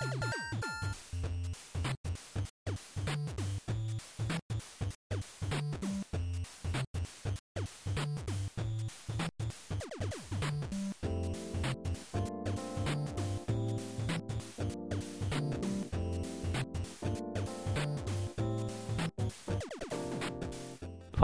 [0.00, 0.04] フ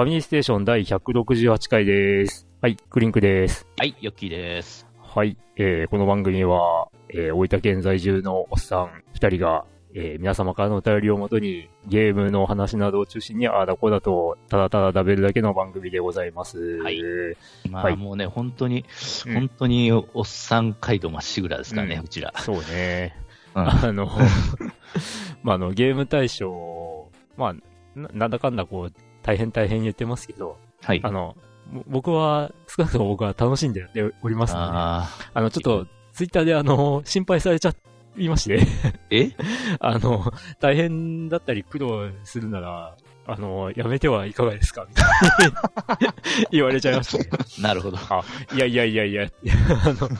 [0.00, 2.46] ァミリーステーション第168回です。
[2.60, 3.66] はい、クリンクです。
[3.78, 4.86] はい、ヨッキーです。
[4.98, 16.58] はい、えー、この番組は、えー、大分県在住のおっさん二人が、えー、皆様からのお便りをもとに、ゲームの話などを中心に、ああだこうだと、ただただ食べるだけの番組でございます。
[16.82, 17.00] はい
[17.70, 18.84] まあ、はいもうね、本当に、
[19.26, 22.32] うん本当におっさん街道まっしぐらですからね、ううんちら。
[22.38, 23.16] そうね。
[23.20, 23.26] うん
[23.58, 24.06] あの、
[25.42, 27.54] まあ、あの、ゲーム大賞、まあ、
[27.98, 31.00] ななんだかんだこう、大変大変言ってますけど、はい。
[31.02, 31.36] あの、
[31.72, 33.86] ぼ僕は、少なくとも僕は楽しんで
[34.22, 37.74] おりますので、ああの、ちょっと、ツイッターであの、心配されちゃ
[38.16, 38.66] いまして、ー
[39.10, 39.36] え？
[39.80, 42.96] あの、大変だったり苦労するなら、
[43.28, 44.86] あの、やめてはいかがですか？
[44.88, 46.14] みたいな
[46.50, 47.28] 言われちゃいましたね。
[47.60, 47.98] なるほど。
[48.54, 50.10] いやいやいやいや、いやあの、い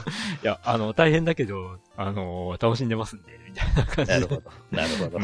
[0.43, 4.19] や、あの、大変だけど、あの、楽しんでますんで、みたいな感じで。
[4.19, 4.41] なるほど。
[4.71, 5.17] なるほど。
[5.17, 5.23] うん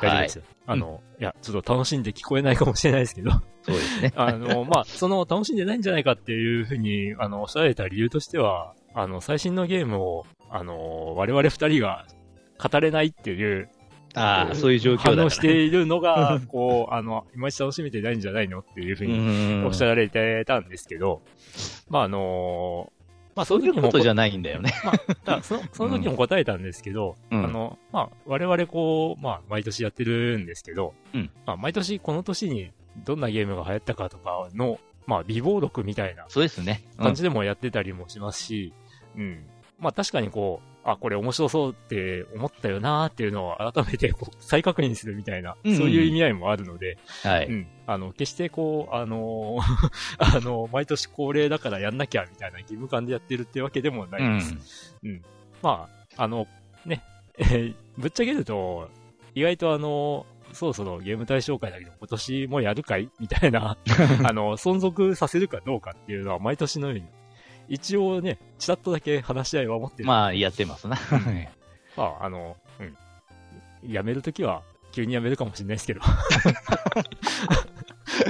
[0.00, 0.36] 大丈夫はいです。
[0.36, 0.44] よ。
[0.66, 4.12] あの、いや、ちょっと楽しんで聞こえないかもしれないですけど、そうですね。
[4.16, 12.04] あの、まあ、その楽しんでないんじゃないかっていうふうに、あの、おっしゃられた理由としては、あの、最新のゲームを、あの、我々二人が
[12.60, 13.68] 語れないっていう、
[14.14, 15.16] ああ、そういう状況だから。
[15.18, 19.66] 反応しているのが、 こう、あの、いまいち楽しめてないんじゃないのっていうふううにん。
[19.66, 21.22] おっしゃられてたんですけど、
[21.88, 22.92] まあ、あの、
[23.36, 24.72] まあ、そういうことじゃないんだよね。
[25.24, 32.72] だその、その時も答えたんですけど、うんあの、まあ、我々こう、まあ、毎年やってるんですけど、うんまあ、毎年この年に
[33.04, 36.82] どんなゲームが流行ったかとかの、まあ、微暴録みたいなそうですね。
[36.98, 38.72] うん感じでもやってたりもしますし、
[39.16, 39.46] うん。
[39.78, 47.46] まあ、確かにこう、あ、これ面白そうって思ったよなーっていうのを改めてこう再確認するみたいな、うんうんそういう意味合いもあるので、はい。
[47.46, 47.66] うん。
[47.86, 49.88] あの、決してこう、あのー
[50.38, 54.96] あの、毎年恒例だからやんなきゃみたいな義務感でやってるってわけでもなういです。
[55.04, 55.22] ん。
[55.62, 56.46] まあ、あの、
[56.84, 57.02] ね、
[57.38, 58.90] え ーぶっちゃけると、
[59.34, 63.76] 意外とあの、そろそろゲーム対象会だけど今年もやるかいみたいな、
[64.24, 67.04] あの、存続させるかどうかっていうのは毎年のように、
[67.68, 70.06] 一応ね、ちらっとだけ話し合いは持ってる。
[70.06, 70.96] まあ、やってますな。
[71.96, 73.92] ま あ、あの、うん。
[73.92, 74.62] やめるときは、
[74.92, 76.00] 急にやめるかもしれないですけど。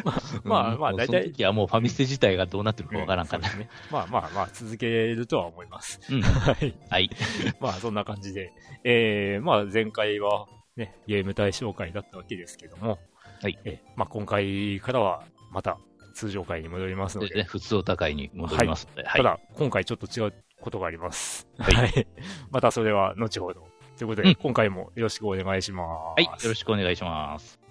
[0.03, 3.55] まあ、まあ、まあ、うん大体、その時はもうファミステ自体がどうなってるかわからんから。
[3.55, 3.69] ね。
[3.91, 6.01] まあまあまあ、続けるとは思います。
[6.11, 6.23] うん。
[6.23, 6.75] はい。
[6.91, 7.11] はい。
[7.61, 8.53] まあ、そんな感じで。
[8.85, 12.99] えー、まあ、前回は、ね、ゲーム対象会だったわけですけども、
[13.41, 13.59] はい。
[13.65, 15.79] えまあ、今回からは、また、
[16.19, 17.45] 通常会に戻りますので、ですね。
[17.45, 19.09] 普通お高いに戻りますので。
[19.09, 19.23] はい。
[19.23, 21.47] ただ、今回ちょっと違うことがあります。
[21.59, 22.09] はいはい。
[22.51, 23.69] またそれは後ほど。
[23.97, 25.89] ということで、うん今回もよろしくお願いします。
[25.89, 26.25] はい。
[26.25, 27.68] よろしくお願いします。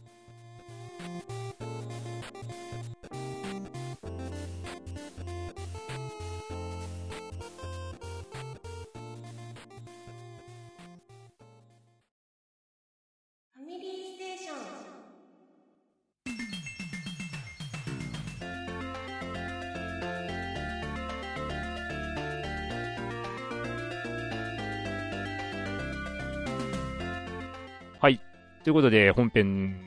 [28.67, 29.79] ということで、本編、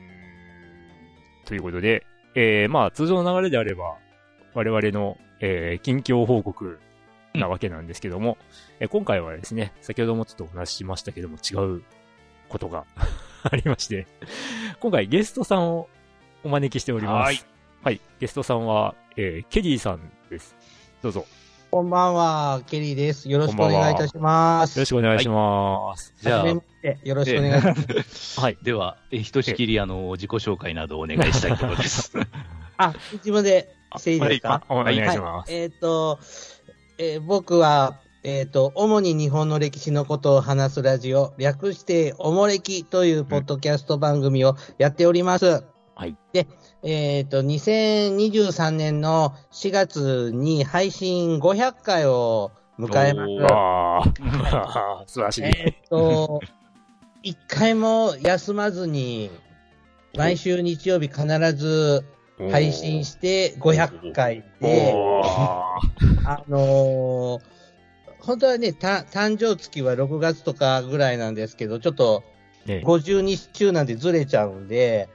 [1.45, 2.03] ということで、
[2.33, 3.97] えー、まあ、通常の流れであれば、
[4.55, 6.79] 我々の、えー、近況報告
[7.35, 8.39] なわけなんですけども、
[8.79, 11.83] えー今回はですね、先ほどもちょっとお話ししましたけども、違う
[12.49, 12.85] ことが
[13.45, 14.07] ありまして、
[14.79, 15.87] 今回ゲストさんを
[16.43, 17.25] お招きしております。
[17.25, 17.39] はい。
[17.83, 18.01] はい。
[18.19, 20.55] ゲストさんは、えー、ケリーさんです。
[21.03, 21.27] どうぞ。
[21.71, 23.29] よこんばんは、ケリーです。
[23.29, 24.79] よろしくお願いいたします。
[24.79, 26.13] ろしくお願いします。
[26.21, 28.39] じゃあはじめ、ましてよろしくお願いします。
[28.41, 28.57] はい。
[28.61, 32.11] では、えひとしきり、あの、自己紹介などお願いしたいと思います。
[32.77, 35.19] あ、自分でしていいですか、あお願いします。
[35.19, 36.19] はい、えっ、と、
[36.97, 45.63] えー僕は、えっ、と、主に日本の歴史のことを話すラジオ、略して、おもれきというポッドキャスト番組をやっております。
[45.95, 46.17] はい。
[46.33, 46.47] で、
[46.83, 54.11] えっ、と、2023年の4月に配信500回を迎えます。
[55.13, 55.43] 素晴らしい。
[55.43, 56.41] えーっと、
[57.21, 59.29] 一回も休まずに、
[60.15, 62.03] 毎週日曜日必ず
[62.49, 64.93] 配信して500回で、
[66.25, 67.41] あのー
[68.21, 72.23] 本当はね、た誕生月は6月とかぐらいなんですけど、ちょっと
[72.67, 75.09] ね52週なんでずれちゃうんで、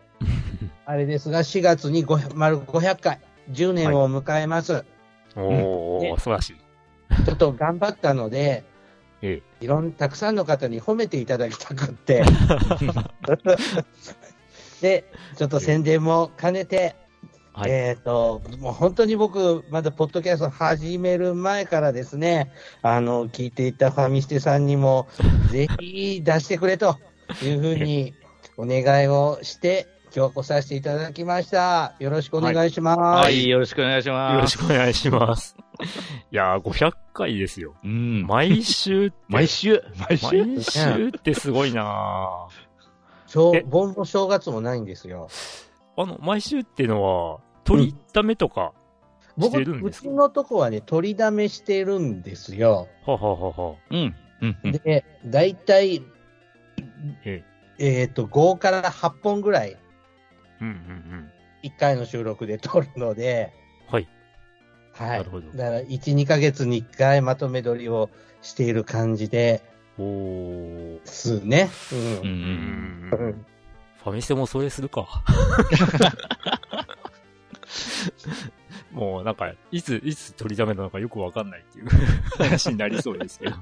[0.89, 4.85] あれですが、4月に500丸500回、10年を迎えます。
[5.35, 6.57] おー、ね素晴らしい。
[7.25, 8.63] ちょっと頑張ったので、
[9.21, 12.23] えいろん、たくさんの方に褒めていただきたくって、
[14.81, 16.95] で、ちょっと宣伝も兼ねて、
[17.53, 17.71] はい。
[17.73, 22.53] えっ、と、もう本当に僕、まだポッドキャスト始める前からですね、
[22.83, 25.09] あの、聞いていたファミステさんにも、
[25.51, 26.97] ぜひ出してくれと
[27.43, 28.15] いうふうに
[28.57, 31.93] お願いをして、今日来させていただきました。
[31.99, 32.99] よろしくお願いします。
[32.99, 34.35] はい、よろしくお願いします。
[34.35, 35.55] よろしくお願いします。
[36.33, 37.75] いやー、500回ですよ。
[37.85, 38.23] うん。
[38.27, 40.43] 毎週って、 毎週、毎週？
[40.43, 42.49] 毎週ってすごいな
[43.27, 43.65] 正え？
[43.67, 45.29] 盆も正月もないんですよ。
[45.29, 48.73] ーあの、毎週っていうのは、取りためとか、
[49.21, 50.09] し僕、てるんですか？
[50.09, 52.89] うちのとこはね、取りだめしてるんですよ。
[53.05, 53.75] はははは。
[53.91, 54.15] うん。
[54.41, 54.59] うん。
[54.65, 56.03] うんで、だいたい、
[57.27, 57.45] え
[57.79, 59.77] えっ、と、5から8本ぐらい、
[60.61, 61.31] うんうんうん。
[61.63, 63.53] 1回の収録で撮るので、
[63.89, 64.09] はい。
[64.93, 65.19] はい。
[65.19, 68.11] なるほどだから、1、2ヶ月に1回まとめ撮りを
[68.43, 69.63] している感じで
[69.99, 71.01] おー。
[71.05, 71.71] すね。
[71.93, 71.95] う。
[71.97, 72.03] うん。
[72.03, 73.47] うんうんん。
[74.05, 75.25] ファミステもそれするか。
[78.93, 81.89] もうなんか、いつ、いつ取りだめなのかよくわかんないっていう
[82.39, 83.57] 話になりそうですけど。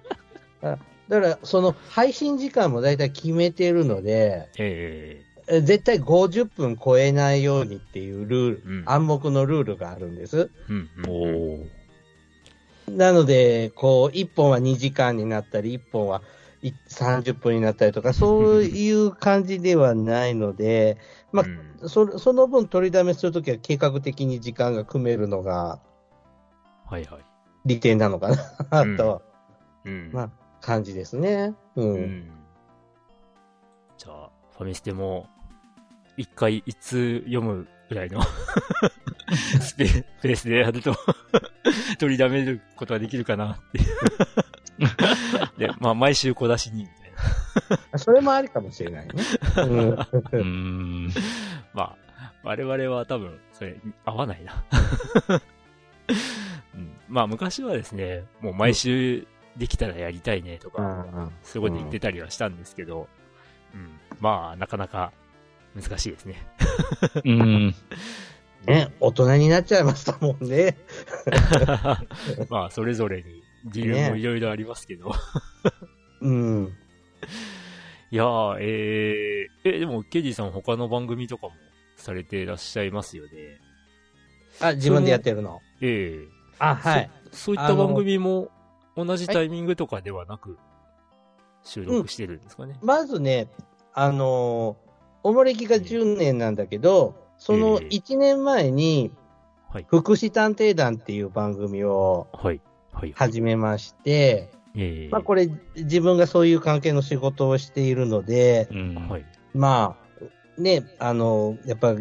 [0.60, 10.50] だから、その配信時間もだいたい決めてるので、ええ絶対50分超えないようにっていうルール、うん暗黙のルールがあるんです。
[10.68, 10.74] えう
[12.92, 12.96] ん。
[12.96, 16.22] なので、こう、1本は2時間になったり、1本は
[16.62, 20.98] い30分になったりとか、そういう感じではないので、
[21.32, 25.80] まあうんそその分取りだめするときは計画的に時間が組めるのが
[26.86, 27.24] はいはい。
[27.64, 28.28] 利点なのか
[28.70, 29.22] な、と、
[29.84, 30.10] うん。
[30.12, 30.30] まあ、
[30.60, 31.54] 感じですね。
[31.76, 31.94] うん。
[31.94, 32.30] うん。
[33.96, 35.28] じゃあ、ファミステも、
[36.16, 38.22] 一回一通読むぐらいの
[39.60, 40.94] スペースでやると
[41.98, 43.86] 取りだめることができるかなっていう。
[45.58, 47.98] で、まあ、毎週小出しに、みたいな。
[47.98, 49.14] それもありかもしれないね。
[51.72, 51.96] まあ、
[52.42, 54.64] 我々は多分、それ、合わないな。
[56.74, 59.26] うん、まあ、昔はですね、もう毎週
[59.56, 63.08] できたらやりたいねとか、そういうこと言ってたりはしたんですけど、
[63.74, 65.12] うん、まあ、なかなか
[65.74, 66.46] 難しいですね。
[67.24, 67.74] うん。
[68.66, 70.78] ね、大人になっちゃいましたもんね。
[72.48, 75.12] まあ、それぞれに理由もいろいろありますけど。
[76.22, 76.72] うん。
[78.10, 81.52] いやー、えー、え、でも、ケジーさん他の番組とかも
[81.96, 83.30] されていらっしゃいますよね。
[84.60, 85.60] あ、自分でやってるの？
[85.82, 86.28] ええ
[86.58, 87.10] あ、はい。
[87.32, 88.50] そういった番組も
[88.96, 90.56] 同じタイミングとかではなく、
[91.64, 92.78] 収録してるんですかね。
[92.82, 93.48] まずね、
[93.92, 94.83] あのー
[95.24, 99.10] おもれきが10年なんだけど、そのええ1年前に、
[99.72, 99.86] はい。
[99.88, 102.28] 福祉探偵団っていう番組を。
[103.14, 108.68] 始めまして、ええまあこれ自分がそういう関係の仕事をしているので。
[109.52, 109.96] ま
[110.58, 111.94] あ、ね、あの、やっぱ、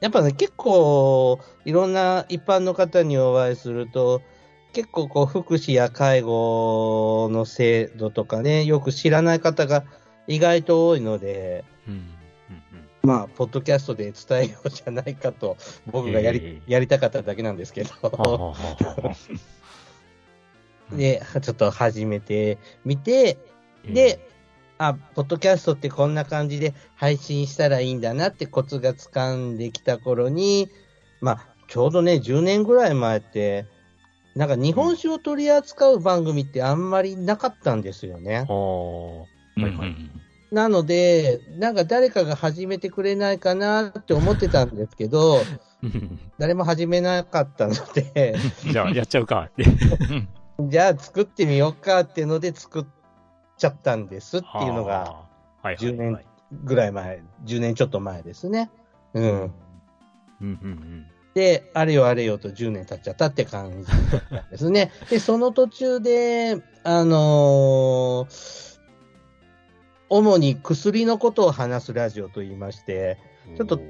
[0.00, 4.22] やっぱね、結構、いろんな一般の方にお会いすると、
[4.72, 9.84] 結構こう、福祉や介護の制度とかね、よく知らない方が
[10.26, 12.19] 意外と多いので、うん。
[13.02, 13.10] うん。
[13.10, 15.56] まあ、ポッドキャストで伝えようじゃないかと、
[15.86, 17.90] 僕がやり、ええやりたかっただけなんですけど、
[20.96, 23.38] で、ちょっと始めてみて、え
[23.88, 24.20] えで、
[24.78, 30.68] あ、ポッドキャストってこんな感じで配信したらいいんだなってコツがつかんできた頃に、
[31.20, 33.66] まあ、ちょうどね、10年ぐらい前って、
[34.34, 38.46] なんか日本酒を取り扱う番組ってあんまりなかったんですよね。
[38.48, 39.26] は
[39.58, 39.60] あ。
[39.60, 39.96] はいはい。
[40.50, 45.42] なので、なんか誰かが始めてくれないかなって思ってたんですけど、
[45.82, 48.34] う ん誰も始めなかったので、
[48.70, 49.64] じゃあ、やっちゃうかって。
[50.68, 52.86] じゃあ作ってみようかっていうので作っ
[53.56, 55.26] ちゃったんですっていうのがは
[55.62, 56.24] あ、はいはい10はい年
[56.64, 58.70] ぐらい前、10年ちょっと前ですね。
[59.14, 59.24] うん。
[59.24, 59.50] うん
[60.40, 63.86] うんで、あれよあれよと10年経っちゃったって感じ
[64.50, 64.90] ですね。
[65.08, 68.69] で、その途中で、あのー
[70.10, 73.56] 主に薬のことを話すラジオと言いまして、うん。
[73.56, 73.80] ちょっと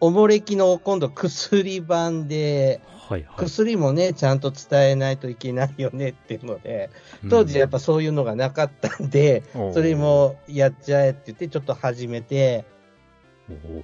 [0.00, 3.44] おもれきの今度薬版で、はいはい。
[3.44, 6.90] 薬もね、ちゃんと伝えないといけないよねっていうので、
[7.30, 12.64] 当時やっぱそういうのがなかったんで、うんそれ、もやっちゃえって言ってちょっと始めて、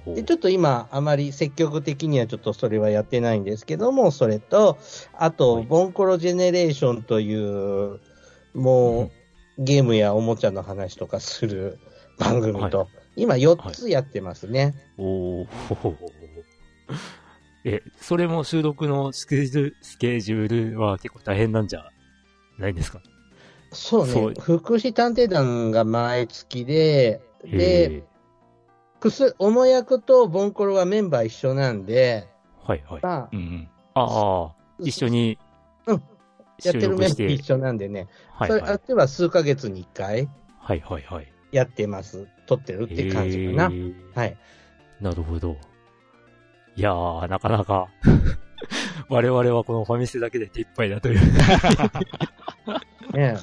[0.05, 4.77] で、ちょっと今、あまり積極的にはちょっとそれはやってないんですけども、それと、
[5.13, 5.65] あと、はい。
[5.65, 7.99] ボンコロジェネレーションという、
[8.53, 9.11] もう、
[9.57, 11.79] ゲームやおもちゃの話とかする
[12.17, 14.75] 番組と、は今4つやってますね。
[14.97, 15.47] おー
[17.63, 21.91] え、それも収録のスケジュール、スケジュールは結構大変なんじゃ
[22.57, 23.01] ないですか？
[23.71, 24.35] そうそうね。
[24.39, 28.03] 福祉探偵団が毎月で、で、へ
[28.99, 33.01] くす、重役とボンコロはメンバー一緒なんで、ーはいはい。
[33.01, 33.69] まうんうん。
[33.95, 35.44] ああ、一緒にうん
[36.63, 37.27] やってるメンバ収録して。
[37.27, 38.59] ー一緒なんでね、はいはい。
[38.59, 41.31] それあっては数ヶ月に一回はいはいはい。
[41.51, 42.27] やってます。
[42.47, 43.71] 撮ってるって感じかな。
[44.13, 44.37] はい。
[45.01, 45.57] なるほど。
[46.75, 47.87] いやー、なかなか、
[49.09, 51.19] 我々はこのファミステだけで手一杯だという。
[53.13, 53.37] ね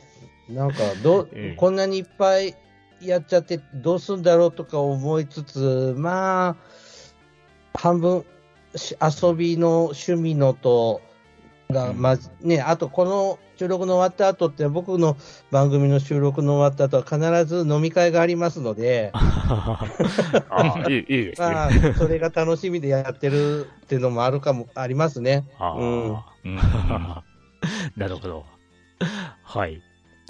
[0.50, 2.54] えなんか、どう、 ええこんなにいっぱい
[3.00, 6.56] やっちゃってどうすんだろうとか思いつつ、ま
[7.74, 8.24] あ、半分、
[8.76, 11.00] し遊びの趣味のと、
[11.72, 12.00] が、うん。
[12.00, 15.16] まず、ね、あとこの収録の終わった後って、僕の
[15.50, 19.86] 番組の収録の終わった後は必ず飲み会がありますので、あ
[20.50, 21.48] あ、いい、いいですね。
[21.48, 25.44] まあ、それが楽しみでやってるっていうのもあるかも、ありますね。
[27.96, 28.44] なるほど。
[29.42, 29.82] はい。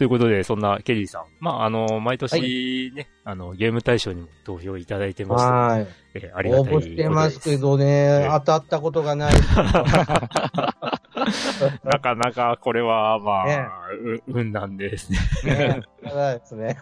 [0.03, 1.27] ということで、そんなケリーさん。
[1.39, 5.87] まあ、あの、毎年ね、あの、ゲーム大賞にも投票いただいてまして、はい。
[6.15, 7.77] えーありがたい応募してますけど。
[7.77, 7.89] どねえ
[8.25, 9.33] え、当たったことがない。
[11.85, 13.65] なかなかこれは、まあ、ね
[14.27, 15.19] う運なんでですね。
[15.45, 16.77] ね、そうですね。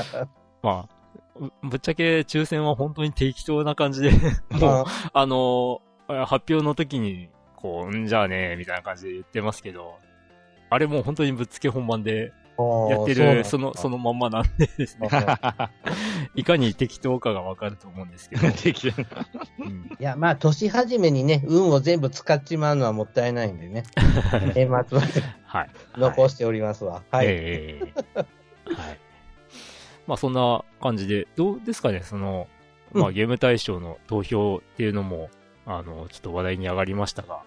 [0.64, 0.94] まあ、
[1.36, 4.10] うぶっちゃけ抽選は本当に適当な感じで、
[4.52, 9.96] もう、まああの、発表の時に、こう、んじゃあね、みたいな感じで言ってますけど、
[10.70, 12.32] あれもう本当にぶっつけ本番で
[12.90, 15.08] やってる、その、そのまんまなんでですね、
[16.36, 19.02] いかに適当かがわかると思うんですけど、適当
[19.58, 23.82] うんいや、まあ、年始めにね、運を全部使っちまうのはもったいないんでね。
[24.54, 24.90] 年末まで
[25.44, 25.70] はい。
[25.98, 27.02] 残しておりますわ。
[27.10, 27.26] はい。
[27.28, 28.98] ええはい。
[30.06, 32.46] まあそんな感じで、どうですかね、その、
[32.92, 35.28] まあうゲーム大賞の投票っていうのも、
[35.66, 37.42] あの、ちょっと話題に上がりましたが、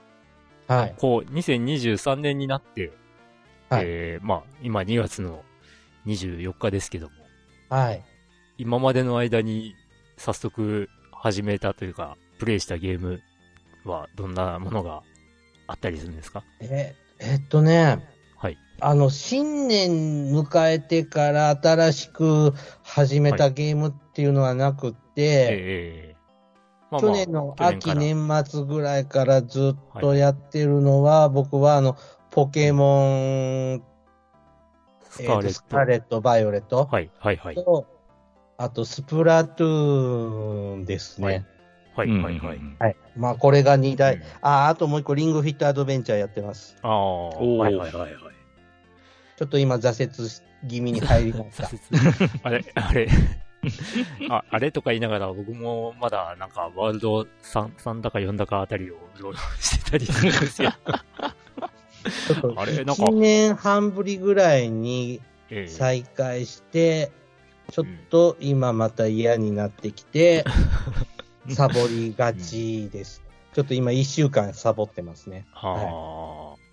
[0.67, 0.95] はい。
[0.97, 2.91] こう、2023年になって、
[3.69, 3.85] はい。
[3.85, 5.43] えーまあ今2月の
[6.05, 7.13] 24日ですけども、
[7.69, 8.03] はい。
[8.57, 9.75] 今までの間に
[10.17, 13.21] 早速始めたというか、プレイしたゲーム
[13.85, 15.01] はどんなものが
[15.67, 16.43] あったりするんですか？
[16.61, 18.07] え、えっとね、
[18.37, 18.57] はい。
[18.79, 26.15] あの、新年迎えてから新しく始めたゲームっていうのはなくって、ええ
[26.89, 31.97] まあまあ去年の秋、去年末ぐらいからずっとやってるのは、僕はあの、
[32.37, 33.83] ポケモン、
[35.09, 35.41] スカーレット。
[35.41, 37.55] えーとスカーレット、バイオレットはい、はい、はい。
[37.55, 37.87] と、
[38.59, 41.47] あと、スプラトゥーンですね。
[41.95, 42.59] はい、うんはい、はい。
[42.77, 42.95] はい。
[43.15, 44.17] まあ、これが2台。
[44.17, 46.77] うんあ、あともう一個、リングフィットアドベンチャーやってます。
[46.83, 48.11] ああ、はい、はい、はい。
[49.35, 51.71] ちょっと今、挫折し気味に入りました。
[52.47, 53.09] あれ、あれ、
[54.29, 60.71] あ、あれとか言いながら、僕もまだなんかワールド 3, 3だか4だかあたりをうろうろしてたりするんですよ。
[62.27, 67.11] ちょっとあれなんか1年半ぶりぐらいにええ再開して、
[67.71, 70.45] ちょっと今また嫌になってきて、
[71.49, 73.23] サボりがちです。
[73.53, 75.45] ちょっと今1週間サボってますね。
[75.51, 76.67] はあ。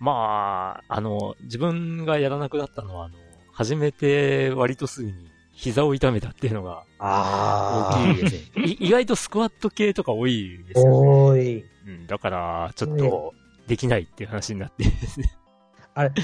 [0.00, 3.14] まあ、あの、自分がやらなくなったのは、あの、
[3.52, 8.64] 初めて割とすぐに膝を痛めたっていうのが大きいですね。
[8.66, 10.90] い意外とスクワット系とか多いですよね。
[10.90, 11.64] 多い。
[11.86, 13.34] うん、だから、ちょっと、
[13.66, 15.32] できないっていう話になってですね。
[15.94, 16.16] あれ、もっ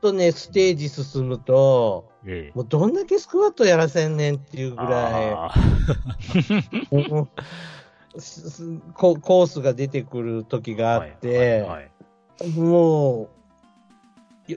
[0.00, 6.90] とね、ステージ進むと、ええもうどんだけスクワットやらせんねんっていうぐらあい、
[8.94, 11.90] ココースが出てくる時があって、はいはいはい
[12.54, 13.28] もう、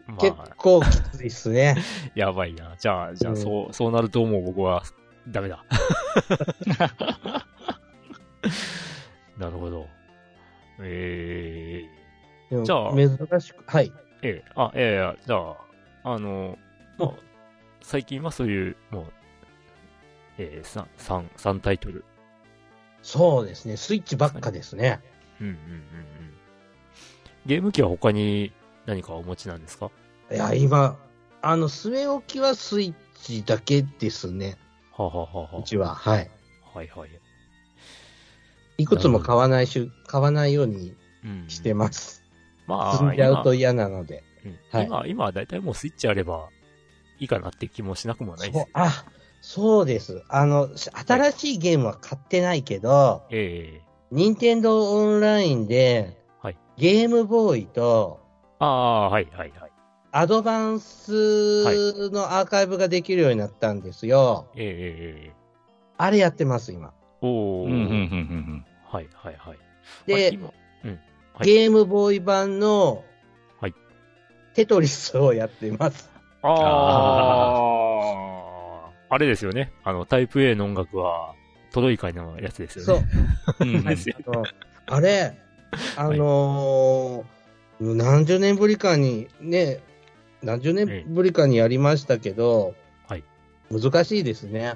[0.08, 0.88] まあ結構き
[1.18, 1.76] ついっすね。
[2.14, 2.76] やばいな。
[2.78, 4.84] じゃあ、じゃあ、うんそう、そうなるともう僕は、
[5.28, 5.66] ダメだ。
[9.38, 9.88] なるほど。
[10.84, 12.01] えでも
[12.52, 13.88] じゃあ珍しく、はい。
[13.88, 13.92] ー、
[14.24, 15.56] ええ、あ、ええ、じゃあ、
[16.04, 16.58] あの、
[16.98, 17.12] まあ、
[17.82, 19.06] 最近はそういう、もう、
[20.38, 22.04] えー、三三三タイトル。
[23.02, 25.00] そうですね、スイッチばっかですね。
[25.40, 25.84] うんうんうんうん。
[27.46, 28.52] ゲーム機は他に
[28.86, 29.90] 何かお持ちなんですか？
[30.32, 31.00] いや、今、
[31.42, 32.94] あの、据え置きはスイッ
[33.24, 34.58] チだけですね、
[34.92, 35.96] はあはあはあはうちは。
[35.96, 36.30] はい。
[36.74, 36.78] あ。
[36.78, 37.10] はいはい。
[38.78, 41.46] いくつも買わないし、買わないようにうん。
[41.48, 42.21] してます。
[42.78, 44.24] まあ、積んじゃうと今嫌なので。
[44.46, 46.50] うんはい今、今はだいたいもうスイッチあれば
[47.20, 48.68] いいかなって気もしなくもないですそう。
[48.74, 49.06] あ、
[49.42, 50.24] そうです。
[50.30, 58.20] あの、し新しいゲームは買ってないけど、ええ任天堂オンラインで、はいゲームボーイと、
[58.60, 59.72] ああ、はいはいはい。
[60.12, 64.48] アドバンスのアーカイブができるようになったんですよ。
[64.56, 64.74] ええええ
[65.28, 65.36] ええ
[65.98, 66.94] あれやってます、今。
[67.22, 67.68] おー。
[67.68, 69.58] うんうんうんうんはいはいはい。
[69.58, 70.52] あで、今
[71.42, 73.04] はいゲームボーイ版の、
[73.60, 73.74] はい
[74.54, 76.10] テトリスをやってます。
[76.44, 76.48] あ
[78.86, 79.72] あ、あれですよね。
[79.84, 81.34] あの、タイプ A の音楽は、
[81.72, 83.78] トロイカのやつですよそうね。。
[83.78, 84.16] うんですよ
[84.88, 85.38] あれ、
[85.96, 87.26] あのー
[87.96, 89.80] 何十年ぶりかに、ね、
[90.44, 92.76] 何十年ぶりかにやりましたけど、
[93.08, 93.24] はい
[93.72, 94.74] 難しいですね。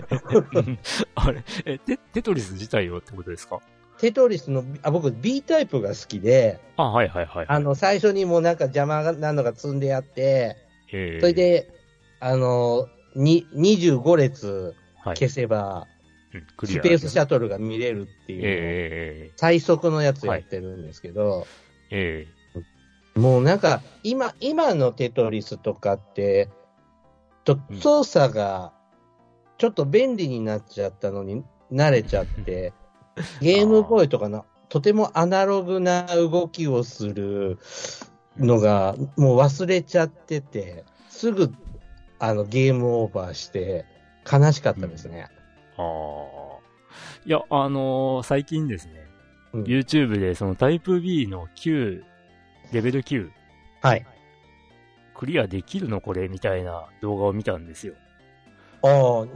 [1.14, 3.60] あれ、え、テテトリス自体をってことですか？
[4.00, 7.46] テトリスの、あ、僕 B タイプが好きで、あ、はいはいはい。
[7.48, 10.56] あの、最初にもうなんか邪魔なのが積んであって、
[10.92, 11.20] えー。
[11.20, 11.68] それ、で、
[12.18, 15.86] あの、に、25列はい、消せば、
[16.32, 19.32] うんクリアスペースシャトルが見れるっていう、え。
[19.36, 21.46] 最速のやつやってるんですけど、
[21.90, 22.26] え
[23.16, 23.20] え。
[23.20, 26.48] もうなんか、今、今のテトリスとかって、
[27.44, 27.76] とうん。
[27.78, 28.72] 操作が、
[29.58, 31.42] ちょっと便利になっちゃったのに、
[31.72, 32.72] 慣れちゃって、
[33.40, 37.58] ゲームボーイとかの、とてもアナログな動きをする
[38.38, 41.52] のが、もう忘れちゃってて、すぐ、
[42.18, 43.84] あの、ゲームオーバーして、
[44.30, 45.26] 悲しかったですね。
[45.76, 46.60] ああ。
[47.24, 48.92] いや、あのー最近ですね、
[49.52, 52.02] うん YouTube でそのタイプ B の9、
[52.72, 53.30] レベル9、
[53.82, 54.06] はい。
[55.14, 57.94] クリアできるのこれみたいな動画を見たんですよ。
[58.82, 59.26] あ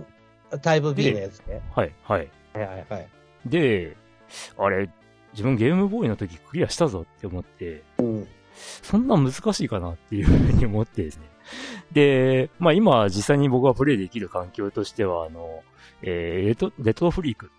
[0.53, 1.61] あ、タイプ B のやつね。
[1.75, 2.31] はい、はい。
[2.55, 3.09] はいはいはい。
[3.46, 3.96] で、
[4.58, 4.88] あれ、
[5.32, 8.28] 自分ゲームボーイの時クリアしたぞって思って、うん。
[8.82, 11.24] そんな難しいかなっていうふうに思ってですね。
[11.92, 15.62] で、まあ今実際に僕がプレイできる環境としては、あの、
[16.02, 17.50] えーレト、レトロフリーク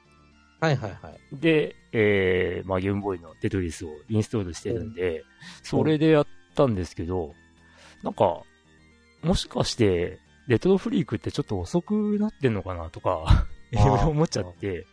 [0.60, 1.20] はいはいはい。
[1.34, 5.24] で、えー、まあゲームボーイのテトリスをインストールしてるんで、
[5.64, 7.34] それでやったんですけど、
[8.04, 8.42] なんか、
[9.22, 14.86] もしかして、レトロフリークってちょっと遅くなってんのかなとか、いろいろ思っちゃって、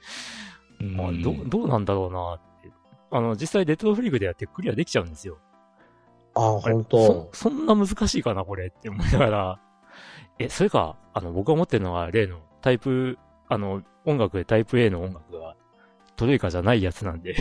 [0.83, 2.71] まあ、どう、どうなんだろうなって。
[3.11, 5.39] あの、実際レトロフリークでやってクリアできちゃうんですよ。
[6.35, 9.61] ああ、本当そ、そんな難しいかな、これって思いながら。
[10.39, 13.19] え、それか、あの、僕が持ってるのは例のタイプ、
[13.49, 15.55] あの、音楽でタイプ A の音楽が
[16.17, 17.37] トレイカじゃないやつなんで、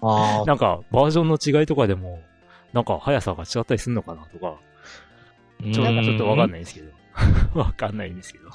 [0.00, 2.20] ああ、 なんかバージョンの違いとかでも、
[2.72, 4.58] なんか速さが違ったりするのかなとか、
[5.72, 6.92] ちょちょっとわかんないですけど。
[7.54, 8.50] わかんないんですけど。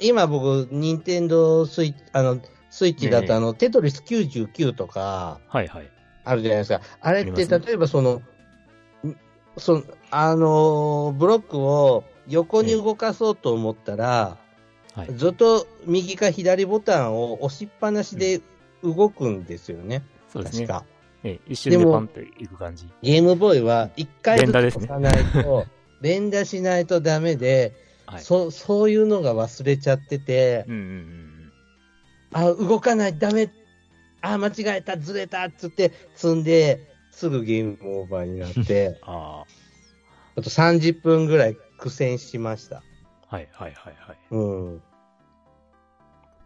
[0.00, 2.38] 今僕、任天堂スイッチ、あの、
[2.70, 5.90] スイッチだと、あの、テトリス99とか、はいはい。
[6.24, 6.80] あるじゃないですか。
[7.00, 8.22] あれって、例えばその、
[9.04, 9.16] ん
[9.56, 14.38] その、あのーブロックを横に動かそうと思ったら、
[14.94, 15.14] はい。
[15.14, 18.40] ずっと右か左ボタンを押しっぱなしで
[18.82, 20.02] 動くんですよね。
[20.32, 20.66] そうですね。
[20.66, 20.86] 確か。
[21.22, 22.88] え一瞬でパンといく感じ。
[23.02, 25.66] ゲームボーイは一回ずつ押さないと、
[26.00, 27.74] 連打しないとダメで、
[28.06, 28.22] はい。
[28.22, 31.29] そそういうのが忘れちゃってて、うんうんうん
[32.32, 33.50] あ、動かない、ダメ、
[34.20, 39.44] あ、間違えた、ずれたっつって積んで、すぐゲームオーバーになって、 あ
[40.36, 42.84] あと30分ぐらい苦戦しました。
[43.28, 44.18] あ、はいはいはいはい。
[44.30, 44.40] う
[44.74, 44.82] ん。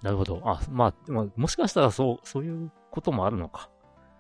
[0.02, 0.40] なるほど。
[0.44, 3.70] あ、まあ、まあもしかしたらそう、そういうこともあるのか。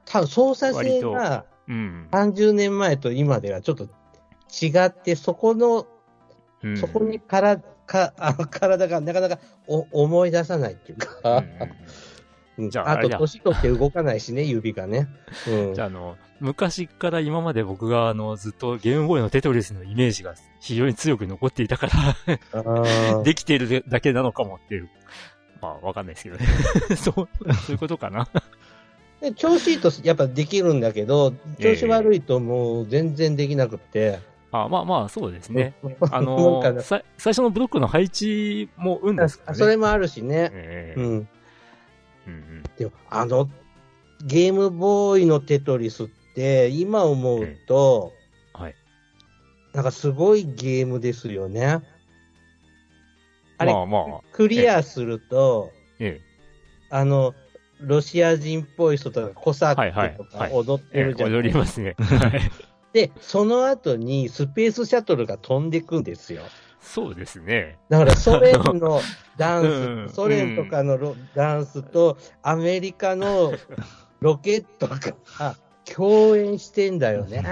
[0.04, 2.08] 多分操作性がうん。
[2.12, 3.84] 30年前と今ではちょっと
[4.62, 5.86] 違って、そこの、
[6.62, 15.08] うんそこにからかあ体がなかなかお思い出さないっていううんか、うんじゃああれだ年取って動かないしね、 指がね。
[15.48, 21.88] うんじゃあ、あの、昔から今まで僕が、あの、ずっとゲームボーイのテトリスのイメージが非常に強く残っていたか
[22.52, 24.88] ら、 できているだけなのかもっていう。
[25.60, 26.46] まあ、わかんないですけどね。
[26.96, 27.26] そう、そ
[27.70, 28.28] ういうことかな。
[29.20, 34.20] で調子いいとやっぱできるんだけど、調子悪いともう全然できなくって。
[34.62, 35.74] あまあまあ、そうですね。
[36.12, 39.58] あのかねさ最初のブロックの配置も運ですからね。
[39.58, 40.50] それもあるしね。
[40.52, 41.28] ええうん。
[42.26, 43.48] うんでも、あの、
[44.24, 48.12] ゲームボーイのテトリスって、今思うと、
[48.54, 48.74] うんはい。
[49.72, 51.82] なんかすごいゲームですよね。
[53.58, 56.34] あれ、まあまあ、クリアすると、ええ。
[56.90, 57.34] あの、
[57.80, 61.96] ロシア人っぽい人とかコサックとかはい踊ってええるじゃない踊りますね。
[62.94, 63.08] はい。
[63.08, 66.42] で、その後にスペースシャトルが飛んでくんですよ。
[66.80, 67.78] そうですね。
[67.88, 69.00] だからソ連の
[69.36, 69.70] ダンス、う
[70.04, 73.54] んソ連とかのロダンスとアメリカの
[74.20, 74.98] ロケットが
[75.84, 77.42] 共演してんだよね。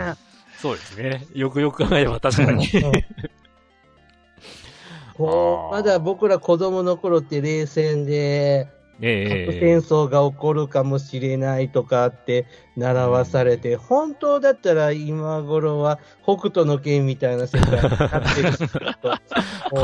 [0.60, 1.26] そうですね。
[1.34, 2.68] よくよく考えれば確かに。
[5.14, 8.68] こうまだ僕ら子供の頃って冷戦で
[9.00, 18.58] え核戦争が起こるかもしれないとかって習わされて、本当だったら今頃は北斗の拳みたいな世界になってるし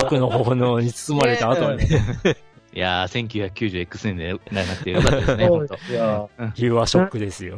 [0.01, 1.85] 核の炎に包まれた後に、
[2.75, 6.31] いやー、1990X 年でなくてよかったですね、本当ですよ。
[6.55, 7.57] ヒューアショックですよ。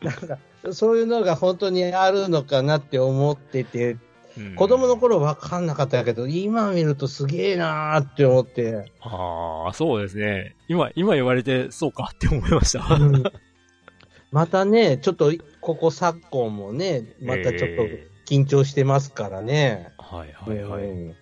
[0.00, 0.38] なんか、
[0.72, 4.00] そういうのが本当にあるのかなって思ってて、うん
[4.56, 8.90] 子供の頃分かんなかったけど、今見るとすげえなーって思って。
[9.00, 10.56] ああ、そうですね。
[10.68, 12.84] 今、今言われて、そうかって思いました。
[14.30, 19.92] またね、ちょっと、ここ昨今もね、またちょっとえ緊張してますからね。
[19.98, 20.84] ーはいはいはい。
[20.84, 21.16] うん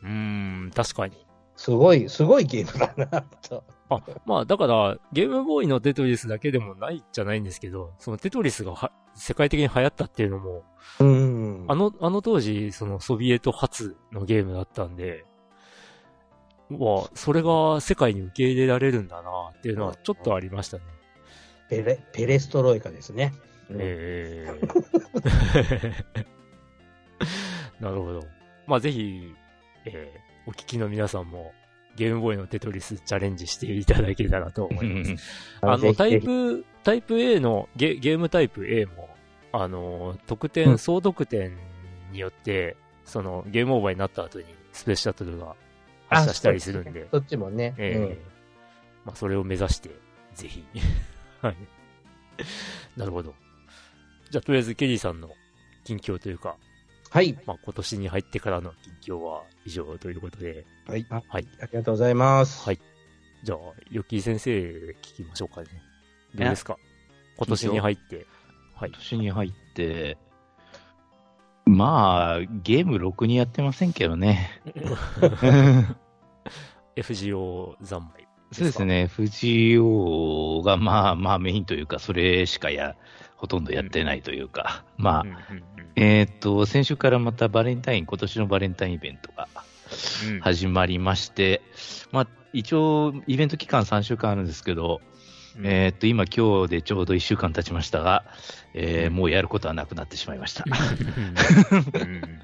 [0.00, 0.08] うー
[0.66, 1.16] ん、確かに。
[1.56, 3.64] すごい、すごいゲームだな、と。
[3.90, 10.64] あ、まあ、だから、ゲームボーイのテトリスだけでもないじゃないんですけど、そのテトリスがは世界的に流行ったっていうのも、
[11.00, 11.64] うん。
[11.68, 15.24] あの、あの当時、そのソビエト初のゲームだったんで、
[16.68, 20.82] まあ、それが世界に受け入れられるんだなっていうのはちょっとありましたね。
[21.70, 23.32] ペレ、ペレストロイカですね。
[23.70, 26.04] うんええ
[27.80, 28.24] なるほど。
[28.66, 29.34] まあ、ぜひ、
[29.86, 31.52] えーお聞きの皆さんも、
[31.98, 35.14] ゲームボーイのテトリスチャレンジしていただけたらと思います。
[35.60, 39.08] あの、タイプ、タイプ A のゲ、ゲームタイプ A も、
[39.52, 41.56] あの、得う点、ん総得点
[42.12, 45.56] によって、その、ゲームオーバーになった後に、スペースシャトルが
[46.08, 47.74] 発射したりするんで、そっちもね。
[47.78, 48.18] ええうん
[49.04, 49.90] まあ、それを目指して、
[50.34, 50.64] ぜひ。
[51.42, 51.56] はい。
[52.96, 53.34] なるほど。
[54.30, 55.30] じゃあ、とりあえず、ケリーさんの
[55.82, 56.56] 近況というか、
[57.10, 57.38] はい。
[57.46, 61.06] まあ、今年に入ってからの近況は以上ということで、はい。
[61.10, 61.48] あはい。
[61.60, 62.64] ありがとうございます。
[62.64, 62.80] はい
[63.44, 63.58] じゃあ、
[63.92, 64.50] ヨッキー先生
[65.00, 65.68] 聞きましょうかね。
[66.34, 66.76] どうですか？
[67.36, 68.26] 今年に入って。
[68.74, 68.98] はい今。
[68.98, 70.18] 年に入って、
[71.64, 74.60] まあ、ゲームろくにやってませんけどね。
[76.96, 78.26] FGO 三昧。
[78.50, 78.84] そうです。
[78.84, 82.96] ね、FGO がまあまあメインというか、それしかや、
[83.38, 85.62] ほとんどやってないというか、まあうん、うん
[85.96, 89.48] えーっと、先週からまたバレンタイン、今年のバレンタインイベントが
[90.26, 90.34] うん。
[90.34, 91.62] うん始まりまして、
[92.12, 95.00] まあ、一応、イベント期間3週間あるんですけど、
[95.62, 98.24] えーっと、今、今日でちょうど1週間経ちましたが、
[98.74, 100.64] えーもうやることはなくなってしまいました。
[100.66, 102.02] うん。
[102.02, 102.42] うん。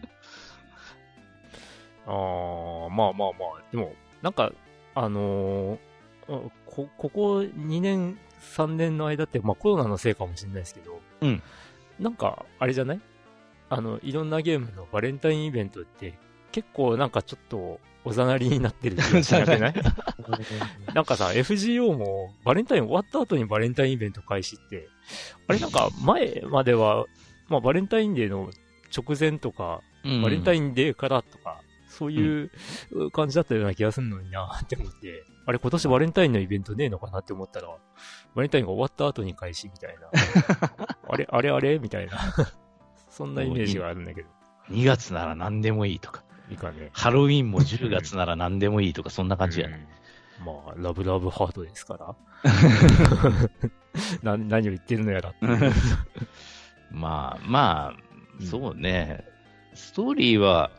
[2.06, 4.52] ああ、まあまあまあ、でも、なんか、
[4.94, 5.78] あのー
[6.28, 11.42] あこ、ここ2年、3年の間って、まあコロナのせいかもしれないですけど、うん。
[11.98, 13.00] なんか、あれじゃない？
[13.70, 16.14] あの、いろんなゲームのバレンタインイベントって、
[16.52, 19.74] 結構なんかちょっと、おざなりになってる気がしなくない？
[20.94, 24.88] なんかさ、FGO もバレンタイン終わった後にバレンタインイベント開始って、
[25.48, 27.06] あれなんか前までは、
[27.48, 28.50] まあバレンタインデーの
[28.94, 29.80] 直前とか、
[30.22, 32.50] バレンタンインデーからとか、そういう
[33.12, 37.68] 感じだったような気がするのになって思って、あれ今年バレンタインのイベントねえのかなって思ったら、
[38.34, 40.08] バレンタインが終わった後に開始みたいな。
[41.08, 41.78] あれあれあれ？
[41.78, 42.18] みたいな。
[43.10, 44.28] そんなイメージがあるんだけど、
[44.70, 46.90] 2月なら何でもいいとか、いいかね。
[46.92, 49.86] ハロウィンも10月なら何でもいいとか、そんな感じやね。
[49.88, 50.04] うん
[50.44, 52.14] まあ、ラブラブハートですから。
[54.22, 55.34] な何を言ってるのやら。
[56.90, 57.94] まあ、ま
[58.38, 59.24] うんあ、そうね、
[59.74, 60.70] ストーリーは、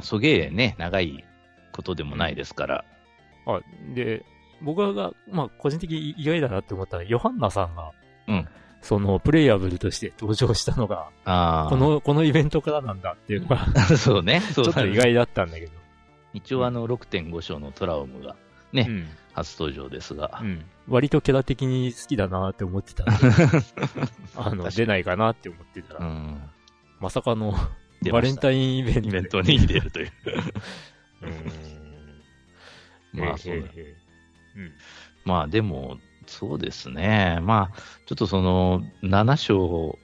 [0.00, 1.24] そげえね、長い
[1.72, 2.84] ことでもないですから、
[3.56, 4.24] あ、で、
[4.62, 7.92] 僕が、まあ、個人的に意外だなって思ったら、ヨハンナさんが、
[8.28, 8.48] うん。
[8.82, 14.88] その、プレイヤブルとして登場したのが、あこの、このイベントからなんだっていうのが、の、 そうね、ちそうだね。
[14.88, 15.72] ょっと意外だったんだけど。
[16.32, 18.36] 一応あの6.5章のトラウムが
[18.72, 19.08] ね、うん。
[19.32, 20.40] 初登場ですが。
[20.42, 20.64] う、ん。
[20.88, 23.04] 割とキャラ的に好きだなって思ってた
[24.36, 26.42] あの、出ないかなって思ってたら、うん、
[27.00, 27.54] まさかの、
[28.10, 30.12] バレンタインイベントに入れるという。
[31.22, 31.79] うーん。
[33.12, 33.68] まあそうだ
[34.56, 34.72] うん。
[35.24, 37.38] まあでも、そうですね。
[37.42, 39.98] まあ、ちょっとその、7章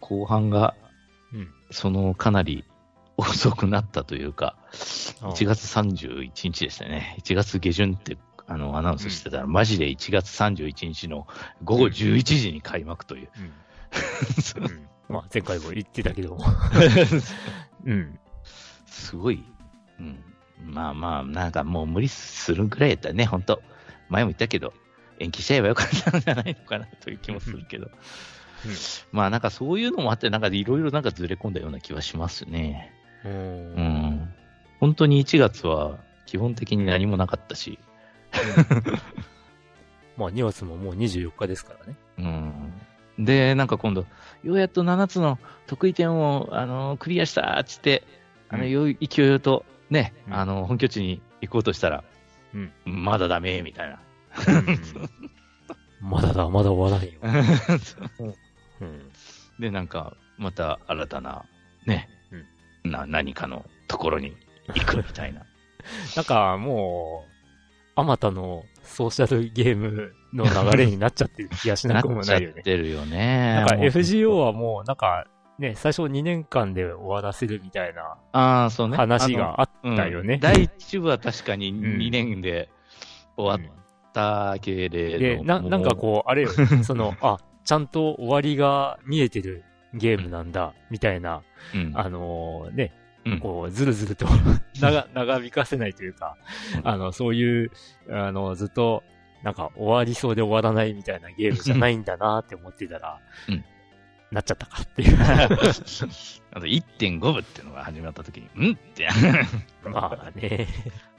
[0.00, 0.74] 後半が、
[1.32, 2.64] うんその、かなり
[3.18, 4.56] 遅くなったというか、
[5.20, 7.16] あ1月31日でしたね。
[7.22, 8.16] 1月下旬って、
[8.46, 11.26] あの、アナウンスしてたら、マジで1月31日の
[11.62, 13.28] 午後11時に開幕という。
[15.08, 16.44] まあ、前回も言ってたけども。
[17.84, 18.18] うん。
[18.86, 19.44] すごい。
[19.98, 20.27] うん。
[20.64, 23.62] まあまあ、なんかもう無理するぐらいやったらね、本当
[24.08, 24.72] 前も言ったけど、
[25.18, 27.90] 延期しちゃえばよかったんじゃないのかなという気もするけど。
[29.12, 32.92] まあなんかそういうのもあって、なんかいろいろなんかずれ込んだような気はしますね。
[33.24, 33.28] う。
[33.28, 33.34] うん
[33.76, 34.34] ん。
[34.80, 37.78] 本当に1月は基本的に何もなかったし、
[40.16, 41.96] まあ、2月ももう24日ですからね。
[42.18, 43.24] うん。
[43.24, 44.06] で、なんか今度、
[44.42, 48.02] ようやっと7つの得意点を、あのクリアしたっつって、
[48.48, 52.04] あの、うん勢いよと、ね、うんあの、本拠地に行こうとしたら、
[52.54, 54.00] うんまだダメ、みたいな。
[56.00, 57.20] まだだ、まだ終わらんよ。
[58.80, 59.12] うん。
[59.58, 61.44] で、なんか、また新たな、
[61.86, 62.08] ね、
[62.84, 64.36] な、何かのところに
[64.74, 65.42] 行くみたいな。
[66.16, 67.32] なんか、もう、
[67.96, 72.62] あまたのソーシャルゲームの流れになっちゃってる気がしなくもっちゃっないよね。
[72.64, 73.54] てるよね。
[73.56, 75.26] なんか FGO はもう、なんか、
[75.58, 78.96] ね、最初2年間で終わらせるみたいなああ、そうね。
[78.96, 80.34] 話があったよね。
[80.34, 80.40] うん。
[80.40, 81.80] 第1部は確かにん。
[81.98, 82.68] 2年で
[83.36, 83.72] 終わっ
[84.12, 85.44] たけれどで、も。
[85.44, 86.50] な、なんかこう、あれよ、
[86.84, 91.42] その、あ、ちゃんと終わりが見えてるゲームなんだ、みたいな、
[91.74, 92.92] う、うん、あのーね、
[93.26, 93.40] うん。
[93.40, 94.26] こう、ずるずると
[94.80, 96.36] 長、長引かせないというか、
[96.84, 97.72] あの、そういう、
[98.08, 99.02] あの、ずっと、
[99.42, 103.18] なんか終わりそうで終わらないみたいなゲームじゃないんだなって思ってたら、
[103.48, 103.64] うん
[104.30, 105.18] なっちゃったかっていう。
[105.22, 109.08] あと1.5部っていうのが始まった時に、んって。
[109.84, 110.66] まあね。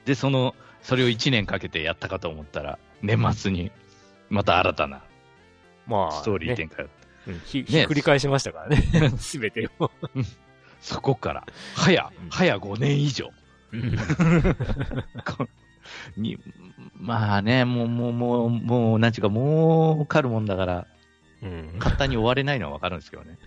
[0.04, 3.72] で、その、それを1年かけてやったかと思ったら、年末に、
[4.28, 5.02] また新たな
[5.86, 6.84] まあ、ストーリーね展開。
[6.84, 6.90] うん
[7.44, 9.10] ひひっくり返しましたからね。
[9.18, 9.90] すべてを。
[10.80, 11.44] そこから、
[11.74, 13.30] 早うん、早5年以上。
[16.16, 16.38] に、
[16.96, 20.86] まあね、もう、もう、もう、もう、なんちゅうか、もう、かるもんだから、
[21.42, 23.38] うん簡単に終われないのはわかるんですけどね。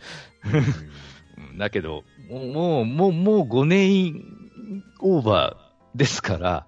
[1.37, 4.23] うんだけど、もう、もう、もう、もう5年
[4.99, 6.67] オーバーですから、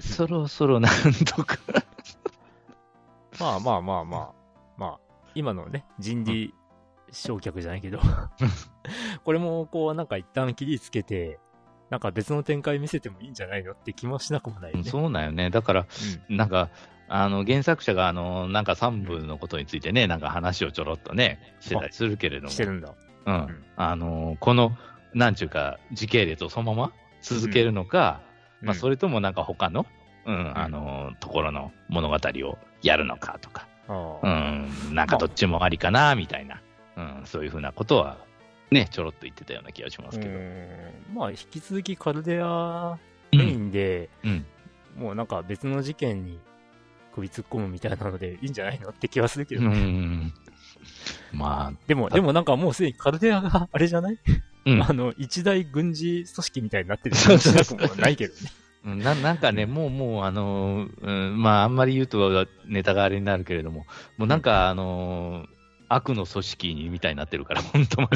[0.00, 0.92] そろそろなん
[1.24, 1.58] とか。
[3.40, 4.32] まあまあまあまあ、
[4.76, 5.00] まあ、
[5.34, 6.54] 今のね、人理
[7.10, 8.00] 焼却じゃないけど、
[9.24, 11.38] これもこうなんか一旦切りつけて、
[11.90, 14.84] なんか別の展開見せてもいいんじゃないのって気もしなくもないよね。
[14.84, 15.50] そうなんよね。
[15.50, 15.86] だから、
[16.28, 16.70] なんか、
[17.08, 22.44] あの、原作者が、あの、なんか3部のことについてね、なんか話をちょろっとね、してたりするけれどうん。
[22.46, 22.92] もし、てるんだ。
[23.26, 23.34] うん。
[23.34, 23.64] ん。
[23.76, 24.76] あの、この、
[25.14, 28.20] なんちゅうか、時系列をそのまま続けるのか、
[28.62, 29.86] まあ、それ、れともなんか他の、
[30.26, 36.62] うん、あの、ところの物語をやるのかとか、あうーん、なんかどっちもありかな、みたいな、
[36.96, 38.18] うん、そういうふうなことは、
[38.70, 40.32] ね、ちょろっと言ってたような気がしますけど。
[40.32, 41.14] うん。
[41.14, 42.98] まあ、引き続きカルデア
[43.32, 44.46] メインで、うん。
[44.96, 46.40] もうなんか別の事件に
[47.14, 50.32] 首突っ込むみたいなのでいいんじゃないのって気はするけうど、ん。
[51.32, 54.18] まあ、でも、でもなんかもうすでにカルデアがあれじゃない、
[54.66, 54.82] うん。
[54.82, 57.16] あの、一大軍事組織みたいになってる。
[57.16, 58.40] なくもないけどね。
[58.84, 58.90] う。
[58.90, 65.54] ん ななんかね、もう、もう、あのーうん、まあ、あんまり言うとネタがあれになるけれども、もうなんか、あのー
[65.88, 68.08] 悪の組織にみたいになってるから、 本当うん。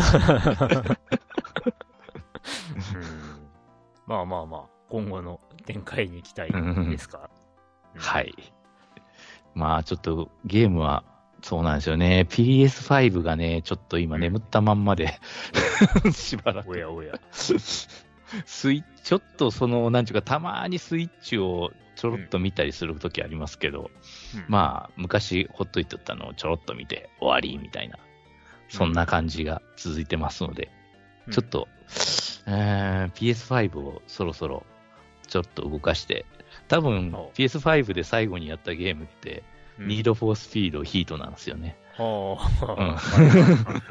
[4.06, 6.50] まあまあまあ、今後の展開に期待
[6.90, 7.30] ですか。
[7.94, 8.34] はい。
[9.54, 11.04] まあ、ちょっと、ゲームは、
[11.42, 12.26] そうなんですよね。
[12.28, 15.18] PS5 がね、ちょっと今眠ったまんまで、
[16.12, 16.70] しばらく。
[16.70, 17.14] おやおや。
[17.32, 23.90] スイちょっとその、なんていうか、たまにスイッチをちょろっと見たりするときありますけど、
[24.48, 27.98] まあ、昔ほっといてったのをちょろっと見て終わりみたいな、
[28.68, 30.70] そんな感じが続いてますので、
[31.26, 31.32] うん。
[31.32, 31.68] ちょっと、
[32.46, 34.64] えー PS5 をそろそろ
[35.26, 36.24] ちょっと動かして、
[36.68, 39.42] 多分お PS5 で最後にやったゲームって、
[39.78, 41.76] うん、ニードフォースピードヒートなんですよね。
[41.96, 43.82] はうんあ、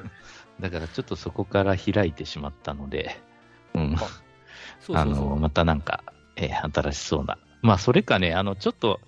[0.60, 3.20] だからちょっとそこから開いてしまったので、
[3.74, 3.96] うん。
[4.94, 5.06] あ。
[5.06, 6.04] の、またなんか、
[6.36, 7.38] えー新しそうな。
[7.62, 9.00] まあ、それかね、あの、ちょっと、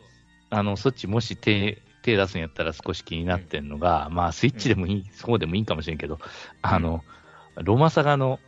[0.50, 6.20] あの、そっちもし手、手出すんやったら少し気になってんのが、まあ、スイッチでもいい、そうでもいいかもしれんけど、
[6.62, 7.04] あの、
[7.56, 8.40] ロマサガの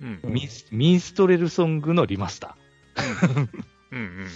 [0.00, 0.20] うん。
[0.24, 3.48] ミス、ミンストレルソングのリマスター。
[3.92, 4.28] うんうんうん。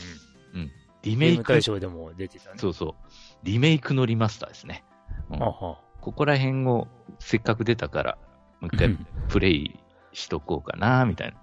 [1.03, 2.57] リメイク大、賞でも出てたね。
[2.59, 3.12] そうそう。
[3.42, 4.85] リメイクのリマスターですね。
[5.31, 6.87] うんははここら辺を
[7.19, 8.19] せっかく出たから、
[8.61, 9.79] もう一回うんプレイ
[10.12, 11.37] しとこうかな、みたいな。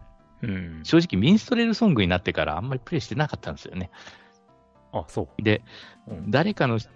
[0.43, 0.81] うん。
[0.83, 3.91] 正直、ミンストレルソングになってからあんまりプレイしてなかったんですよね。
[4.93, 5.41] あ、そう。
[5.41, 5.63] で、
[6.07, 6.89] うん誰かのス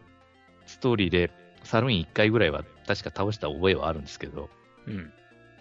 [0.79, 1.31] トーリーで
[1.63, 4.49] サルイン1回ぐらいは確か倒した覚えはあるんですけど、
[4.85, 5.13] うん。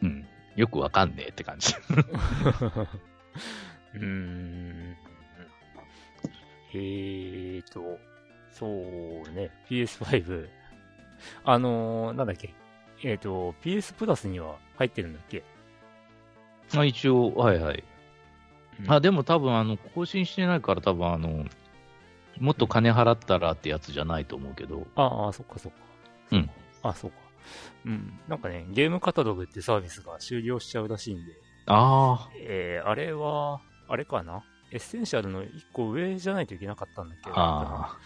[0.03, 1.75] うん、よくわかんねえって感じ。
[3.95, 4.97] うーん。
[6.79, 7.99] えーと、
[8.51, 10.49] そうね、PS5。
[11.45, 12.53] あのー、なんだっけ？
[13.03, 15.43] えーと、PS プラスには入ってるんだっけ？
[16.75, 17.85] まあ一応、はいはい。
[18.81, 21.47] うんあ、でも多分あの、更新してないから多分あの、
[22.39, 25.79] もっと金払ったらってやつじゃないと思うけど、ああ、そっかそっか。
[26.33, 26.51] うん。
[26.83, 27.17] あ、そうか。
[27.87, 28.21] うん。
[28.29, 31.33] なんかね、ゲームカタログってサービスが終了しちゃうらしいんで、
[31.67, 34.43] あえー、あれは、あれかな？
[34.72, 37.31] エッセンシャルの一個上じゃないといけなかったんだっけ？
[37.31, 37.98] あ、ああ、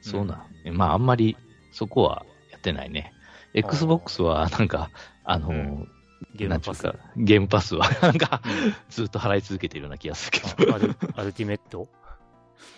[0.00, 1.36] そうなん、うんまああんまり
[1.70, 3.12] そこはやってないね。
[3.54, 4.90] Xbox はなんか、
[5.24, 5.88] あの、うん
[6.36, 6.84] ゲームパス。
[7.16, 8.40] ゲームパスは なんか、
[8.88, 10.72] ずっと払い続けてるような気がするけど。
[10.72, 11.88] あアルアルティメット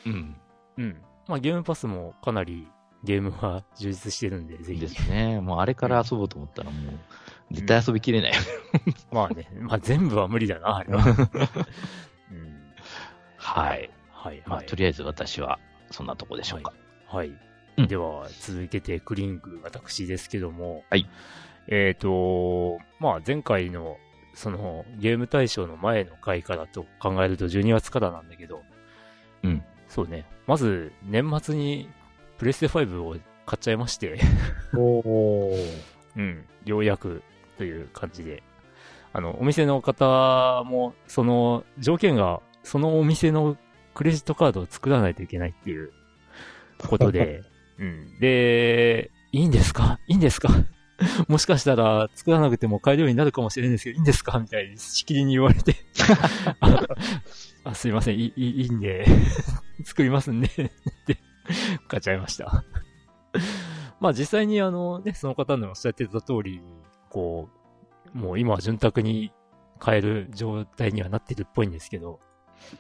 [0.07, 0.37] うん。
[0.79, 0.97] うん。
[1.29, 2.67] まあゲームパスもかなり
[3.05, 4.81] ゲームは充実してるんで、ぜひ。
[4.81, 5.41] ですね。
[5.41, 8.33] もうあれから遊ぼうと思ったらもう、絶対遊びきれない。
[9.13, 11.05] まあね、まあ全部は無理だな、あれは。
[13.57, 13.63] うん。
[13.63, 13.91] はい。
[14.11, 14.67] はい、まあ、はい。
[14.67, 15.59] とりあえず私は、
[15.91, 16.73] そんなとこでしょうか。
[17.07, 17.29] はい。
[17.29, 20.85] うんでは、続けてクリング、私ですけども。
[20.91, 21.09] はい。
[21.67, 23.97] えっ、と、まあ前回の、
[24.35, 28.63] その、ゲーム大賞の前の回からと考えると12月からなんだけど、
[29.43, 29.65] うん。
[29.89, 30.25] そうね。
[30.47, 31.89] まず、年末に、
[32.39, 34.19] プレステ5を買っちゃいまして、
[34.77, 35.83] おー。
[36.17, 37.23] うん、ようやく
[37.59, 38.43] という感じで。
[39.13, 43.57] あの、お店の方も、その、条件が、そのお店の
[43.95, 45.93] クレジットカードを作らないといけないっていう
[46.89, 47.43] ことで、
[47.79, 48.19] うん。
[48.19, 50.01] で、いいんですか？
[50.09, 50.49] いいんですか？
[51.29, 54.39] もしかしたら作らなくても買えるようになるかもしれないんですけど、いいんですか？
[54.39, 55.77] みたいにしきりに言われて。
[56.61, 56.81] あ
[57.71, 59.05] あ、すいません、いい、いいいいんで、
[59.85, 60.51] 作りますんで、っ
[61.07, 61.19] て
[61.89, 62.65] 買っちゃいました。
[64.01, 66.61] まあ実際にあのね、その方のおっしゃってた通り、
[67.11, 67.49] こ
[68.15, 69.33] う、もう今は潤沢に
[69.79, 72.21] 買える状態にはなってるっぽいんですけど、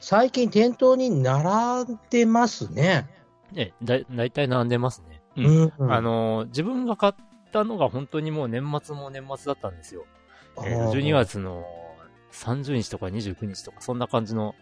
[0.00, 3.08] 最近店頭に並んでますね。
[3.52, 5.22] ね、だ、だいたい並んでますね。
[5.36, 7.14] うんあ、の、自分が買っ
[7.52, 10.04] たのが本当にもう年末も年末だったんですよ。
[10.64, 11.64] えー12月の
[12.32, 14.54] 30日とか29日とか、そんな感じの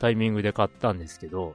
[0.00, 1.54] タイミングで買ったんですけど、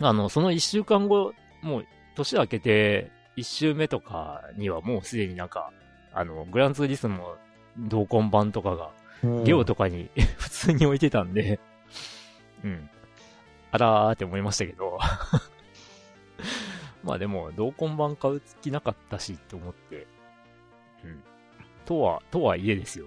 [0.00, 5.72] あの、その1週間後、もう年明けて1週目とかにはもうすでになんか、
[6.12, 7.34] あの、グランツーリスモ
[7.78, 8.90] 同梱版とかが、
[9.22, 11.60] うんゲオとかに 普通に置いてたんで、
[12.64, 12.90] うん。
[13.72, 14.98] あらーって思いましたけど、
[17.04, 20.06] まあでも、同梱版買う気なかったしって思って、
[21.04, 21.22] うん。
[21.84, 23.06] とは、とはいえですよ。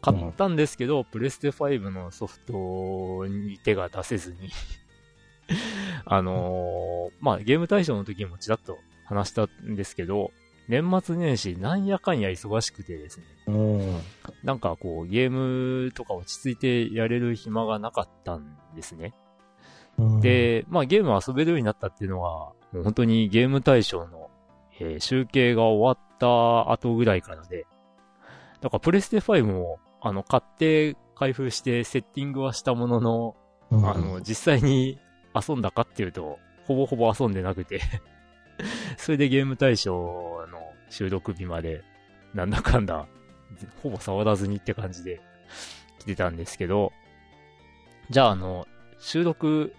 [0.00, 4.50] 買ったんですけど、プレステ5のソフトに手が出せずに
[6.04, 10.30] あのーまあゲーム大賞の時もちらっと話したんですけど、
[10.68, 14.00] 年末年始なんやかんや忙しくてですね、うん。
[14.44, 19.14] なんかこうゲームとか落ち着いてやれる暇がなかったんですね。
[19.98, 24.30] うん、で、まあゲーム遊べるようになったっていうのは、もう本当にゲーム大賞の、
[24.78, 27.66] えー集計が終わった後ぐらいからで、
[28.60, 33.36] だからプレステ5も、あの、買って開封してセッティングはしたものの、
[33.70, 34.98] うん、あの、実際に
[35.34, 37.80] 遊んだかっていうと、ほぼほぼ遊んでなくて、
[38.98, 40.37] それでゲーム大賞の
[40.90, 41.82] 収録日まで、
[42.34, 43.06] なんだかんだ、
[43.82, 45.20] ほぼ触らずにって感じで
[45.98, 46.92] 来てたんですけど、
[48.10, 48.66] じゃああの、
[49.00, 49.74] 収録、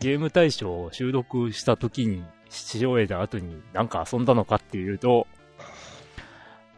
[0.00, 5.26] ゲーム大賞を収録した時に、し終えた後になんか遊んだのかっていうと、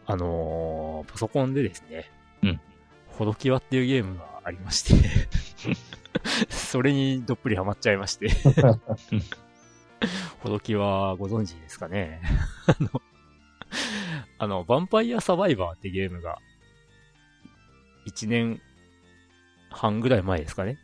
[0.06, 2.10] あのーパソコンでですね、
[2.42, 2.60] うん。
[3.06, 4.94] ほどきわっていうゲームがありまして、
[6.48, 8.28] それにどっぷりハマっちゃいまして。
[10.40, 12.20] ほどきはご存知ですかね
[12.66, 13.00] あの、
[14.38, 16.38] あの、ヴァンパイアサバイバーってゲームが、
[18.06, 18.60] 1年
[19.70, 20.78] 半ぐらい前ですかね。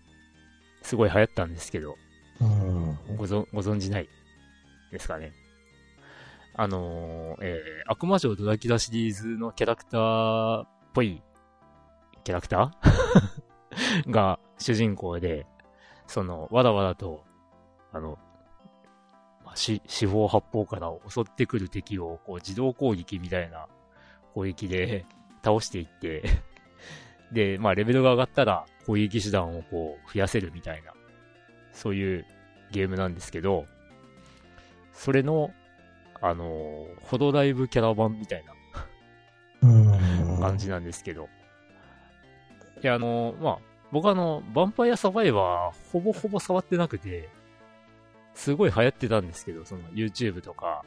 [0.82, 1.96] すごい流行ったんですけど、
[2.40, 3.16] うん。
[3.16, 4.08] ごぞご存知ない
[4.90, 5.32] ですかね。
[6.54, 11.22] あのーえー悪魔城ドラキュラシリーズのキャラクターっぽい
[12.24, 14.10] キャラクター？
[14.10, 15.46] が主人公で、
[16.06, 17.24] その、わらわらと、
[17.92, 18.18] あの、
[19.50, 23.66] まあ、し四方八方から襲ってくる敵をこう自動攻撃みたいな
[24.32, 25.04] 攻撃で
[25.44, 26.22] 倒していって、
[27.32, 30.92] で、まあレベルが上がったら攻撃手段をこう増やせるみたいな、
[31.72, 32.26] そういう
[32.70, 33.66] ゲームなんですけど、
[34.92, 35.52] それの、
[36.20, 38.52] あのーホロライブキャラ版みたいな
[39.62, 40.40] うん。
[40.40, 41.28] 感じなんですけど。
[42.82, 43.58] で、あのーまあ、
[43.90, 47.28] 僕あの、ヴァンパイアサバイバー、ほぼほぼ触ってなくて、
[48.40, 50.82] すごい流行ってたんですけど、その YouTube とか、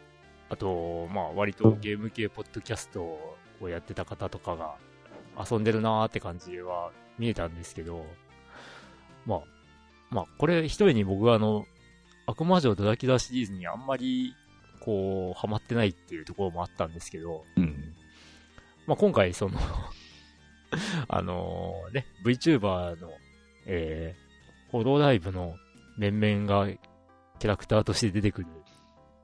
[0.49, 3.03] あと、まあ、割とゲーム系ポッドキャスト
[3.61, 4.73] をやってた方とかが
[5.39, 6.89] 遊んでるなーって感じは
[7.19, 8.07] 見えたんですけど、
[9.27, 9.41] まあ、
[10.09, 11.67] まあ、これ一人に僕はあの、
[12.25, 14.33] 悪魔城ドラキュラシリーズにあんまり、
[14.79, 17.93] こう、ハマってないっていうところもあったんですけど、うん。
[18.87, 19.59] まあ、今回、その、
[21.07, 23.11] あのね、VTuber の、
[23.67, 25.55] えー、ホロライブの
[25.99, 26.67] 面々が
[27.43, 28.47] キャラクターとして出てくる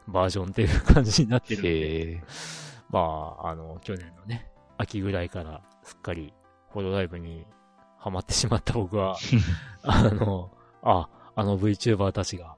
[0.05, 2.21] バージョンっていう感じになってるんで。
[2.89, 2.99] ま
[3.39, 6.33] あ、あの、去年のね、秋ぐらいからすっかり
[6.67, 7.45] ホロライブに
[7.97, 9.15] ハマってしまった僕は、
[9.83, 12.57] あの、あ、あの VTuber たちが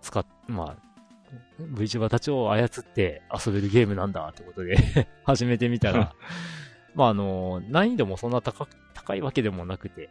[0.00, 4.76] 使っ、まあ、VTuber たちを操って遊べるゲームなんだってことで
[5.26, 6.14] 始めてみたら、
[6.94, 10.08] まああの、難易度もそんな高く、高いわけでもなくて、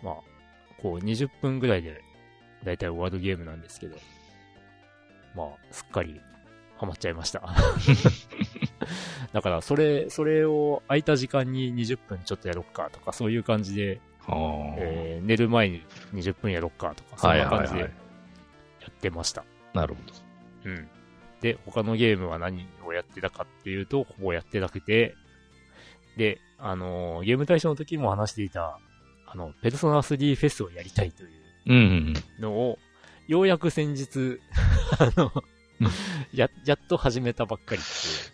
[0.00, 0.14] うん、まあ、
[0.80, 2.00] こう20分ぐらいで
[2.64, 3.96] だいたい終わるゲームなんですけど、
[5.34, 6.20] まあ、すっかり
[6.76, 7.42] ハマっちゃいました。
[9.32, 14.76] だから、それ、それを空いた時間に20分ちょっとやろっかとか、そういう感じで、はあ。
[14.78, 17.86] えー寝る前に20分やろっかとか、そんな感じでや
[18.90, 19.44] ってました。
[19.72, 20.12] なるほど。
[20.70, 20.88] うん。
[21.40, 25.14] で、他のゲームは何をやってたかっていうと、ほぼやってなくて、
[26.16, 28.78] で、あのーゲーム対象の時も話していた、
[29.26, 32.78] あの、ペルソナ3フェスをやりたいというのを、
[33.26, 34.40] ようやく先日、
[34.98, 35.32] あの
[35.80, 35.88] うん、
[36.32, 37.80] や、やっと始めたばっかり。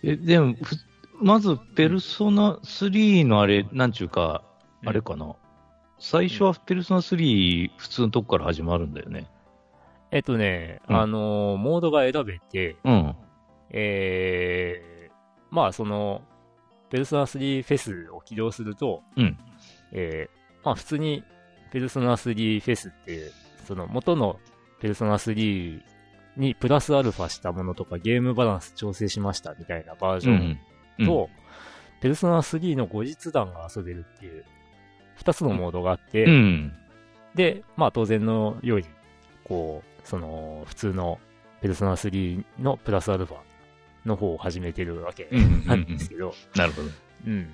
[0.03, 0.77] え、でも、ふ
[1.23, 4.45] まず、ペルソナ3のあれ、なんちゅうか、
[4.83, 5.37] うんあれかな。
[5.99, 9.31] 最初はペルソナ3、普通のとこから始まるんだよね。
[10.11, 13.15] えっとね、うんあのーモードが選べて、うん。
[13.71, 15.13] えー、
[15.51, 16.23] まあその、
[16.89, 19.39] ペルソナ3フェスを起動すると、うん
[19.93, 21.23] えー、まあ普通に、
[21.71, 23.33] ペルソナ3フェスっていう、
[23.67, 24.39] その元の
[24.81, 25.81] ペルソナ3
[26.37, 30.59] にプラスアルファしたものとかゲームバランス調整しましたみたいなバージョン
[30.99, 31.07] うん。
[31.07, 31.31] と、
[32.01, 34.45] ペルソナ3の後日談が遊べるっていう、
[35.17, 36.73] 二つのモードがあって、うん。
[37.35, 38.87] で、まあ当然のように、
[39.45, 41.19] こう、その、普通の
[41.61, 43.39] ペルソナ3のプラスアルファ
[44.07, 46.89] の方を始めてるわけうんなんですけど、なるほど。
[47.27, 47.51] うん。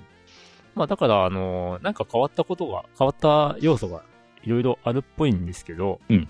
[0.77, 4.03] まあだから、あの、なんか変わったことが、変わった要素が
[4.43, 6.27] いろいろあるっぽいんですけど、うん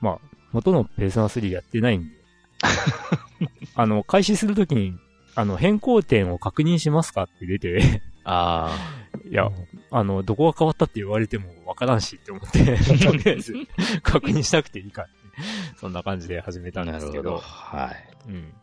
[0.00, 0.18] まあ、
[0.52, 2.14] 元のペルソナ3やってないんで、
[3.74, 4.98] あの、開始するときに、
[5.34, 8.76] あの、変更点を確認しますかって出て、あ
[9.30, 9.50] いや、
[9.90, 12.58] あの、どこが変わったって言われてもわからんしって思って、
[12.98, 13.54] とりあえず
[14.02, 15.12] 確認しなくていいかって、
[15.76, 16.84] そんな感じで始めたあ。
[16.84, 17.92] んですけど、は
[18.26, 18.28] い。
[18.28, 18.54] うん。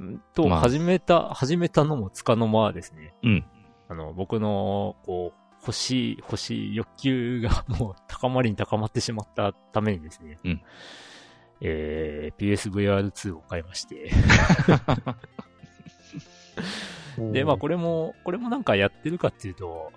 [0.00, 3.14] うんと、まあ始めた、始めたのもつかの間ですね。
[3.22, 3.44] うん。
[3.90, 10.38] あの、僕の、こう、欲しい、欲しい欲求がもう高まりに高まってしまったためにですね。
[10.44, 10.62] うん。
[11.60, 14.10] えー、PSVR2 を買いまして。
[17.32, 19.92] で、まあこれも、これもなんかやってるかっていうと、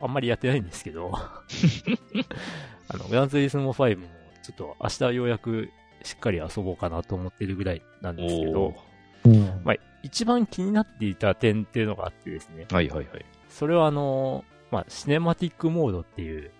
[0.00, 1.10] あんまりやってないんですけど、
[2.88, 4.06] あの、グランツーリスモ5も、
[4.42, 5.70] ちょっと明日ようやく
[6.02, 8.66] しっかり遊ぼうかなと思ってるぐらいなんですけど。
[8.66, 8.87] お、
[9.30, 13.24] うんまあ一番気になっていた点っていうのがあってですね、はいはいはい。
[13.50, 16.50] それはあの、まあ、シネマティックモードっていう、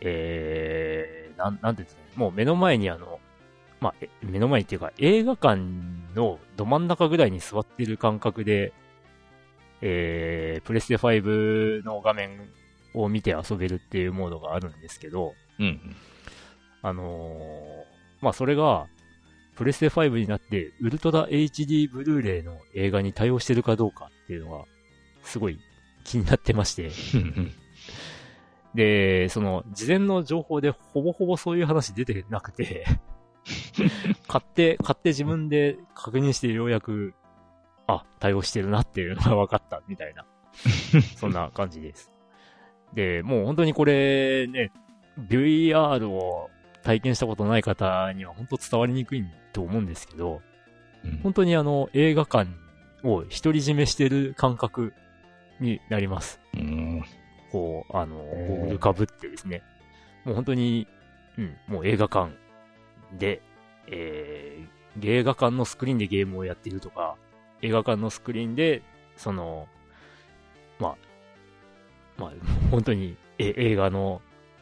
[0.00, 3.20] えー、なん、なんていうんですかね、もう目の前にあの、
[3.80, 5.60] まあ、え目の前にっていうか映画館
[6.14, 8.72] のど真ん中ぐらいに座ってる感覚で、
[9.80, 12.48] えー、プレステ5の画面
[12.94, 15.80] を見て遊べるっていうモードがあるんですけど、うん。
[16.82, 17.92] あのー
[18.22, 18.86] まあ、それが、
[19.56, 24.64] プレステ5になって、ウルトラ HD ブルーレイの映画に対応してるかどうかっていうのが、
[25.22, 25.58] すごい
[26.04, 26.90] 気になってまして。
[28.74, 32.86] で、その、事前の情報でほぼほぼそういう話出てなくて、
[34.28, 37.14] 買って、買って自分で確認してようやく、
[37.86, 40.24] あ、対応してるなっていうのが分かったみたいな、
[41.16, 42.10] そんな感じです。
[42.94, 44.72] で、もう本当にこれね、
[45.18, 46.48] VR を
[46.82, 50.40] 体験したことない方には本当伝わりにくいと思うんですけど、
[51.22, 52.50] 本当にあの映画館
[53.02, 54.94] を独り占めしてる感覚
[55.60, 56.40] になります。
[56.54, 57.04] うん。
[57.50, 59.62] こう、あの、ーゴーグルかぶってですね。
[60.24, 60.86] もう本当に、
[61.36, 62.32] うん、もう映画館
[63.18, 63.42] で、
[63.88, 67.16] えー、映画館のスクリーンでゲームをやっているとか、
[67.60, 68.82] 映画館のスクリーンで、
[69.16, 69.68] その、
[70.78, 70.96] まあ、
[72.18, 72.32] まあ、
[72.70, 74.20] 本当にえ映画の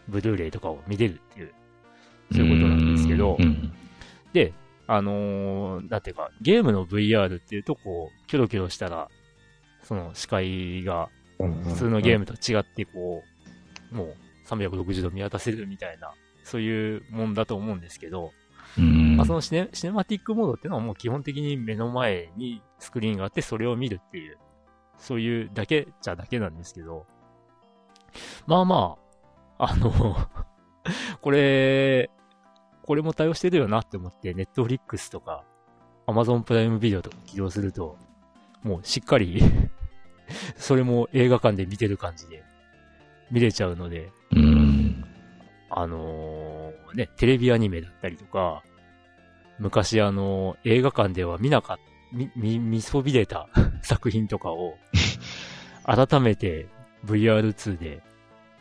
[0.08, 1.52] ブルーレイとかを見れるっていう、
[2.32, 3.72] そういうことなんですけど、うん。
[4.32, 4.52] で、
[4.92, 9.08] あのーなんていうか、ゲームの VR っていうと、こう、キョロキョロしたら、
[9.84, 13.22] その視界が普通のゲームと違って、こ
[13.92, 14.16] う、もう
[14.48, 16.12] 360度見渡せるみたいな、
[16.42, 18.32] そういうもんだと思うんですけど、
[18.76, 19.16] うん。
[19.16, 24.38] まあ、そのシネシネマティックモードっていうのはもう基本的に目の前にスクリーンがあって、それを見るっていう、
[24.98, 27.06] そういうだけじゃだけなんですけど、
[28.48, 28.96] まあま
[29.56, 30.16] あ、あの、
[31.22, 32.10] これ、
[32.90, 35.44] これも対応してるよなって思って、ネットフリックスとか、
[36.08, 37.96] アマゾンプライムビデオとか起動すると、
[38.64, 39.40] もうしっかり
[40.58, 42.42] それも映画館で見てる感じで
[43.30, 45.04] 見れちゃうので、うん。
[45.70, 48.64] あのーね、テレビアニメだったりとか、
[49.60, 51.78] 昔あのー映画館では見なかっ
[52.12, 53.48] 見、見、見そびれた
[53.82, 54.76] 作品とかを、
[55.86, 56.66] 改めて
[57.06, 58.02] VR2 で、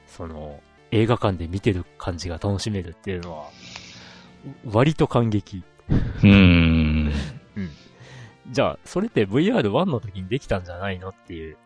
[0.06, 0.62] その、
[0.92, 3.50] 映画館で見てる感じが楽しめるっていうのは、
[4.66, 5.64] 割と感激。
[6.24, 7.12] うん。
[8.52, 11.58] じゃあ、それって VR1 の時にできたんじゃないのっていう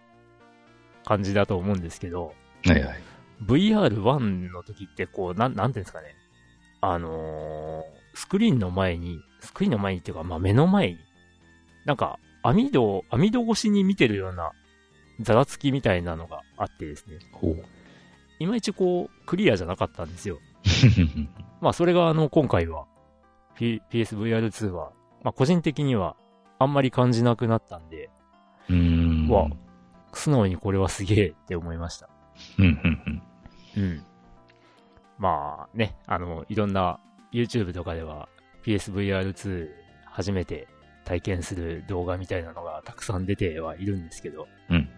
[1.06, 2.34] 感じだと思うんですけど、
[2.66, 3.00] はいはい。
[3.46, 6.16] VR1 の時ってこう、なん、なんていうんですかね。
[6.82, 11.00] あのースクリーンの前に、スクリーンの前にっていうか、まあ、目の前に、
[11.86, 14.52] なんか、網戸、網戸越しに見てるような、
[15.20, 17.18] ざらつきみたいなのがあってですね。
[17.32, 17.64] ほう。
[18.40, 20.40] いまいちこう、クリアじゃなかったんですよ。
[21.64, 22.88] まあ、それがあの、今回は、
[23.56, 24.92] P、PSVR2 は、
[25.24, 26.18] まあ個人的には
[26.60, 28.10] あんまり感じなくなったんで、
[28.70, 29.30] うーん。
[29.30, 29.48] わ
[30.12, 32.10] 素直にこれはすげえって思いました。
[32.60, 33.22] うん、うん、
[33.78, 34.04] うん。
[35.18, 37.00] まあね、あの、いろんな
[37.32, 38.28] YouTube とかでは
[38.66, 39.70] PSVR2
[40.06, 40.68] 初めて
[41.06, 44.90] 体験する動画みたいなのがたくさん出てはいるんですけど、うん。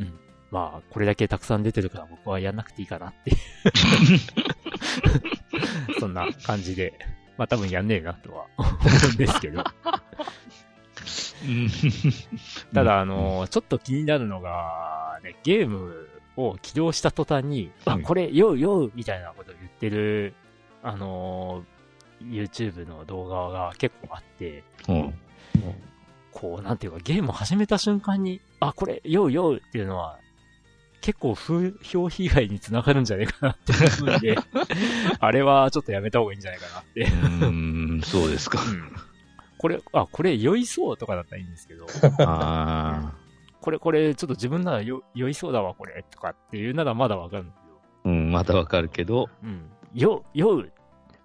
[0.00, 0.18] うん。
[0.50, 3.30] まあ、これだけたくさん出てるから僕はやんなくていいかなって。
[6.00, 6.94] そんな感じで。
[7.36, 8.68] まあ多分やんねえなとは 思
[9.10, 9.62] うんですけど。
[11.44, 11.68] うん。
[12.72, 20.34] ただ、あの、ちょっと気になるのが、ね、ゲームを起動した途端に、あ、うんこれ、ようようみたいなことを言ってる、
[20.82, 21.64] あの、
[22.22, 25.14] YouTube の動画が結構あって、うん。
[26.32, 30.18] こう、なんていうか、ゲームを始めた瞬間に、あ、これ、ようようっていうのは、
[31.00, 33.72] 結構風評被害につながるんじゃないかなって
[34.02, 34.36] 思うんで、
[35.20, 37.02] あれはちょっとやめた方がいいんじゃないかなって。
[37.02, 38.60] うーん、そうですか。
[38.60, 38.92] うん
[39.58, 41.86] これ、あ、これ酔いそうとかだったらいいんですけど、
[42.20, 43.14] あ
[43.60, 47.52] これ、これ、ちょっと自分ならよ酔いそうだわ、これ、とかっていうならまだわかるん。
[48.04, 49.70] うん、またわかるけど、うん。
[49.94, 50.72] 酔う、酔う。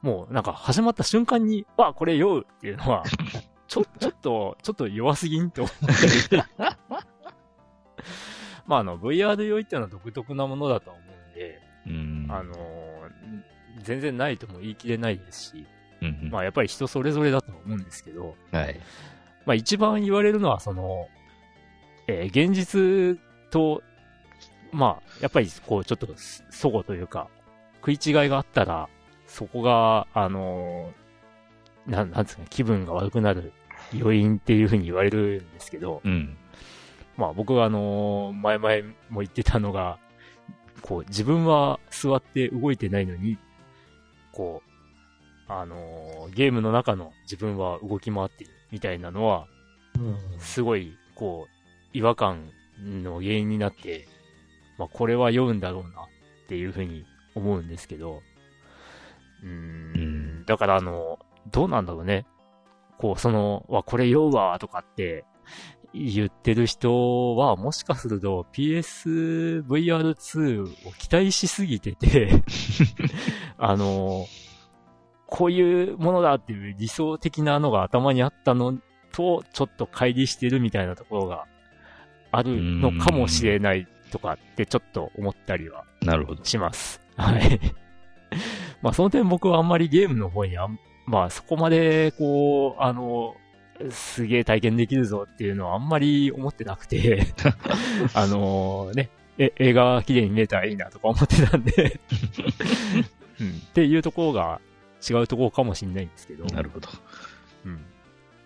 [0.01, 3.03] もう、なんか始まった瞬間に、わ、これ酔うっていうのは、
[3.67, 6.43] ちょ、 ちょっと、ちょっと弱すぎんと思って。
[8.67, 12.27] まあ、あの、VR 酔いっていうのは独特なものだと思うんで、うん。
[12.29, 12.81] あのー
[13.83, 15.65] 全然ないとも言い切れないですし、
[16.01, 18.79] うんうんまあ、やっぱり人それぞれだと思うんですけど、はい。
[19.45, 21.07] まあ一番言われるのは、その、
[22.07, 23.17] えー現実
[23.49, 23.81] と、
[24.71, 26.07] まあ、やっぱりこう、ちょっと、
[26.49, 27.29] そごというか、
[27.85, 28.89] 食い違いがあったら、
[29.25, 33.53] そこが、あのーなん、なんですかね、気分が悪くなる
[33.93, 36.37] 要因っていうふうに言われるんですけど、うん。
[37.17, 39.99] まあ僕があのー前々も言ってたのが、
[40.81, 43.37] こう、自分は座って動いてないのに、
[44.31, 44.71] こう、
[45.51, 49.47] あのーゲームの中の自分は動き回っているみたいなのは、
[50.39, 52.49] すごい、こう、違和感
[52.79, 54.07] の原因になって、
[54.77, 55.91] まあ、これは酔うんだろうなっ
[56.47, 57.05] ていうふうに
[57.35, 58.21] 思うんですけど、
[59.43, 61.19] うーうんん、だからあの、
[61.51, 62.25] どうなんだろうね。
[62.97, 65.25] こう、その、わ、これ酔うわ、とかって
[65.93, 72.43] 言ってる人は、もしかすると PSVR2 を期待しすぎてて、
[73.57, 74.25] あの、
[75.27, 78.77] こういうものだっていう理想的なのが頭にあったの
[79.11, 81.45] と、ちょっと乖離してるみたいなところが
[82.31, 86.43] あるのかもしれないとかってちょっと思ったりはなるほど。
[86.43, 87.01] します。
[87.15, 87.59] はい。
[88.81, 93.35] まあその点僕はあんまりゲームの方にあん、まあそこまでこう、あの、
[93.89, 97.25] すげえ体験できるぞっていうのはあんまり思ってなくて、
[98.13, 101.99] あのね、え、映画が綺麗に見えたらいいなとか思ってたんで、
[103.39, 104.61] うん、っていうところが
[105.09, 106.89] 違うところかもしれないんですけど、なるほど。
[107.65, 107.79] うん。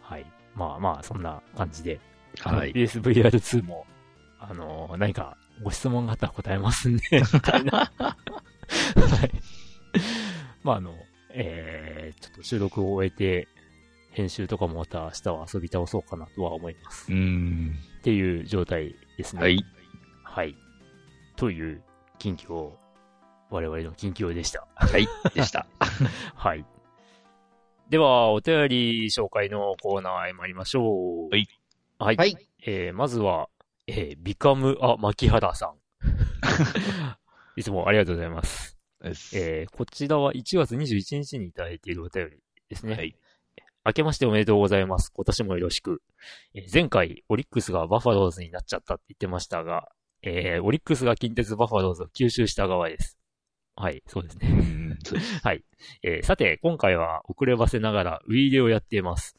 [0.01, 0.25] はい。
[0.55, 1.99] まあまあ、そんな感じで、
[2.39, 2.71] はい。
[2.71, 3.85] PSVR2 も、
[4.39, 7.91] あのー何かご質問があったら答えますんで、 みたいな。
[7.97, 8.15] は
[9.25, 9.31] い。
[10.63, 10.93] まあ、あの、
[11.29, 13.47] えー、ちょっと収録を終えて、
[14.15, 17.11] 編集とかもまた明日は遊び倒そうかなとは思います。
[17.11, 17.75] うーん。
[17.99, 19.41] っていう状態ですね。
[19.41, 19.59] はい。
[20.23, 20.55] はい。
[21.35, 21.83] という
[22.17, 22.71] 近況、
[23.49, 24.65] 我々の近況でした。
[24.73, 25.05] はい。
[25.33, 25.67] でした。
[26.33, 26.65] はい。
[27.89, 31.29] では、お便り紹介のコーナーへ参りましょう。
[31.29, 31.45] はい。
[31.99, 32.15] はい。
[32.15, 32.37] はい。
[32.65, 33.49] えー、まずは、
[33.85, 35.75] えー、ビカム、あ、牧原さん。
[37.59, 38.77] いつもありがとうございます。
[39.01, 42.37] ですえー、こちらは1月21日にいただいているお便り
[42.69, 42.95] ですね。
[42.95, 43.15] はい。
[43.87, 45.11] 明けましておめでとうございます。
[45.13, 46.01] 今年もよろしく。
[46.55, 49.89] えー前回、オリックスがバファローズになっちゃったって言ってましたが、
[50.23, 53.19] えー、オリックスが近鉄バファローズを吸収した側です。
[53.75, 54.97] はい、そうですね。
[55.43, 55.63] はい。
[56.01, 59.35] えーさて、今回は遅ればせながらウィーレをやっています。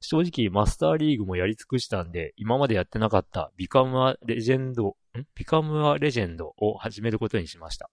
[0.00, 4.94] 正直、マスターリーグもやり尽くしたんで、今までやってなかったビカムアレジェンド、ん？
[5.34, 7.88] ビカムアレジェンドを始めることにしました。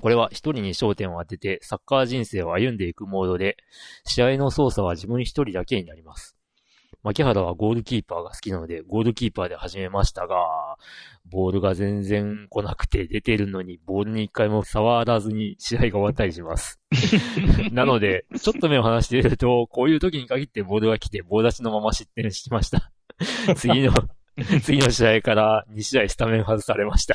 [0.00, 3.56] これは一人に焦点を当ててサッカー人生を歩んでいくモードで、
[4.04, 6.38] 試合の操作は自分一人だけになります。
[7.02, 10.36] 牧原はゴールキーパーが好きなので、ゴールキーパーで始めましたが、
[11.30, 16.80] ボールが全然来なくて出てるのに、ボールに一回も触らずに試合が終わったりします。
[17.72, 22.90] なので、ちょっと目を離していると、こういう時に限ってボールが来て、棒立ちのまま失点しました。
[23.54, 23.92] 次の、
[24.62, 27.14] 次の試合から2試合スタメン外されました。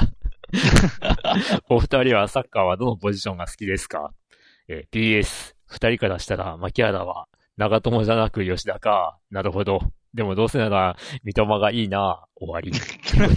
[1.70, 4.14] お二人はサッカーはどのポジションが好きですか？
[4.68, 7.28] えー PS、二人からしたら、牧原は
[7.58, 9.18] 長友じゃなく吉田か？
[9.32, 9.80] なるほど。
[10.14, 12.24] でもどうせなら、三笘がいいな。
[12.36, 12.72] 終わり。
[12.72, 12.78] と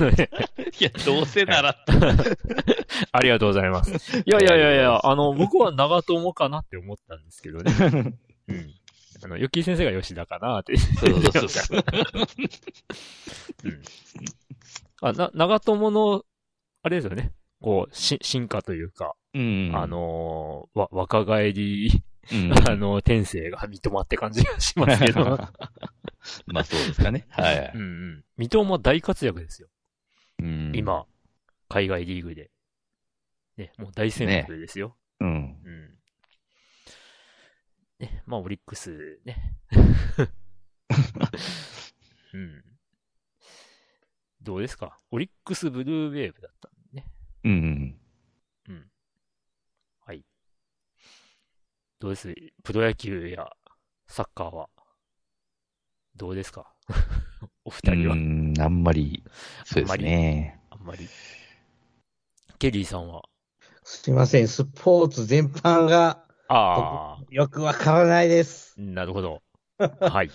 [0.08, 1.74] いや、どうせなら。
[3.12, 4.18] ありがとうございます。
[4.18, 7.72] いやいやいやいや、あの、僕は長友かなって思ったんですけどね。
[8.48, 8.74] うん。
[9.24, 10.76] あの、ヨッキー先生が吉田かなって。
[10.76, 11.84] そうそうそう。
[13.64, 13.82] うん。
[15.00, 16.24] あ、な、長友の、
[16.87, 17.32] あれですよね。
[17.61, 19.72] こう、し、進化というか、うん。
[19.74, 21.91] あ、のーわ、若返り、
[22.32, 25.24] うん、 あの、天性が三笘って感じがしますけど。
[26.47, 27.26] まあそうですかね。
[27.30, 27.72] はい。
[27.74, 27.84] うんう
[28.18, 28.24] ん。
[28.37, 29.68] 三笘も大活躍ですよ。
[30.39, 31.07] うん、今、
[31.68, 32.53] 海外リーグで。
[33.57, 34.97] ね、もう大戦力ですよ。
[35.18, 35.59] うん。
[35.64, 35.99] うん。
[37.99, 39.57] ね、まあ、オリックスね。
[42.32, 42.62] うん。
[44.43, 45.01] どうですか？
[45.11, 46.70] オリックスブルーウェーブだった。
[47.45, 47.99] うん。
[48.68, 48.91] うん。
[50.05, 50.24] はい。
[52.01, 52.34] どうです？
[52.62, 53.49] プロ野球や
[54.07, 54.68] サッカーは、
[56.16, 56.72] どうですか？
[57.64, 59.22] お二人は、うん、あんまり、
[59.64, 60.61] そうですね。
[60.70, 61.09] あんまり。
[62.59, 63.22] ケリーさんは？
[63.84, 68.74] すいません、スポーツ全般があよくわからないです。
[68.78, 69.43] あ、なるほど。
[69.78, 70.30] はい。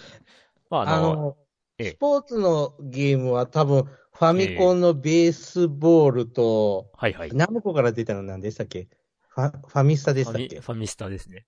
[0.70, 1.38] まあ、あの、あの、
[1.78, 3.90] ええスポーツのゲームは多分、
[4.22, 7.30] ファミコンのベースボールと、はいはい。
[7.30, 8.88] フナムコから出たの何でしたっけ？
[9.30, 10.60] ファファミスタでしたっけ？
[10.60, 11.48] ファミスタですね。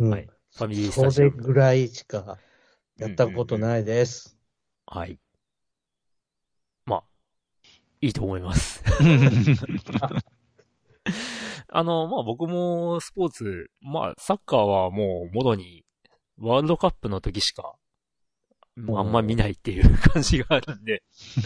[0.00, 0.26] うんはい。
[0.26, 1.30] ファミリースそタジアム。
[1.30, 2.36] れぐらいしか
[2.98, 4.36] やったことないです。
[4.84, 5.18] はい。
[6.84, 7.04] まあ、
[8.02, 8.84] いいと思います。
[11.72, 15.86] あの、まあ僕もスポーツ、まあサッカーはもうもろに
[16.36, 17.76] ワールドカップの時しか、
[18.76, 21.02] あんま見ないっていう感じがあるんで。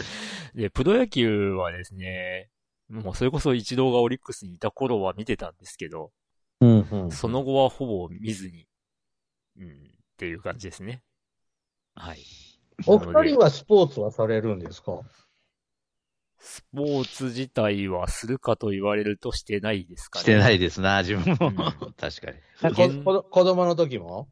[0.55, 2.49] で、プロ野球はですね、
[2.89, 6.11] もうそれこそ一郎がオリックスにいた頃は見てたんですけど、
[6.61, 8.67] うんうんその後はほぼ見ずに、
[9.57, 9.71] うん、っ
[10.17, 11.03] ていう感じですね。
[11.95, 12.19] はい。
[12.85, 15.01] お二人はスポーツはされるんですか？
[16.37, 20.23] スポーツ自体はするかと言われるとしてないですかね。。
[20.23, 21.47] してないいですな、自分も。
[21.47, 21.51] う
[21.89, 22.31] ん 確か
[22.91, 23.03] に。
[23.03, 24.29] 子供の時も？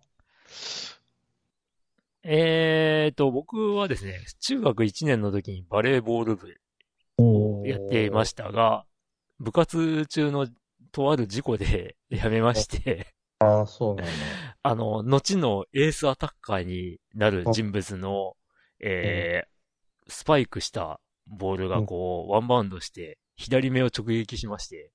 [2.23, 6.55] えーと、僕はですね、中学1年の時にバレーボール部
[7.67, 8.85] やっていましたが、
[9.39, 10.47] 部活中の
[10.93, 13.07] とある事故で 辞めまして、
[13.39, 13.45] た。
[13.45, 14.11] ああ、そうなんだ。
[14.63, 18.37] あの、後のエースアタッカーになる人物の、
[18.79, 24.91] えー、スパイクしたボールがこう、ワンバウンドして、左目を直撃しまして、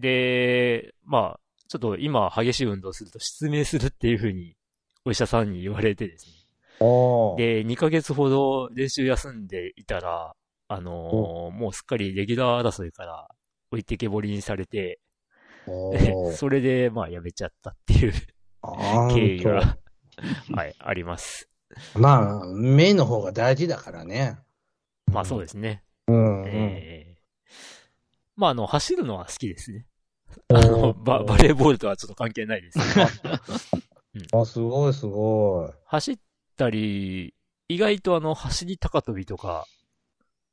[0.00, 4.56] で、まあ、ちょっと今激しい運動をすると失明するっていうふうに、
[5.04, 6.32] お医者さんに言われてですね。
[6.80, 10.34] で、2ヶ月ほど練習休んでいたら、
[10.68, 13.26] あのーもうすっかりレギュラー争いから
[13.70, 15.00] 置いてけぼりにされて、
[16.36, 18.12] それで、まあ、辞めちゃったっていう
[19.14, 19.78] 経緯が、
[20.54, 21.48] はい、あります。
[21.94, 24.38] まあ、目の方が大事だからね。
[25.06, 25.82] まあ、そうですね。
[26.06, 26.48] うん、うん。
[26.48, 27.18] ええ
[28.36, 29.86] まあ、あの、走るのは好きですね。
[30.48, 33.34] あの、ババレーボールとはちょっと関係ないですけど。
[34.32, 35.72] あ、すごいすごい。
[35.84, 36.18] 走っ
[36.56, 37.34] たり、
[37.68, 39.66] 意外とあの、走り高跳びとか、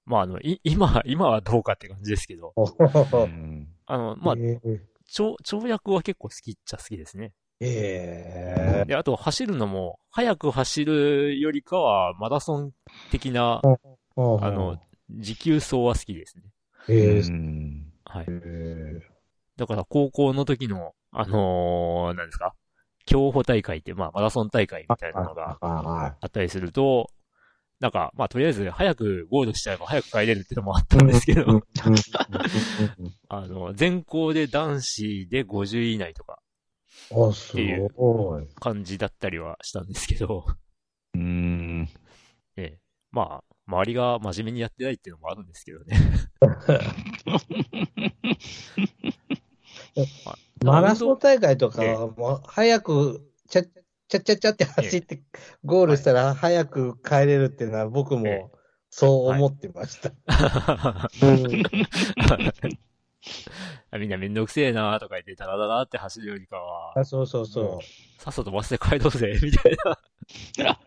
[0.05, 4.81] まああの、い、 今、今はどうかって感じですけど、おうんあの、まあ、えー。
[5.07, 7.33] 跳、跳躍は結構好きっちゃ好きですね。
[7.59, 12.71] えで、あと走るのも、速く走るよりかは、マラソン
[13.09, 13.75] 的な、ー、
[14.17, 14.77] あの、
[15.09, 16.43] 持久走は好きですね。
[16.89, 17.31] えー。
[17.31, 17.93] うん。
[18.03, 18.25] はい。
[18.27, 18.31] え。
[18.31, 19.01] ー。
[19.57, 22.53] だから高校の時の、あのー、何ですか？
[23.05, 27.09] 競歩大会って、まあマラソン大会みたいなのがあはあったりすると、
[27.79, 31.63] なんか、まあとりあえず早くゴールしちゃえば早く帰れるっていうのもあったんですけど、うん
[33.29, 36.39] あの、全校で男子で50位以内とか
[37.11, 37.55] あ、す
[37.95, 38.47] ごい。
[38.59, 40.45] 感じだったりはしたんですけど、
[41.13, 41.89] うん。
[42.57, 42.79] ええ、
[43.11, 45.99] まあ、周りが真面目にやってないっていうのもあるんですけどね。
[50.23, 51.93] まあマラソン大会とかええ。
[51.93, 55.21] はもう早く、ちゃ、ちゃちゃちゃって走って、
[55.63, 58.19] ゴールしたら早く帰れるっていうのは僕ええ。
[58.21, 58.51] も
[58.89, 60.11] そう思ってました。
[61.21, 61.63] うん。
[63.99, 67.81] みんなめんどくせえなとか言ってダラダラって走るよりかは、あそうそうそ
[68.17, 70.79] さっさとバスで帰ろうぜ、 みたいな。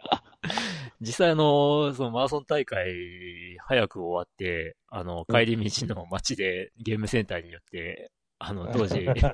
[1.01, 9.29] 実際あの、そのマラソン大会早く終わって、あの、帰り道の街でゲームセンターによって、あの、当時 流行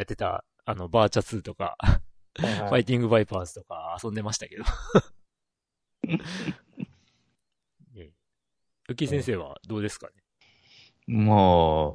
[0.00, 1.76] ってた、あの、バーチャ2とか、
[2.38, 2.42] う。
[2.46, 2.70] はいフはい。
[2.74, 4.64] ァイティングバイパーズとか遊んでましたけど。
[7.94, 8.12] ね
[8.88, 10.12] ウッキー先生はどうですかね？
[11.06, 11.34] ま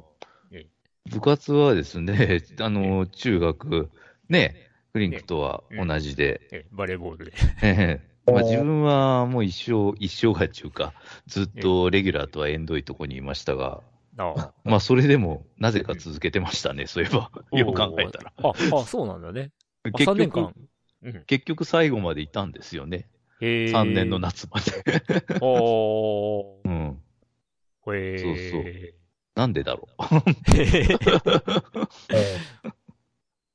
[0.50, 3.90] ええ、部活はですね、 あの、中学、
[4.28, 7.32] ね、クリンクとは同じで、えバレーボールで。
[7.62, 8.12] ええ。
[8.30, 10.94] まあ、自分はもう一生、一生がうか、
[11.26, 13.82] ずっとレギュラーとは縁遠いとこにいましたが、
[14.18, 17.30] あ まあ、それでも、なぜか続けてましたね、 そういえば。
[17.52, 18.32] よく考えたら。
[18.36, 19.52] あ、あ、そうなんだね。
[19.84, 20.54] あ結3年局間、。
[21.02, 21.24] うん。
[21.24, 23.08] 結局最後までいたんですよね。
[23.40, 24.18] へー3年の。
[24.18, 24.84] 夏まで。
[25.40, 26.68] おー。
[26.68, 27.02] うん。
[27.86, 28.18] へー。
[28.20, 28.94] そうそう
[29.34, 30.02] なんでだろう。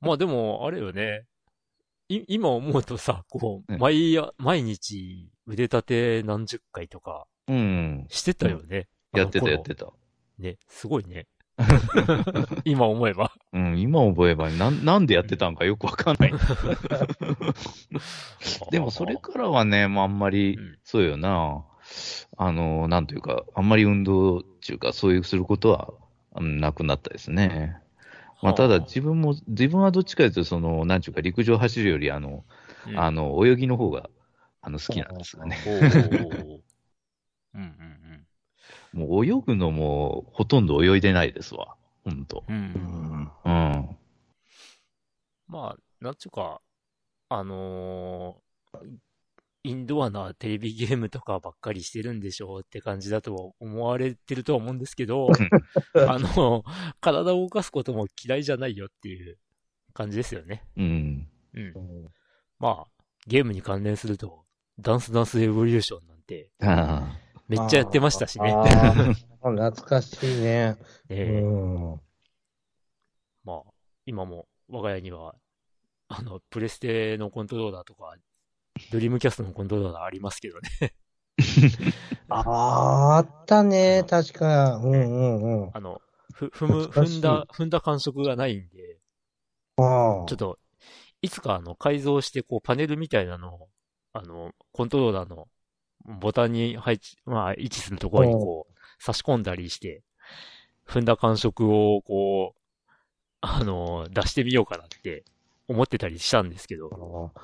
[0.01, 1.25] まあでも、あれよね。
[2.09, 8.07] い、今思うとさ、こう、うん毎夜、毎日腕立て何十回とかうん。
[8.09, 8.87] してたよね。
[9.13, 9.91] やってたやってた。
[10.39, 11.27] ね、すごいね。
[12.65, 13.31] 今思えば。
[13.51, 16.33] うん、今思えばなん、なんでやってたんかよくわかんない。
[18.71, 21.65] でもそれからはね、まあ、あんまりうん、そうよな。
[22.37, 25.91] あの、なんというか、あんまり運動っていうか、そういうすることは、
[26.35, 27.77] うんなくなったですね。
[28.43, 32.45] まあ、ただ自分も、自分はどっちかというと、その、なんていうか、陸上走るより、あの、
[32.87, 34.11] うんあの、泳ぎの方が、
[34.61, 35.57] あの、好きなんですよね。
[37.55, 37.96] うんうん
[38.97, 41.75] もう泳ぐのも、ほとんど泳いでないですわ。
[42.03, 42.43] ほんと。
[42.47, 42.55] うん。
[42.55, 43.31] うん。
[43.45, 43.97] うん。
[45.47, 46.61] まあ、なんちゅうか、
[47.29, 48.77] あのー
[49.63, 55.27] インドアなテレビゲームとかばっかりしてるんでしょうって感じだと思われてるとは思うんですけど、
[56.07, 56.63] あの、
[57.01, 59.37] 体を動かすことも嫌いじゃないよっていう
[59.93, 60.63] 感じですよね。
[60.77, 61.27] うん。
[61.53, 61.73] うん。
[61.75, 62.11] うん
[62.59, 64.45] まあ、ゲームに関連すると、
[64.79, 68.53] ダンスダンスエボリューションなんてあめっちゃやってましたしね。
[69.41, 70.77] 懐かしいね。
[71.09, 72.01] ええうん。
[73.43, 73.71] まあ、
[74.05, 75.35] 今も我が家には、
[76.09, 78.15] あの、プレステのコントローラーとか、
[78.91, 80.69] ドリームキャストのコントローラーありますけどね。
[82.29, 84.75] ああ、あったね、確か。
[84.77, 85.71] うんうんうん。
[85.73, 86.01] あの、
[86.33, 88.99] ふ、踏む、踏んだ、踏んだ感触がないんで、
[89.77, 90.59] あちょっと、
[91.21, 93.69] いつかあの、改造して、こう、パネルみたいなのを、
[94.13, 95.47] あの、コントローラーの
[96.05, 100.01] ボタンに配置、まあ、位置するところにこう、差し込んだりして、
[100.87, 102.59] 踏んだ感触を、こう、
[103.41, 105.23] あの、出してみようかなって
[105.67, 107.41] 思ってたりしたんですけど、あ。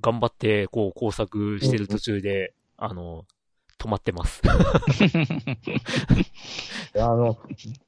[0.00, 3.26] 頑張って、こう、工作してる途中で、あの、
[3.78, 4.42] 止まってます。
[6.96, 7.38] あの、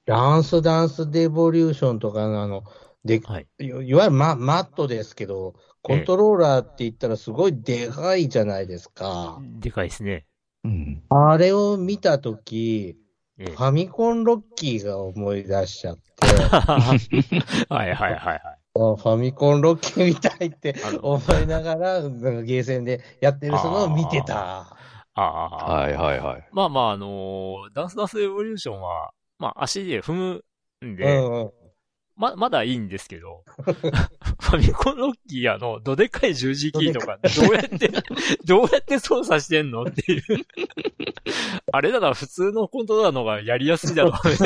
[0.07, 2.63] ダンスダンスデボリューションとかのあの、
[3.05, 3.47] で、はい。
[3.59, 9.41] いいわゆるママットですけど、コントローラーって言ったらすごいでかいじゃないですか。
[9.61, 10.27] でかいですね。
[10.65, 11.03] うん。
[11.09, 12.97] あれを見たとき、
[13.39, 16.99] ええファミコンロッキーが思い出しちゃって、 は
[17.71, 18.41] いはいはいはい。
[18.43, 24.61] あファミコンロッキーみたいってあの思いながら、なんかゲーセンでやってるそのを見てた。
[24.61, 24.77] あ
[25.15, 25.75] あ。
[25.75, 26.49] はいはいはい。
[26.53, 30.45] まあまあ、あのーダンスダンスエボリューションは、まあ足で踏む
[30.87, 31.53] んうで、んうん。
[32.21, 37.91] ま、まだいいんですけど、ファミコンロッキーあの、どでかい十字キーとか、どうやって、
[38.45, 40.23] どうやって操作してんのっていう。
[41.73, 44.37] あれだから普通のコントローラーの方がやりやすいだろうね。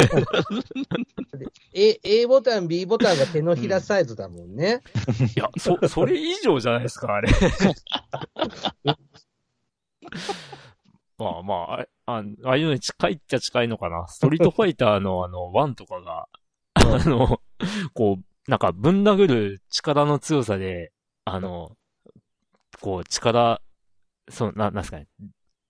[1.74, 4.80] A, A ボタン、B ボタンが手のひらサイズだもんね。
[5.36, 7.28] いや、そ、それ以上じゃないですか、あれ。
[11.18, 14.06] まあまあ、ああああいうのに近いっちゃ近いのかな。
[14.06, 16.28] ストリートファイターのあの、1とかが、
[16.94, 17.40] あの、
[17.92, 20.92] こう、なんかぶん殴る力の強さで、
[21.24, 21.76] あの、
[22.80, 23.60] こう、力、
[24.28, 25.08] そう、な、なんすかね、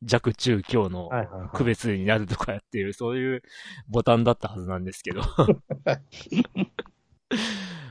[0.03, 1.09] 弱中強の
[1.53, 3.43] 区別になるとかっていう、そういう
[3.89, 5.23] ボタンだったはずなんですけど。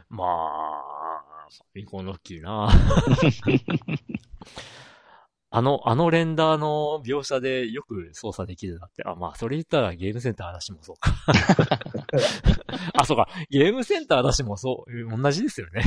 [0.09, 2.69] まあ、ファミコンロッキーな
[5.56, 9.04] あの、あのレンダーの描写でよく操作できるなって。
[9.06, 11.16] あ、まあ、それ言ったらゲームセンター嵐もそうか。
[12.97, 13.30] あ、そうか。
[13.51, 15.84] ゲームセンター嵐もそう、同じですよね。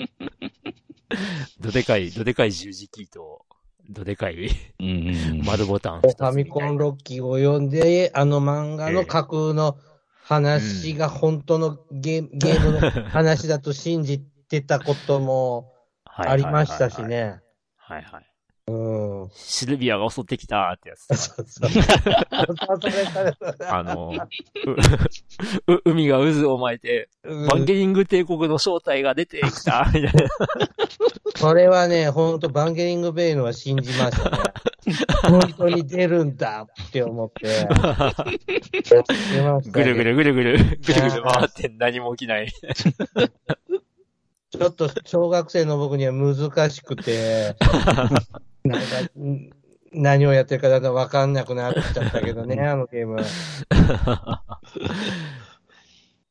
[1.60, 3.44] どでかい、どでかい十字キーと、
[3.90, 4.48] どでかい
[4.80, 5.42] うん。
[5.44, 6.08] 丸ボタンフ。
[6.08, 9.76] ァミコンロッキーを読んで、あの漫画の架空の
[10.22, 15.74] 話が本当のゲー ゲームの話だと信じてたことも
[16.06, 17.32] はいありましたしはいはいはい。
[17.34, 17.42] ね。
[17.76, 18.37] はいはい。
[18.68, 19.30] うん。
[19.34, 21.08] シルビアが襲ってきたってやつ。
[23.66, 24.12] あの、
[25.84, 30.12] 海が渦を巻いて、うんバンゲリング帝国の正体が出てきた、 みたいな。
[31.36, 34.38] それはね、本当バンゲリングベイのは信じましたね。
[35.22, 37.68] 本当に出るんだって思って。
[39.70, 42.52] ぐるぐねるぐるぐる、ぐるぐる回って何も起きない。
[44.50, 47.54] ちょっと小学生の僕には難しくて、
[48.68, 49.50] なんか、ん
[49.92, 53.20] 何をやってるかだんだんわかんなくなっちゃったけどね、 あのゲーム。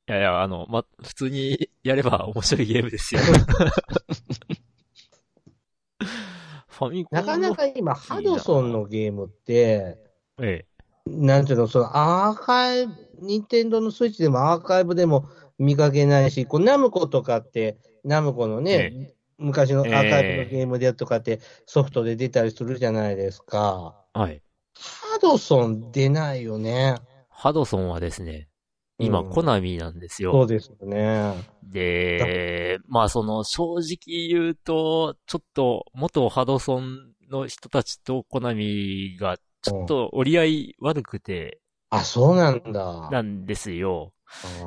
[0.09, 3.21] いやいや、あの、ま、普通にやれば面白いゲームですよ。
[6.67, 9.97] ファミコンのなかなか今、ハドソンのゲームって、
[10.39, 10.65] え
[11.07, 15.27] なんていうの、そのアーカイブ、ニンテンドーのスイッチでもアーカイブでも
[15.57, 23.95] 見かけないし、こうナムコとかって、ナムコのね、昔のアーカイブのゲームでとかってソフトで出たりするじゃないですか。
[24.13, 24.41] はい。
[24.75, 26.95] ハドソン出ないよね。
[27.29, 28.47] ハドソンはですね、
[28.99, 30.31] 今、うんコナミなんですよ。
[30.31, 31.33] そうですよね。
[31.63, 41.59] で、まあその正直言うと、ちょっと元ハドソンの人たちとコナミがちょっと折り合い悪くて
[41.89, 43.09] あ、そうなんだ。
[43.11, 44.13] なんですよ。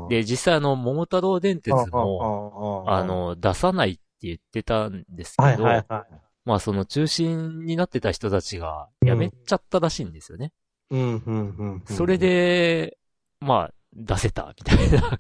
[0.08, 6.14] で、実際あの、桃太郎電鉄も、ああ、の、出さないって言ってたんですはいけど、はいはい。
[6.44, 10.52] まあその中心になってた人たちがうん辞めちゃったらしいんですよね。
[10.90, 11.82] うん、うん、うん。
[11.86, 12.98] それ、で、
[13.40, 15.18] まあ、出せたみたいな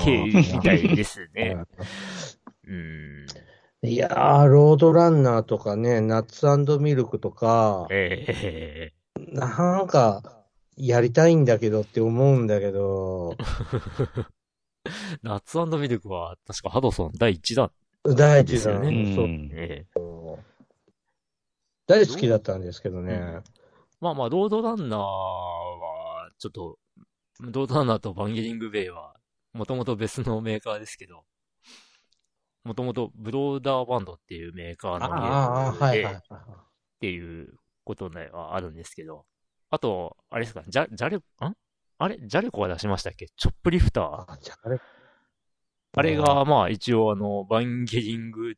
[0.00, 1.56] 経緯みたいですね。
[2.66, 3.26] うん。
[3.82, 8.92] いやー、ロードランナーとかね、ナッツミルクとか、ええ
[9.32, 10.44] なんか、
[10.76, 13.36] やりたいんだけどって思うんだけど、
[15.22, 17.70] ナッツミルクは確かハドソン第一弾。
[18.14, 18.88] 第一弾、ですよね。
[18.88, 19.14] うん。
[19.14, 19.26] そう。
[19.26, 20.00] ええ。
[21.86, 23.40] 大好きだったんですけどね。
[24.00, 26.78] まあまあ、ロードランナーは、ちょっと、
[27.40, 29.14] ロードランナーとバンゲリングベイは、
[29.52, 31.24] もともと別のメーカーですけど、
[32.64, 36.20] もともとブローダーバンドっていうメーカーのゲああ、はいはいームで、っ
[37.00, 37.54] ていう
[37.84, 39.24] ことねはあるんですけど、
[39.70, 41.22] あと、あれですか、ジャ、ジャレ、ん？
[41.98, 42.18] あれ？
[42.20, 43.28] ジャレコが出しましたっけ？
[43.36, 44.04] チョップリフター。
[44.32, 44.68] あ、じゃあ
[45.96, 46.16] あれ。
[46.16, 48.54] が、まあ一応あの、バンゲリング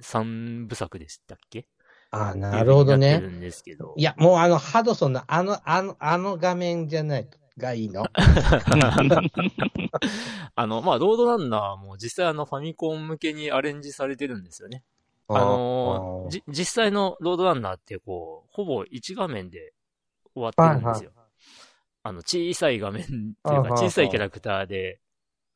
[0.00, 1.66] 三部作でしたっけ？
[2.10, 3.36] あ、なるほどねいう風になって。
[3.36, 3.94] るんですけど。
[3.96, 8.04] いや、もうあの、ハドソンのあの、あの、あの画面じゃないがいいの？
[10.54, 14.82] あの、まあ、ロードランナーも実際あの、ファミコン向けにアレンジされてるんですよね。
[15.28, 19.72] あのーじ、実際のロードランナーってこう、ほぼ1画面で
[20.34, 21.12] 終わってるんですよ。
[22.02, 23.16] あの、小さい画面ってい
[23.58, 24.98] うか、小さいキャラクターで、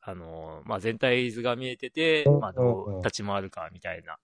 [0.05, 4.17] あのーまあ、全体図が見えてて、まあ、どう立ち回るかみたいな。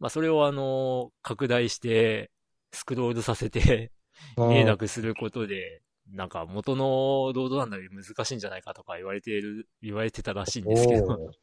[0.00, 2.30] まあ、それをあのー拡大して、
[2.72, 3.92] スクロールさせて、
[4.36, 5.82] 見えなくすることで、
[6.12, 11.06] なんか元のロードランナーより難しいんじゃないかとか言われている、言われてたらしいんですけど。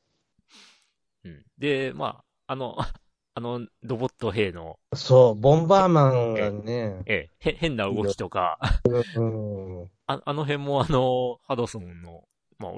[1.26, 1.46] うん。
[1.58, 2.76] で、まあ、あの、
[3.36, 12.24] あの、ロボット兵の、そう、ボンバーマンがね、ええ、へ変な動きとか、うん、ああの辺もあの、ハドソンの、
[12.60, 12.72] まあ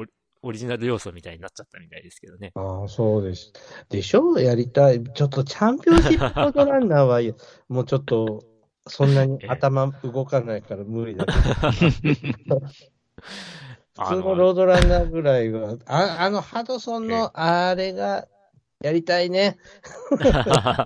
[0.48, 2.52] オリ、ジナル要素みたいになっちゃったみたいですけどね。
[2.56, 3.52] ああ、そうです。
[3.90, 4.38] でしょ？
[4.40, 5.04] やりたい。
[5.04, 7.20] ちょっとチャンピオンシップロードランナーは、
[7.68, 8.44] もうちょっと、
[8.88, 11.26] そんなに頭動かないから無理だ。
[13.98, 18.28] 普通のロードランナーぐらいは、ああのハドソンのあれが
[18.82, 19.58] やりたいね。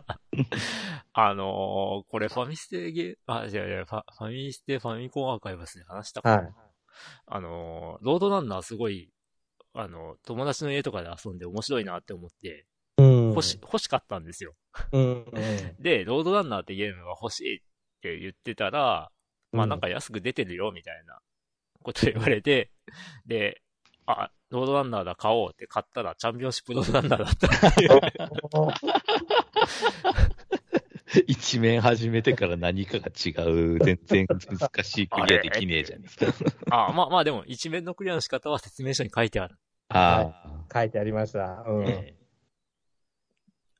[1.11, 6.35] あのーこれファミステゲー、あ、違う違う、ファファミステファミコンアーカイブスで話したかな。
[6.37, 6.53] はい。
[7.27, 9.11] あのーロードランナーすごい、
[9.79, 12.65] あの、友達の家とかで遊んで面白いなって思って、
[12.97, 13.29] うん。
[13.29, 14.53] 欲し、欲しかったんですよ。
[15.79, 17.61] で、ロードランナーってゲームが欲しいっ
[18.01, 19.09] て言ってたら、
[19.51, 21.19] まあなんか安く出てるよみたいな
[21.81, 22.71] こと言われて、
[23.25, 23.61] で、
[24.05, 28.01] あ、ロードランナーだ買おうって買ったらチャンピオンシップロードランナーだったっていう。
[31.25, 36.03] 一面始めてから何かが違う、全然難しいクリアできねえじゃん。
[36.69, 39.55] あまあまあでも一面のクリアの仕方は説明書に書いてある。
[39.89, 40.31] あ
[40.71, 41.63] 書いてありました。
[41.67, 41.87] うん。
[41.87, 42.19] ええ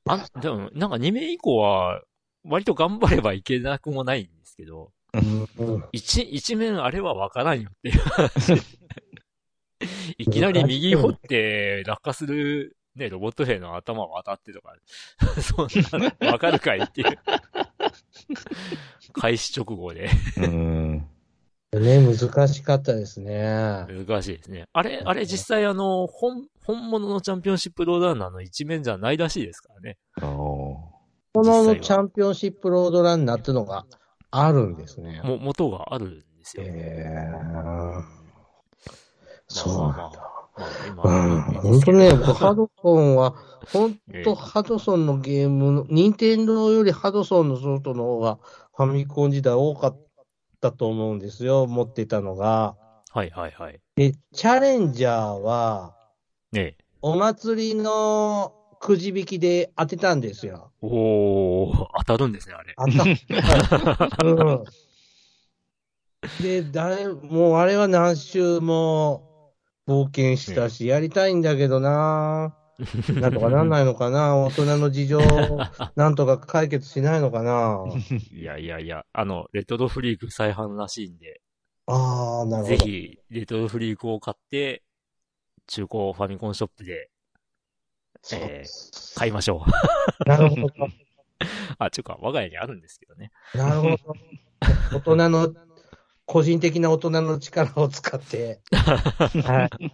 [0.05, 2.01] あ、でもなんか2面以降は
[2.43, 8.53] 割と頑張ればいけなくもないんですけど、うん一、一面あれはわからんよっていう話。
[10.17, 14.75] いきなり右掘って落下する、ね、ロボット兵の頭を当たってとか、
[15.41, 15.67] そん
[16.01, 17.19] なのわかるかいっていう。
[19.13, 20.41] 開始直後であ。
[20.41, 21.07] うん。
[21.77, 23.85] ね、難しかったですね。
[24.07, 24.65] 難しいですね。
[24.73, 29.97] あれ、あれ実際あの、本、本物のチャンピオンシップローダーナーの一面じゃないらしいですからね。
[30.23, 30.77] お
[31.31, 33.85] このチャンピオンシップロードランナーっていうのが
[34.31, 35.21] あるんですね。
[35.23, 36.63] も、元があるんですよ。
[36.65, 38.03] えー、
[39.47, 40.11] そうま
[41.03, 41.61] あなんだ。
[41.61, 43.35] 本当ね、僕ハドソンは、
[43.71, 48.39] 本ええ当ハドソンのゲームの、任天堂よりハドソンのソフトの方が
[48.75, 50.08] ファミコン時代多かっ
[50.59, 52.75] たと思うんですよ、持ってたのが。
[53.11, 53.79] はいはいはい。
[53.95, 55.95] で、チャレンジャーは、
[56.51, 56.83] ねえ。
[57.01, 60.71] お祭りのくじ引きで当てたんですよ。
[60.81, 62.75] おー、当たるんですね、あれ。
[62.77, 64.17] 当たった。
[64.25, 64.63] うん。
[66.41, 69.53] で、誰、もうあれは何周も
[69.87, 72.55] 冒険したし、やりたいんだけどな
[73.19, 74.35] なんとかなんないのかな？
[74.37, 75.19] 大人の事情、
[75.95, 77.83] なんとか解決しないのかな？
[78.31, 81.41] いやいやいや、あの、レトロフリーク再販らしいんで、
[81.87, 82.77] ああ、なるほど。
[82.77, 84.83] ぜひ、レトロフリークを買って、
[85.67, 87.09] 中古ファミコンショップで、
[88.33, 89.65] えー買いましょ
[90.25, 90.29] う。
[90.29, 90.67] なるほど。
[91.79, 93.31] あ、ちゅうか、我が家にあるんですけどね。
[93.53, 93.97] なるほど。
[94.93, 95.53] 大人の、
[96.25, 98.61] 個人的な大人の力を使って。
[98.71, 99.85] はい。
[99.85, 99.91] い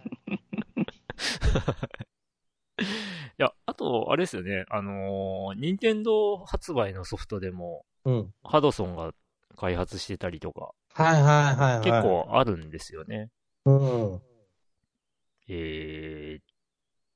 [3.38, 8.34] や、あと、あれですよね、あのー、任天堂発売のソフトでも、うん。
[8.42, 9.12] ハドソンが
[9.56, 11.84] 開発してたりとか、はいはいはいはい。
[11.84, 12.02] 結。
[12.02, 13.30] 構あるんですよね。
[13.64, 14.22] うん。
[15.48, 16.44] えーっ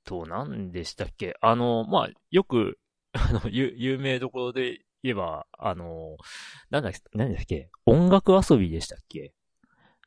[0.04, 1.36] と、何でしたっけ？
[1.40, 2.78] あの、まあ、よく、
[3.12, 6.16] あの、有有名どころで言えば、あの、
[6.70, 7.70] なんだっけ、何だっけ？
[7.86, 9.32] 音楽遊びでしたっけ？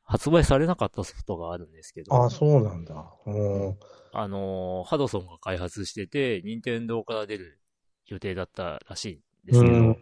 [0.04, 3.14] 発売されなかったソフトがあるんですけど、あ、そうなんだ。
[3.26, 3.30] う
[3.70, 3.78] ん。
[4.16, 7.60] あの、ハドソンが開発してて、任天堂から出る
[8.06, 9.96] 予定だったらしいんですけど、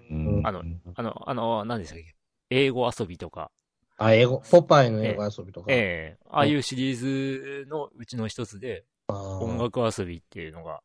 [0.45, 0.63] あの
[0.95, 2.15] あの、あの、何でしたっけ？
[2.51, 3.51] 英語遊びとか、
[3.97, 5.73] あ、英語、ポパイの英語遊びとか？
[5.73, 6.25] ええ。
[6.31, 10.81] ああいうシリーズのうちの一つで、音楽遊びっていうのが、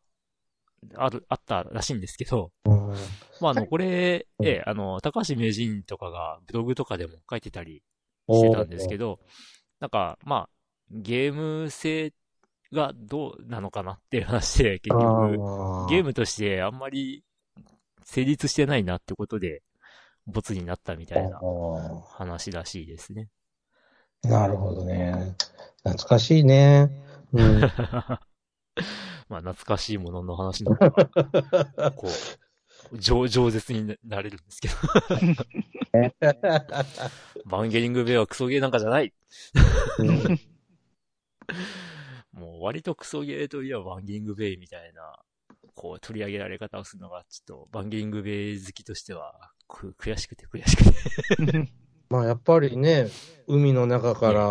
[0.96, 2.94] ある、あったらしいんですけど、うん。
[3.42, 7.84] まあ、あの、これ、うんええあの、高橋名人とかがブログとかでも書いてたり
[8.30, 9.20] してたんですけど、
[9.80, 10.50] なんか、まあ、
[10.92, 12.14] ゲーム性
[12.74, 15.32] がどうなのかなっていう話で、結局、
[15.90, 17.24] ゲームとしてあんまり
[18.04, 19.62] 成立してないなってことで、
[20.26, 21.42] ボツになったみたいなあ
[22.18, 23.30] 話らしいですね。
[24.26, 25.36] ーなるほどね。
[25.84, 26.90] 懐かしいね。
[27.34, 27.62] うん。
[29.30, 32.08] まあ、懐かしいものの話の方が、 こ
[32.92, 34.76] う、上、饒舌になれるんですけど。
[37.46, 39.14] バンゲリングベイはクソゲーなんかじゃない
[42.38, 45.02] もう割とクソゲーといえばバンゲリングベイみたいな、
[45.74, 51.72] こう取り上げられ方をするのが、ちょっとバンゲリングベイ好きとしては、く悔しくて悔しくて。
[52.10, 53.08] まあやっぱりね、
[53.48, 54.48] 海の中から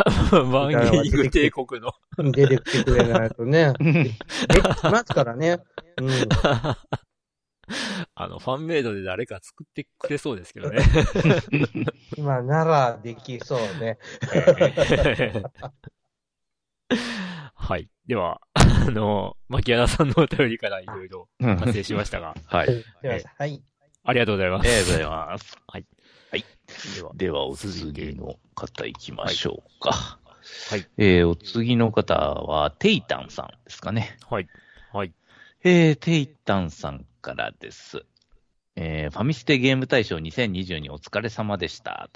[0.44, 1.92] バンゲリング帝国の
[2.32, 3.74] 出てきてくれないとね。
[3.82, 5.58] 出てきますからね。
[6.00, 6.10] うん。
[8.14, 10.82] あの、ファンメイドで誰か作ってくれそうですけどね。
[12.16, 13.98] 今ならできそうね。
[17.60, 17.88] はい。
[18.06, 22.66] では、 あの、牧原さんのお便りからいろいろ発生しましたが、 はい。
[23.02, 23.62] でははい。
[24.02, 24.66] ありがとうございます。
[24.66, 25.58] ありがとうございます。
[26.96, 30.18] では、では、お次の方行きましょうか。
[30.70, 30.86] はい。
[30.96, 34.16] えー、お次の方は、テイタンさんですかね。
[34.28, 34.48] はい。
[34.92, 35.12] はい。
[35.62, 38.04] えー、テイタンさんからです。
[38.76, 42.08] えー、ファミステゲーム大賞2022お疲れ様でした。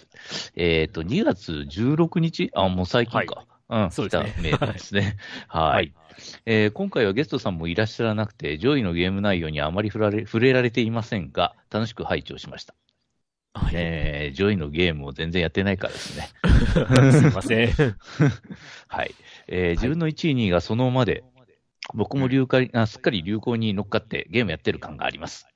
[0.56, 3.44] えっ、と、2月16日あ、もう最近か。
[3.68, 5.16] うん、そうですね来たメールですね。
[5.48, 5.74] はい。
[5.74, 5.92] はい
[6.46, 12.74] えー今回はゲストさんもいらっしゃらなくて、上位のゲーム内容にあまり触られ触れられていませんが、楽しく拝聴しました。
[13.54, 13.72] はい。
[13.74, 16.28] えー、上位のゲームを全然やってないからですね。
[17.12, 17.68] すいません。
[18.88, 19.14] はい。
[19.48, 21.24] えー自分の1位、2位がそのままで、
[21.94, 25.46] 僕も流行あすっかり流行に乗っかってゲームやってる感があります。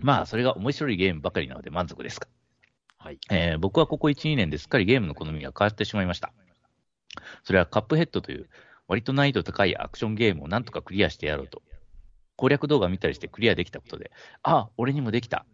[0.00, 2.28] まあ、それが面白いゲームばかりなので満足ですが。
[2.98, 3.18] はい。
[3.30, 6.32] えー僕はここ1、2年ですっかりゲームの好みが変わってしまいました。
[7.44, 8.48] それはカップヘッドという
[8.88, 11.62] 割と難易度高いアクションゲームをなんとかクリアしてやろうと。
[12.36, 14.10] 攻略動画見たりしてクリアできたことで、
[14.42, 15.44] ああ、俺にもできた。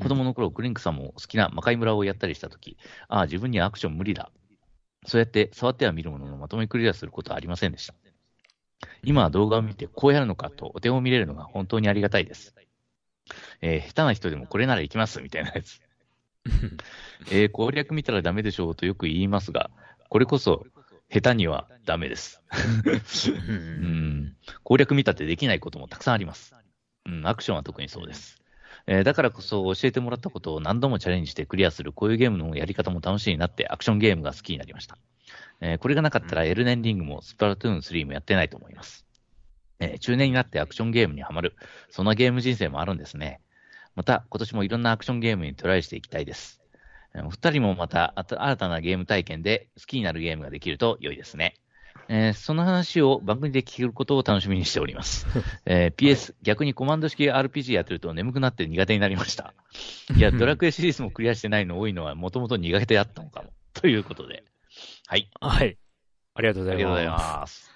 [0.00, 2.78] 子供の頃、クリンクさんも好きな魔界村をやったりしたとき、
[3.08, 4.30] ああ、自分にはアクション無理だ。
[5.06, 7.94] そうやって触っては見るもののまとめクリアすることはありませんでした。
[9.02, 12.54] 今は動画を見てこうやるのかとお手を見れるのが本当にありがたいです。
[13.60, 15.80] えー下手な人でもこれならいきますみたいなやつ。
[17.30, 19.70] えー攻略見たらダメでしょうとよく言いますが、
[20.08, 20.66] これこそ
[21.14, 22.42] 下手にはダメです。
[23.30, 26.52] ううんん、攻略見たってできないこともたくさんあります。
[27.06, 28.42] うん、アクションは特にそうです。
[28.88, 34.98] えーだからこそ教えてもらったことを何度もチャレンジしてクリアするこういうゲームのやり方も楽しいなってアクションゲームが好きになりました。
[35.60, 39.06] えーこれがなかったらエルネンリングもスプラトゥーン3もやってないと思います。
[39.78, 41.54] えー中年になってアクションゲームにはまる、
[41.90, 43.40] そんなゲーム人生もあるんですね。
[43.94, 46.63] また今年もいろんなアクションゲームにトライしていきたいです。
[47.14, 51.54] えーお二人もまた新たなゲーム体験で好きになるゲームができると良いですね。
[52.08, 55.26] えーその話を番組で聞けることを楽しみにしております。
[55.64, 59.54] えー PS、逆にコマンド式 RPG やってると眠くなって苦手になりました。
[60.16, 63.52] いや、 ドラクエシリーズもクリアしてないの多いのはもともと苦手だったのかも。
[63.72, 64.44] ということで。
[65.06, 65.30] はい。
[65.40, 65.78] はい。
[66.34, 67.22] ありがとうございありがとうございます。
[67.22, 67.70] ます。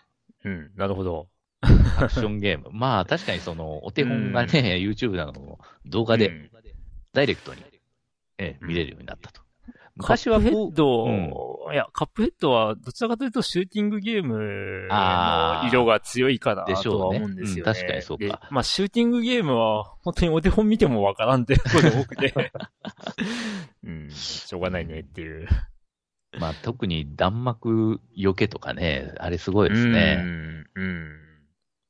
[0.45, 1.29] うん、なるほど。
[1.61, 2.71] アクションゲーム。
[2.73, 6.51] まあ、確かにその、お手本がね、YouTube などの動画でうん
[7.13, 7.63] ダイレクトに、
[8.39, 9.43] えーうん見れるようになったと。
[9.99, 17.71] カップヘッド、うんいや、カップヘッドはどちらかというとシューティングゲームの色が強いかなでしょうねとは思うんですよね。
[17.71, 22.33] うん確かにそうかでまあ、シューティングゲームは本当にお手本見てもわからんってことが多くて。
[23.85, 25.49] うん、しょうがないねっていう。
[26.39, 30.19] まあ、特に弾幕よけとかね、あれすごいですね。
[30.21, 30.67] うん。
[30.75, 31.09] うん。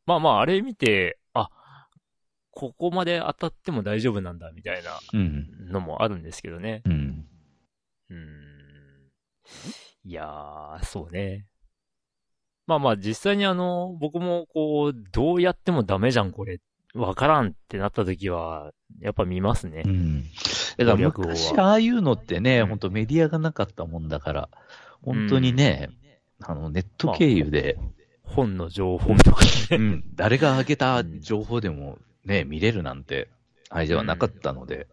[0.07, 1.28] まあまあ、あれ見て、あ、
[2.59, 5.69] ここまで当たっても大丈夫なんだ、みたいなうん。
[5.71, 6.83] のもあるんですけどね。
[6.87, 7.25] うん。
[8.11, 8.21] うーん。
[10.05, 11.47] いやー、そうね。
[12.67, 16.59] まあまあ、実際にあの、僕もこう、どうやってもダメじゃん、これ。
[16.95, 19.89] わからんってなった時は、やっぱ見ますねう。
[19.89, 20.25] ん。
[20.79, 24.49] だから昔、ああいうのってね、うん本当メディアがなかったもんだから、
[25.03, 25.91] 本当にね、
[26.41, 27.79] あの、ネット経由で、
[28.25, 29.77] 本の情報とかね。
[29.77, 31.99] うん、誰が上げた情報でも
[32.29, 33.29] ね、見れるなんて、
[33.70, 34.87] あれではなかったので、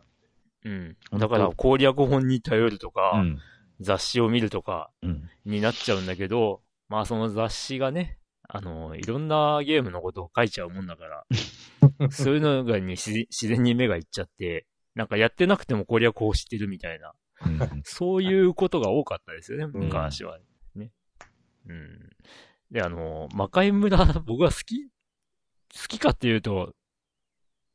[0.63, 0.97] うん。
[1.19, 3.39] だから攻略本に頼るとか、うん。
[3.81, 5.29] 雑誌を見るとかうん。
[5.43, 8.17] になっちゃうんだけど、まあその雑誌がね、
[8.47, 11.25] あの、いろんなゲームのことを書いちゃうもんだから、
[12.09, 17.13] そういうのがに自自然に目がいっちゃって、なんかやってなくても攻略法知ってるみたいな、
[17.45, 20.39] うんそういうことが多かったですよね、昔は。
[20.73, 20.91] ね。
[21.67, 22.09] うん。
[22.71, 24.89] で、あの、魔界村、僕は好き、好
[25.89, 26.73] きかっていうと、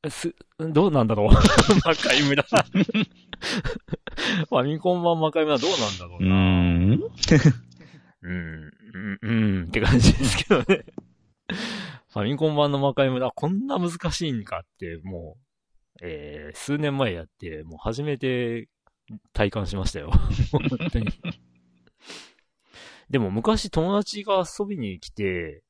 [0.08, 1.28] す、 どうなんだろう？
[1.84, 2.42] 魔界村。
[4.48, 6.34] ファミコン版魔界村どうなんだろううな。
[6.34, 7.00] ん。
[8.22, 10.84] うん、うん、うんって感じですけどね。
[12.12, 18.68] ファミコン版の魔界村、こんな難しいんかって、もう、えー、数年前やって、もう初めて
[19.32, 20.10] 体感しましたよ。
[20.50, 21.06] 本当に。
[23.10, 25.62] でも昔友達が遊びに来て、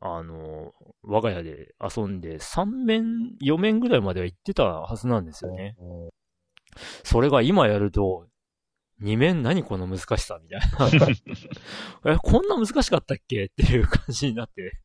[0.00, 0.72] あの、
[1.02, 5.76] 我が家で遊んで、3面、4面ぐらいまでは行ってたはずなんですよね。
[7.04, 8.28] それが今やると、
[9.00, 10.60] 二面何この難しさみたい
[12.04, 12.12] な。
[12.12, 14.80] え、こんな難しかったっけっていう感じになって。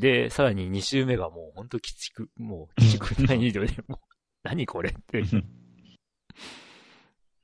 [0.00, 3.98] で、さらに二周目がもうほんときつく、もう、鬼畜難易度で、 もう、
[4.44, 5.24] 何これって。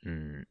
[0.04, 0.46] うん。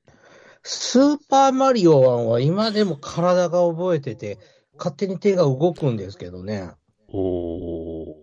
[0.63, 4.39] スーパーマリオ1は今でも体が覚えてて、
[4.79, 6.71] 勝手に手が動くんですけどね。
[7.09, 8.15] おー。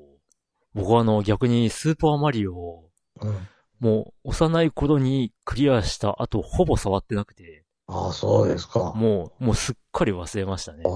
[0.74, 2.90] 僕はあの、逆にスーパーマリオを、
[3.20, 3.48] うん、
[3.78, 8.92] もう、幼い頃にクリアした後、ほぼ触ってなくて、ああ、そうですか。
[8.94, 10.88] もう、もうすっかり忘れましたねあ。
[10.88, 10.92] あ、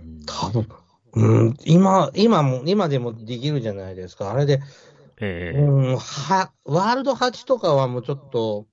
[0.00, 0.68] うん多分、
[1.14, 4.30] うん、今、今も、今でもできるじゃないですか。
[4.30, 4.60] あれで、
[5.20, 8.66] ええうん、は、ワールド8とかはもうちょっと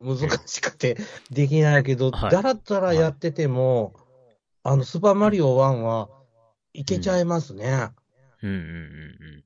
[0.00, 0.96] 難しくて
[1.30, 3.94] できないけど、はいだらだらやってても、
[4.64, 6.08] あの、スーパーマリオ1は
[6.72, 7.90] いけちゃいますね。
[8.42, 9.44] うんうんうん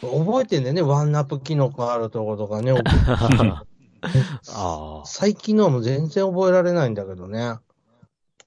[0.00, 2.72] 覚えてんだよね、ワンナップ機能があるところとかね。
[2.72, 2.78] うん。
[2.78, 3.62] あ
[4.48, 5.02] あ。
[5.06, 7.58] 最近のはもう全然覚えられないんだけどね。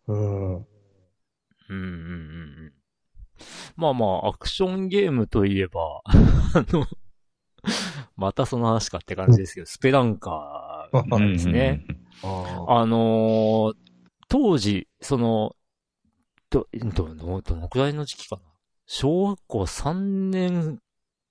[0.08, 0.56] うん。
[0.56, 0.66] うん
[1.70, 1.84] うんうんう
[2.66, 2.74] ん。
[3.76, 6.14] まあまあ、アクションゲームといえば、あ
[6.74, 6.86] の、
[8.18, 11.86] またその話かって感じですけど、 スペランカーですね。
[12.24, 13.76] ああのー
[14.30, 15.56] 当時、その、
[16.50, 18.42] ど、ど、どどのくらいの時期かな
[18.86, 20.80] 小学校3年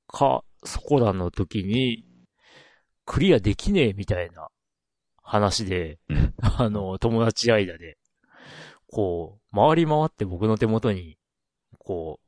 [0.08, 2.04] か、そこらの時に、
[3.04, 4.48] クリアできねえみたいな
[5.22, 7.96] 話で、うん あの、友達間で、
[8.88, 11.18] こう、回り回って僕の手元に、
[11.78, 12.26] こう、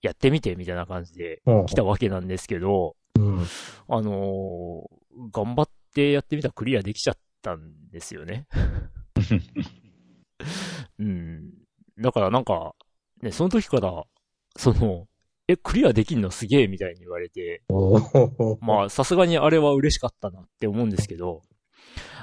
[0.00, 3.46] やってみてみたいな感じでうん来たわけなんですけど、うん。
[3.88, 8.46] あのー頑張ってやってみたらクリアできちゃったんですよね。
[10.98, 11.52] うん。
[11.98, 12.74] だからなんか、
[13.22, 14.04] ね、その時から、
[14.56, 15.06] その、
[15.48, 17.62] え、クリアできんのすげえみたいに言われて、
[18.60, 21.42] まあ、さすがにあれは嬉しかったなって思うんですけど、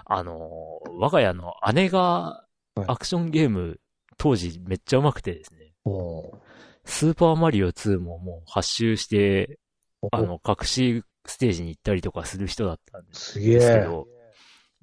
[0.05, 2.43] あのー我が家の姉が
[2.75, 2.85] はい。
[2.87, 3.79] アクションゲーム
[4.17, 5.73] 当時めっちゃ上手くてですね、
[6.85, 9.59] スーパーマリオ2ももう発周して、
[10.11, 13.53] あの、隠しステージに行ったりとかする人だったんですすげえ。
[13.55, 14.07] ですけど、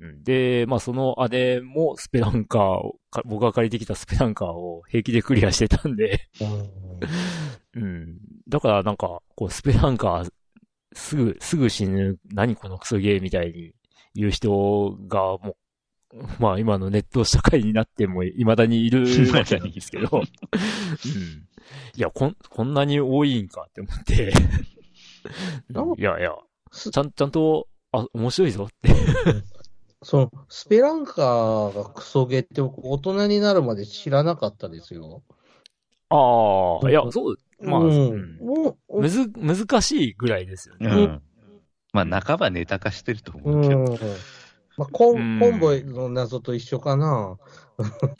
[0.00, 8.18] うんで、まあその姉もスペランカーを、か僕が借りてきたスペランカーを平気でクリアしてたんで、うんうん。
[8.48, 10.30] だからなんか、こうスペランカー、
[10.94, 13.72] すぐ、すぐ死ぬ、何このクソゲーみたいに
[14.14, 15.56] 言う人がも
[16.12, 20.22] う、まあ今のネット社会になっても未だにいるわけなんですけど、 うん。
[20.22, 24.32] いや、こん、こんなに多いんかって思って、
[25.98, 26.32] いやいや、
[26.72, 28.94] すちゃん、ちゃんと、あ、面白いぞって。
[30.06, 35.24] その、スペランカーがクソゲーって僕大人になるまで知らなかったですよ。
[36.10, 40.88] ああ、いや、そう、まあ、ううんむず、難しいぐらいですよね。
[40.88, 41.22] うん。
[41.92, 43.82] まあ、半ばネタ化してると思ううけど。
[43.82, 43.98] ん。
[44.76, 47.38] まあ、コうんン、コンボイの謎と一緒かな。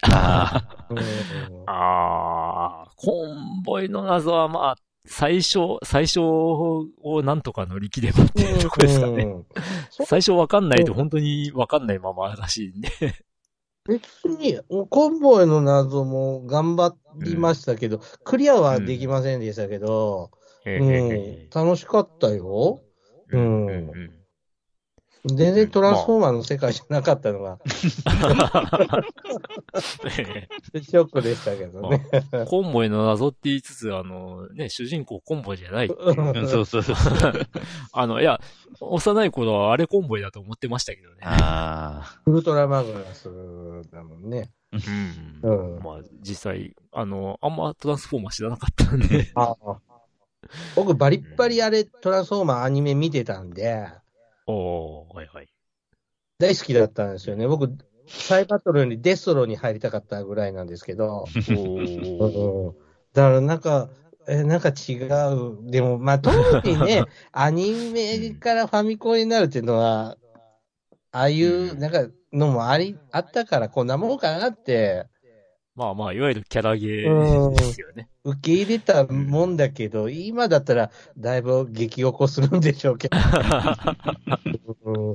[0.02, 1.62] あうん。
[1.66, 4.76] ああ、コンボイの謎はまあ、
[5.06, 6.86] 最初、最初を
[7.22, 9.24] なんとか乗り切ればっていうとこですかね。
[9.24, 9.46] うん。
[9.90, 12.88] そ最初わかんないと本当にわかんないままらしいんで。
[13.88, 14.58] 別に、
[14.90, 20.30] コンボイの謎も頑張りましたけど、クリアはできませんでしたけど、
[20.64, 22.80] えうんえ楽しかったよ。
[23.28, 24.25] ううんんうん
[25.26, 27.68] 全然トランスフォーマーの世界じゃなかったのが、え
[30.82, 32.06] ショックでしたけどね。
[32.32, 35.86] えコンボイの謎って言いつつ、あの、ね、主人公コンボイじゃない。
[35.86, 36.96] うんそうそうそう。
[37.92, 38.40] あの、いや、
[38.80, 41.16] 幼い頃はあれコンボイだと思ってましたけどね。
[41.22, 43.28] あウルトラマグナス
[43.90, 44.50] だもんね。
[45.42, 49.30] うんうんまあ、実際、あの、あんまトランスフォーマー知らなかったんで。
[49.34, 49.78] ああ
[50.74, 53.88] 僕、バリッバリあれ、トランスフォーマーアニメ見てたんで、
[54.46, 55.48] おー、はいはい。
[56.38, 57.46] 大好きだったんですよね。
[57.46, 61.26] 僕、サイバトルよりデストロに入りたかったぐらいなんですけど、
[63.12, 63.88] だからなんか、
[64.28, 64.94] え、なんか違
[65.34, 65.70] う。
[65.70, 70.16] でも、まあ、当時ね、 アニメからファミコンになるっていうのは、
[71.12, 75.06] ああいう、うんなんか、のもあり、あったから、こんなもんかなって、
[75.76, 78.08] まあまあ、いわゆるキャラゲーですよね。
[78.24, 83.18] 受け入れたもんだけど、今だったら、だいぶ激おこするんでしょうけど。
[84.84, 85.14] う ん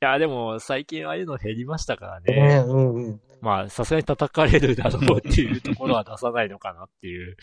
[0.00, 2.64] や、でも、最近ああいうの減りましたからねね。
[2.66, 7.36] うんうんまあ、さすがに叩かれるだろうっていうところは出さないのかなっていう。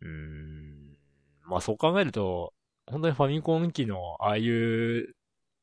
[0.00, 0.06] う。
[1.48, 2.54] まあ、そう考えると、
[2.86, 5.14] 本当にファミコン機の、ああいう、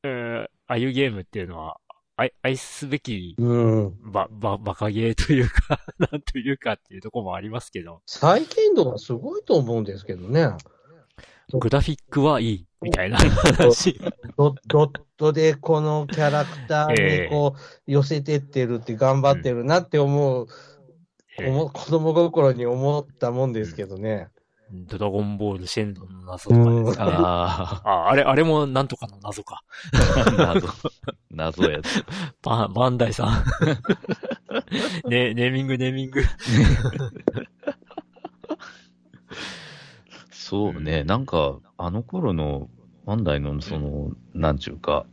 [0.04, 1.78] えーああいうゲームっていうのは、
[2.16, 4.12] 愛愛すべき、うん。
[4.12, 10.50] ば、ば、バカゲーというか、 なんというかっていうところもありますけど、再現度がすごいと思うんですけどね。
[11.52, 13.98] グラフィックはいい、みたいな話。
[14.36, 20.46] ドドットでこのキャラクタえーえにこう寄せてってるって頑張ってるなって思う、
[21.38, 24.28] えー子供心に思ったもんですけどね。
[24.70, 27.06] ドラゴンボール、シェンロンの謎とかですあ。
[27.06, 27.12] ね。
[27.16, 29.62] あ あ、あれ、あれもなんとかの謎か。
[29.92, 30.30] あ。
[30.54, 30.68] 謎。
[31.30, 32.04] 謎やつ。
[32.42, 33.42] バン、バンダイさ
[35.06, 35.10] ん。
[35.10, 36.22] ね、ネーミング、ネーミング。
[40.30, 42.68] そうね、なんか、あの頃の
[43.04, 45.06] バンダイのその、なんちゅうか、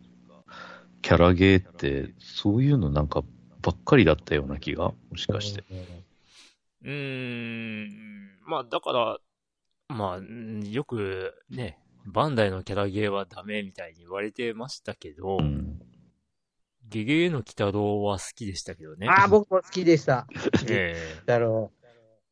[1.01, 3.23] キャラゲーって、そういうのなんか
[3.61, 5.63] ばっかりだったような気が、もしかして。
[6.83, 8.31] うーん。
[8.45, 9.17] まあ、だから、
[9.91, 15.79] まあ、うんよくね、バンダイのキャラゲーはダメみたいに言われてましたけど、うん。
[16.89, 19.07] ゲゲゲの鬼太郎は好きでしたけどね。
[19.07, 20.27] ああ、僕も好きでした。
[20.67, 21.87] ええだろう。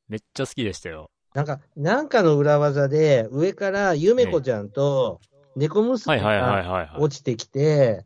[0.09, 1.11] めっちゃ好きでしたよ。
[1.33, 5.21] なんか、なんかの裏技で、上からゆめこちゃんと
[5.55, 6.97] 猫は娘が。
[6.97, 8.05] 落ちてきて。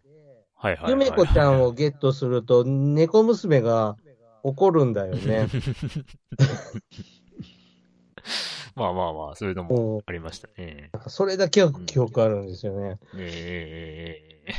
[0.88, 3.98] ゆめこちゃんをゲットすると、猫娘が
[4.44, 5.48] 怒るんだよね。
[8.76, 10.91] まあまあまあ、そういうのももありましたね。
[11.06, 13.00] うそれだけは記憶あるんですよね。
[13.18, 14.54] ええ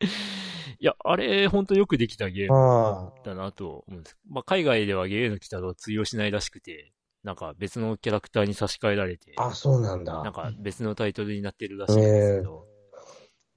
[0.80, 3.12] いや、あれ、ほんとよくできたゲーム。
[3.22, 4.16] だなと思うんです。
[4.28, 6.92] まあ、海外ではゲームの鬼太郎通用しないらしくて、
[7.22, 10.22] なんか別のキャラクターに差し替えられて、あ、そうなんだ。
[10.22, 12.66] なんか別のタイトルになってるらしいんですけど、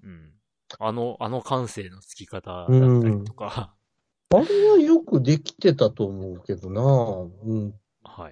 [0.04, 0.34] うん。
[0.80, 3.74] あの、あの感性の付き方だったりとか、
[4.34, 7.74] あれはよくできてたと思うけどなうん。
[8.04, 8.32] はい、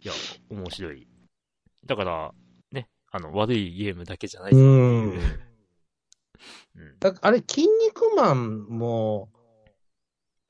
[0.00, 0.04] い。
[0.04, 0.12] いや、
[0.50, 1.08] 面白い。
[1.86, 2.32] だから、
[2.72, 5.12] ね、あの、悪いゲームだけじゃないですようん。
[6.76, 6.98] うん。
[7.00, 9.30] だあれ、筋肉マンも、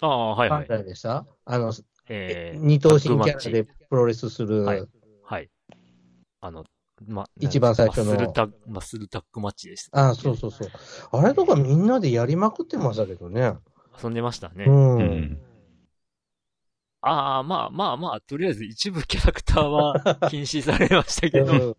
[0.00, 0.68] ああ、はいは何い。
[0.68, 1.26] 回でした？
[1.44, 1.72] あの、
[2.08, 4.64] えー、二等身キャラでプロレスする。
[4.64, 4.88] はい
[5.24, 5.50] はい。
[6.40, 6.64] あの、
[7.06, 10.10] ま、一番最初のマッスルタッマッスルタックマッチでした。
[10.10, 10.70] あそうそうそう。
[11.12, 13.54] あれとかみんなでやりまくってましたけどね。
[14.02, 14.66] 遊んでましたね。
[14.66, 14.98] うん。
[14.98, 15.42] うん。
[17.00, 19.94] ああ、まあまあまあ、とりあえず一部キャラクターは
[20.30, 21.76] 禁止されましたけど、うん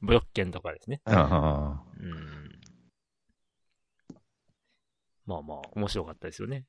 [0.00, 1.00] ブロッケンとかですね。
[1.04, 2.60] あうん。
[5.26, 6.64] まあまあ、面白かったですよね。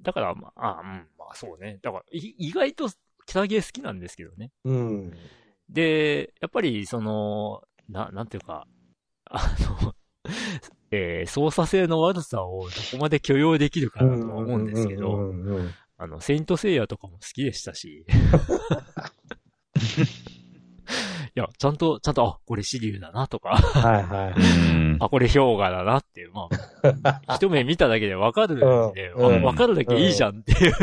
[0.00, 1.78] だから、まあ、あうん、まあそうね。
[1.80, 4.50] だから、い意外とキャラゲー好きなんですけどね。
[4.64, 5.12] うん。
[5.68, 8.66] で、やっぱり、その、な、なんていうか、
[9.26, 9.94] あの、
[10.92, 15.34] えー操作性の悪さをどこまで許容できるかなとは思うんですけうど、
[15.96, 18.04] あの、セイントセイヤとかも好きでしたし。
[21.34, 24.34] いや、ちゃんと、ちゃんと、あ、これシリュウだなとか、はいはい
[25.00, 25.08] あ。。
[25.08, 26.48] これ氷河だなっていう、ま
[27.04, 28.58] あ、 一目見ただけでわかるん
[28.92, 30.74] で、うんうんわかるだけいいじゃんっていう。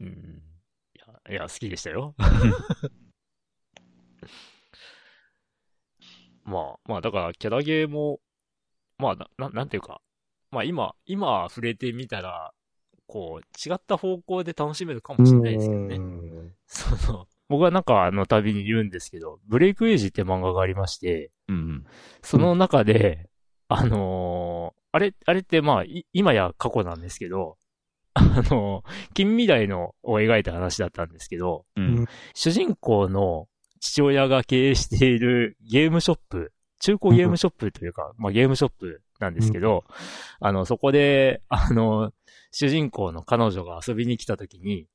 [0.00, 0.06] うん。
[0.06, 0.42] うん
[0.94, 0.98] い
[1.30, 2.14] や、いや、好きでしたよ。
[6.46, 8.20] まあ、まあ、だから、キャラゲーも、
[8.98, 10.00] まあ、な、ななんていうか、
[10.50, 12.52] まあ今、今触れてみたら、
[13.06, 15.96] こう、違った方向で楽しめるかもしれないですけどね。
[15.96, 21.86] うんその、僕はなんかあの度に言うんですけど、ブレイクエイジって漫画がありまして、うん。
[22.22, 23.28] その中で、
[23.68, 27.56] あのーあれ、あれってまあ、い今や過去なんですけど、
[28.14, 32.06] あのー近未来のを描いた話だったんですけど、うん。
[32.34, 33.46] 主人公の
[33.80, 39.84] 父親が経営しているゲームショップ、中古ゲームショップというか、まあゲームショップなんですけど、
[40.40, 42.12] あの、そこで、あの、
[42.50, 44.86] 主人公の彼女が遊びに来た時に、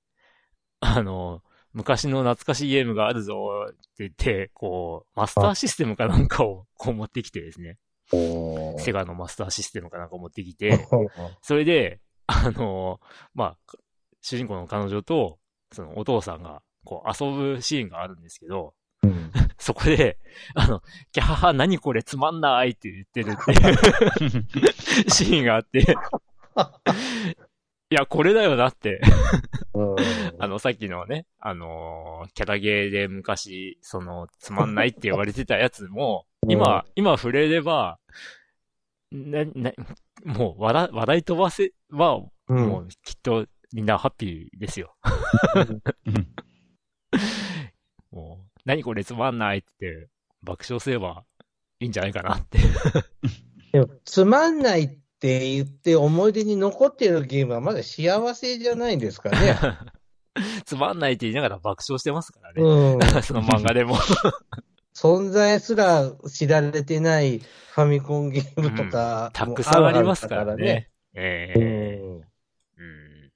[0.80, 1.42] あの、
[1.74, 7.78] 昔の懐かしいゲームがあるぞって言って、こう、マスターシステムかなんかをこう持ってきてですね、
[8.12, 10.88] おセガのマスターシステムかなんか持ってきて、
[11.42, 13.00] それで、あの、
[13.34, 13.76] まあ、
[14.22, 15.40] 主人公の彼女と、
[15.72, 19.32] そのお父さんが、こう遊ぶシーンがあるんですけど、うん。
[19.58, 20.18] そこで、
[20.56, 20.82] あの、
[21.12, 25.82] キャハハ、何これつまんないって言ってるっていう シーンがあって、
[27.92, 29.02] いや、これだよなって、
[29.74, 29.96] うん。
[30.40, 36.52] あの、さっきのね、あのーキャラゲーで昔、その、つまんないって言われてたやつも、うん。
[36.52, 38.00] 今、今触れれば、
[39.12, 39.74] な、な、
[40.24, 42.68] もう、笑、笑い飛ばせは、うん。
[42.68, 44.96] もう、きっと、みんなハッピーですよ。
[48.12, 50.08] もう、何これつまんないって、
[50.44, 51.24] 爆笑すれば
[51.80, 52.60] いいんじゃないかなって。
[53.74, 54.88] でもつまんないっ
[55.20, 59.58] て言って思い出に残っているゲームはまだ幸せじゃないんですかね。
[60.66, 62.62] つまんないって言いながら爆笑してますからね。
[62.62, 63.24] うん。
[63.24, 63.96] その漫画でも。
[64.94, 70.90] 存在すら知られてないファミコンゲームとか、たくさんありますからね。
[71.14, 72.16] えうえん。
[72.16, 73.32] うん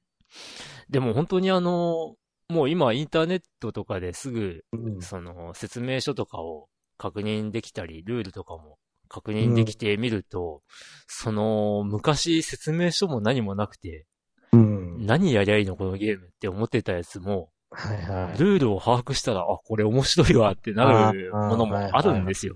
[0.90, 2.16] でも本当にあの、
[2.50, 6.68] もう今インターネットとかですぐ、うんその説明書とかを
[6.98, 8.78] 確認できたり、ルールとかも
[9.08, 10.62] 確認できてみると、
[11.08, 14.06] その昔説明書も何もなくて、
[14.52, 15.06] うん。
[15.06, 18.38] 何やりゃいいのこのゲームって思ってたやつも、はいはい。
[18.38, 22.56] ルールを把握したら、あ、これ面白いわってなるものもあるんですよ。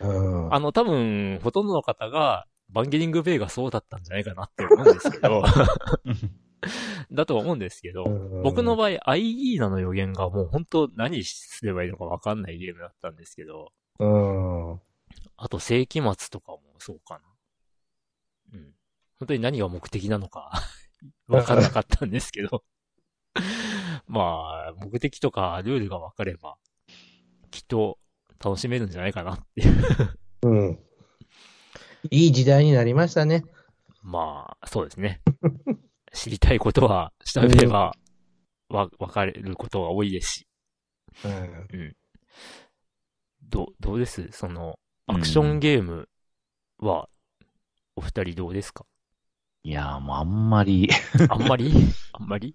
[0.00, 0.54] うん。
[0.54, 5.44] あの、多分、ほとんどの方が、バンゲリングベイがそうだったんじゃないかなって思うんですけど、
[7.12, 8.04] だと思うんですけど、
[8.42, 14.80] 僕の場合、アイギーナの予言がもう本当何すればいいのかわかんないゲームだったんですけど、うん。
[15.36, 17.20] あと世紀末とかもそうかな。
[18.54, 18.74] うん。
[19.18, 20.52] 本当に何が目的なのか
[21.28, 22.64] わかんなかったんですけど。
[24.06, 26.56] まあ、目的とかルールがわかれば、
[27.50, 27.98] きっと
[28.44, 29.82] 楽しめるんじゃないかなっていう。
[30.42, 30.78] うん。
[32.10, 33.44] いい時代になりましたね。
[34.02, 35.22] まあ、そうですね。
[36.14, 37.92] 知りたいことは調べれば、
[38.70, 40.46] わ、わかれることが多いですし。
[41.24, 41.96] うん。
[43.42, 44.28] どう、どうです？
[44.32, 46.08] その、アクションゲーム
[46.78, 47.08] は、
[47.96, 48.86] お二人どうですか？
[49.62, 50.88] いやー、もうあんまり、
[51.28, 51.72] あんまり？
[52.12, 52.54] あんまり？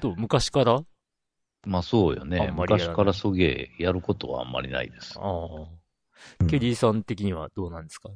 [0.00, 0.80] と、昔から？
[1.66, 2.52] まあそうよあね。
[2.54, 5.18] 昔からそげえやることはあんまりないです。
[5.18, 6.46] ああ。
[6.46, 8.10] ケリーさん的にはどうなんですか？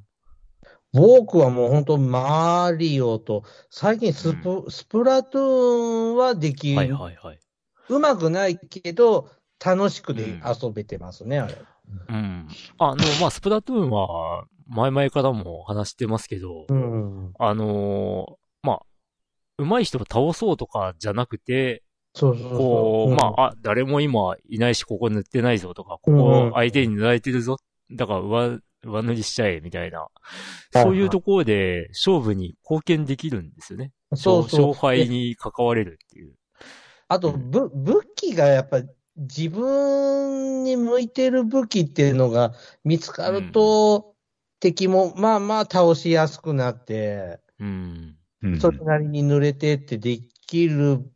[0.93, 7.39] 僕はもう本当マリオと、最近スプ,、スプラトゥーンはできる、はいはいはい。
[7.89, 9.31] うまくないけど、
[9.65, 11.57] 楽しくでうん遊べてますね、あれ。
[12.09, 12.49] うん。
[12.79, 17.33] あの、まあ、スプラトゥーンは、前々からも話してますけど、うん。
[17.39, 18.83] あのーまあ、
[19.59, 21.83] 上手い人を倒そうとかじゃなくて、
[22.15, 22.59] そうそうそう。
[22.59, 27.57] こう、うんまあ、あ、誰も今いないし、ここ塗ってないぞとか、こうんこ相手に塗られてるぞ。
[27.91, 30.09] だから上、上塗りしちゃえ、みたいな。
[30.73, 33.93] そういうところで勝負に貢献できるんですよね。
[34.15, 36.35] そうそう勝敗に関われるっていう。
[37.09, 38.83] あと、ぶ、武器がやっぱ
[39.17, 42.55] 自分に向いてる武器っていうのが
[42.85, 44.15] 見つかると、
[44.61, 48.17] 敵もまあまあ倒しやすくなって、うん。
[48.43, 51.09] うんそれなりに濡れてってできる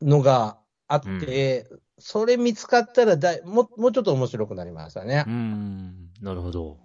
[0.00, 1.68] のがあって、
[2.04, 5.30] それ見つかったらだいもう、もうちょっと面白くなりましたねう。
[5.30, 6.10] ん。
[6.20, 6.78] なるほど。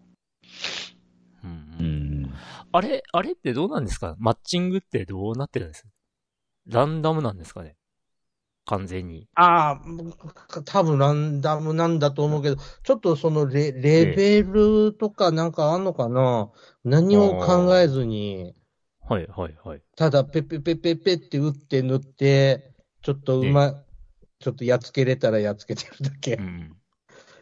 [1.43, 1.83] うんう。
[1.83, 2.33] ん。
[2.71, 4.15] あれ、あれってどうなんですか？
[4.19, 5.85] マッチングってどうなってるんです？
[6.67, 7.75] ランダムなんですかね？
[8.65, 9.27] 完全に。
[9.35, 9.81] ああ、
[10.65, 16.51] 多分ランダムなんだと思うけど、ちょっとそのレレベルとかなんかあんのかな？
[16.83, 18.53] 何も考えずに、
[19.07, 19.81] はいはいはい。
[19.95, 23.73] ただペッペッペッペッペッって打って塗って、ちょっとうま、
[24.39, 26.41] ちょっとやっつけれたらやっつけてるだけう。
[26.41, 26.77] ん。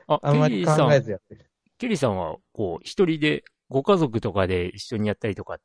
[0.07, 1.45] あ、あんまり考えずやってる。
[1.77, 5.57] ケリーさんは、こう、一人で、ご家族とかで一緒にやったりとかっ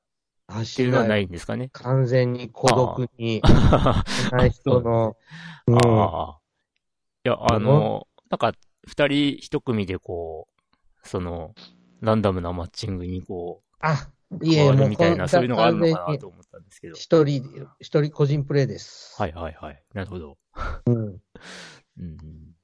[0.48, 1.23] あ、てしいうのはなない。
[1.23, 1.70] いんですかね？
[1.73, 5.16] 完全に孤独に、あない人の、
[5.66, 6.39] うんあ。
[7.24, 8.52] いや、あの、なんか、
[8.86, 10.48] 二人一組でこ
[11.05, 11.55] う、その、
[12.01, 16.97] ランダムなマッチングにこあ、う、いえ、もう変わるみたいな、こそういうのがあるのかなと思ったんですけど。
[16.97, 19.16] 一人、一人個人プレイです。
[19.19, 19.82] はいはいはい。
[19.94, 20.40] なるほど。
[20.86, 21.22] うん。
[21.98, 22.55] うん。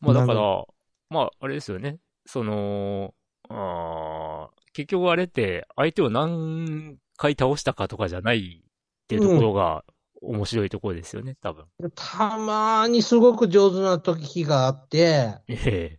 [0.00, 0.64] まあだから、
[1.10, 1.98] まあ、あれですよね。
[2.26, 3.14] その、
[3.48, 9.84] あー結局あれって、相手を何回倒したかとかじゃないっていうところが
[10.20, 11.64] 面白いところですよね、多分。
[11.94, 15.98] たまーにすごく上手な時があって、え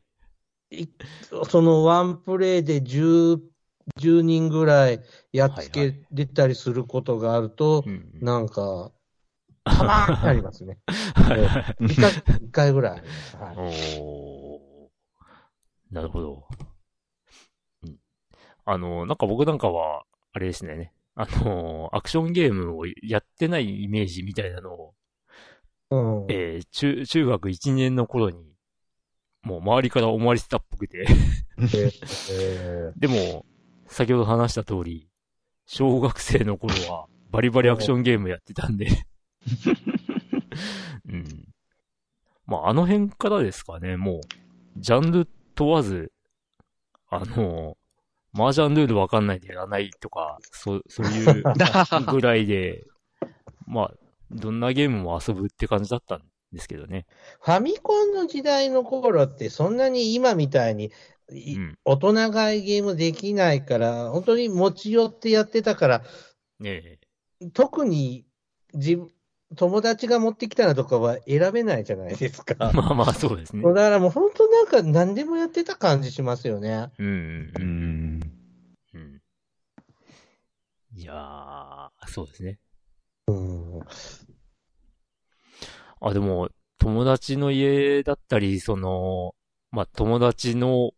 [0.69, 0.87] い
[1.49, 3.41] そのワンプレイで10、
[3.95, 5.01] 10人ぐらい
[5.31, 8.19] やっつはいけれたりすることがあるとえ、うん。
[8.21, 8.91] なんか、
[9.69, 10.79] たまーにありますね。
[11.15, 13.37] はい一回、一回ぐらいあります。
[13.37, 13.55] はい
[13.99, 14.67] おー
[15.91, 16.47] なるほど。
[17.83, 17.97] うん。
[18.65, 20.03] あの、なんか僕なんかは、
[20.33, 20.93] あれですね。
[21.15, 24.93] あの、アクションゲームをやってないイメージみたいなのを、
[25.89, 26.25] うん。
[26.29, 28.53] えー中、中学1年の頃に、
[29.43, 31.07] もう周りから思われてたっぽくて。
[32.29, 33.45] え でも、
[33.87, 35.09] 先ほど話した通り、
[35.65, 38.87] 小学生の頃はバリバリアクションゲームやってたんで。
[41.09, 41.47] うん。
[42.45, 44.19] まあ、あの辺からですかね、もう、
[44.77, 46.11] ジャンル問わず、
[47.09, 47.77] あの、
[48.33, 51.43] 麻雀ルールわかんないでやらないとか、そう、そういう
[52.11, 52.85] ぐらいで、
[53.65, 53.93] まあ、
[54.31, 57.05] どんなゲームも遊ぶって感じだったんですけどね。
[57.41, 60.91] ファミコンの時代の頃って、そんなに今みたいに、
[61.31, 61.77] いうん。
[61.83, 66.03] 大人買いゲームできないから、本当に持ち寄ってやってたから、
[66.59, 66.99] ね
[67.41, 67.49] え。
[67.53, 68.25] 特に
[68.73, 69.09] 自分、
[69.55, 72.71] 友達が持ってきたのとかは選べないじゃないですか。
[72.75, 73.63] まあまあ、そうですね。
[73.63, 76.91] だからもう本当なんか何でもやってた感じしますよね。
[76.97, 78.19] うんうんううん。
[78.19, 78.31] ん。
[78.93, 79.21] うん。
[80.95, 82.59] いやー、そうですね。
[83.27, 83.79] うん。
[86.01, 89.33] あ、でも、友達の家だったり、その、
[89.71, 90.91] まあ、友達の、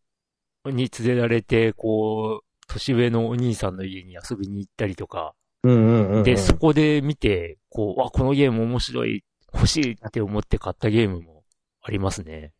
[0.65, 6.23] に連れられて、こう、年上のお兄さんの家に遊びに行ったりとか、うんうんうん。
[6.23, 9.23] で、そこで見て、こう、あ、このゲーム面白い、
[9.53, 11.43] 欲しいって思って買ったゲームも
[11.81, 12.53] ありますね。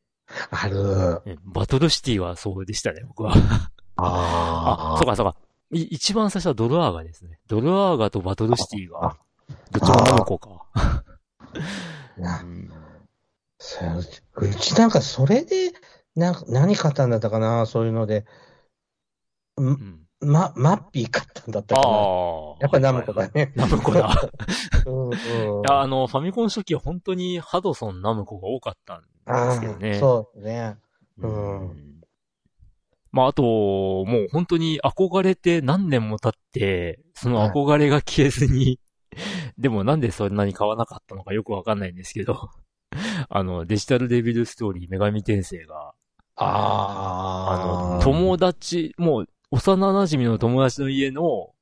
[0.52, 1.22] ある。
[1.26, 3.34] えバトルシティはそうでしたね、僕は。
[3.96, 5.36] あ、あそうかそうか。
[5.72, 7.40] い一番最初はドルアーガですね。
[7.48, 9.18] ドルアーガとバトルシティが、
[9.72, 11.04] どっちもナムコか。
[12.18, 12.70] なうん
[13.60, 14.02] そう
[14.42, 15.74] うちなんかそれで、
[16.16, 18.26] な何買ったんだったかな、そういうので。
[19.58, 20.08] うん。
[20.22, 21.88] ま、マッピー買ったんだったかな。
[21.88, 22.58] ああ。
[22.60, 23.54] やっぱナムコだね。
[23.56, 24.10] ナムコだ。
[24.86, 25.16] うんうんい
[25.70, 29.94] や、あの、ファミコン初期は本当にハドソン、ナムコが多かったんですけどね。
[30.00, 30.78] そうね。
[31.20, 31.90] うんん
[33.12, 38.80] まあ、あと、もう本当に憧れて何年も経って、その憧れが消えずに、
[39.58, 42.50] でもなんでそんなに買わなかったのかよくわかんないんですけど、
[43.30, 45.94] あの、デジタルデビルストーリー女神転生が、
[46.36, 51.54] ああの、友達、もう、幼馴染の友達の家の、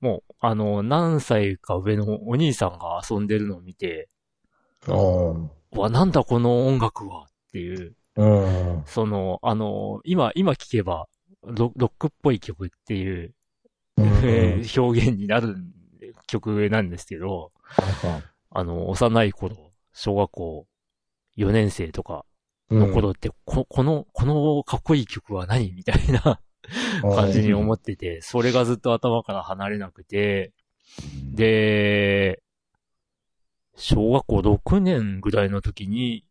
[0.00, 4.08] もう、あの、何歳か上のお兄さんが遊んでるのを見て、
[4.86, 5.44] うん。
[5.44, 8.82] うわ、なんだこの音楽はっていう、うん。
[8.86, 11.08] その、あの、今、今聞けば、
[11.44, 13.34] ロロックっぽい曲っていう、
[13.96, 15.56] うんえー 表現になる
[16.26, 17.52] 曲なんですけど、
[18.50, 20.66] あの、幼い頃、小学校
[21.36, 22.24] 4年生とか
[22.70, 25.72] の頃って、ここの、このかっこいい曲は何？
[25.72, 26.40] みたいな
[27.02, 30.52] 感じに思ってて、それがずっと頭から離れなくて、
[31.32, 32.42] で、
[33.76, 36.24] 小学校6年ぐらいの時に、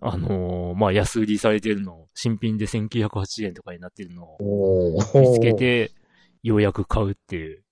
[0.00, 5.92] あのーまあ、安売りされてるのを、新品で1980円とかになってるのを見つけて、
[6.42, 7.62] ようやく買うっていう。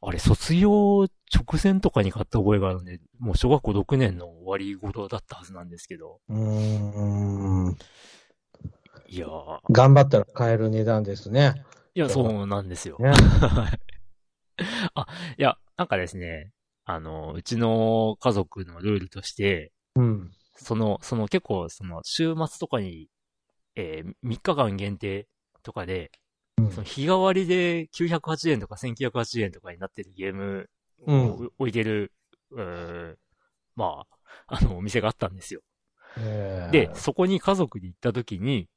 [0.00, 6.20] あれ、卒業直前とかに買った覚えがあるんで、もう小学校6年の終わり頃だったはずなんですけど。
[6.28, 7.76] うーん。
[9.12, 11.62] いやー、頑張ったら買える値段ですね。
[11.94, 12.98] いや、そうなんですよ。
[12.98, 13.12] ね
[14.94, 15.06] あ、
[15.38, 16.52] いや、なんかですね、
[16.84, 20.30] あの、うちの家族のルールとして、うん。
[20.56, 23.08] その、その結構、その、週末とかに、
[23.76, 25.28] えー3日間限定
[25.62, 26.12] とかで、
[26.58, 30.70] うんその日替わりで980円とか1980円とかになってるゲーム
[31.06, 32.12] をうん置いてる、
[32.50, 33.16] うー
[33.76, 34.06] ま
[34.48, 35.62] あ、あの、お店があったんですよ。
[36.18, 38.68] えーで、そこに家族で行った時に、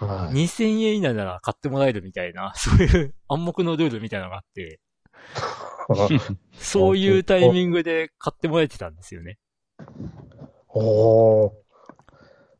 [0.00, 4.80] はい2000円以内なら買ってもらえるみたいな、 そういう暗黙のルールみたいなのがあって、
[6.58, 9.38] そういうタイミングで買ってもらえてたんですよね。
[10.68, 11.52] おー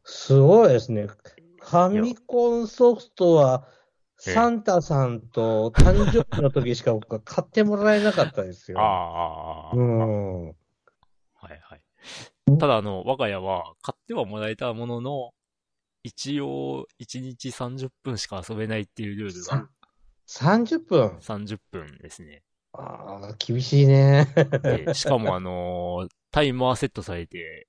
[0.04, 1.06] すごいですね。
[1.06, 8.80] ファミコンソフトは、ええサンタさんと誕生日の時しか僕は買ってもらえなかったですよ。
[8.80, 10.46] ああ、うん。
[10.48, 12.58] はいはい。
[12.58, 15.30] ただ、あの、我が家は買ってはもらえたものの、
[16.08, 19.68] 一応、1日30分しか遊べないっていうルールが
[20.26, 22.42] 30分？30分ですね。
[22.72, 24.26] ああ、厳しいね。
[24.62, 27.66] でしかも、あの、タイマーセットされて、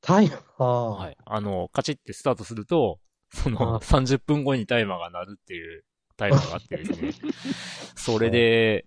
[0.00, 0.64] タイマー。
[0.64, 1.16] はい。
[1.24, 3.00] あの、カチッてスタートすると、
[3.34, 5.84] そのあ30分後にタイマーが鳴るっていう
[6.16, 7.12] タイマーがあってですね。
[7.96, 8.86] それで、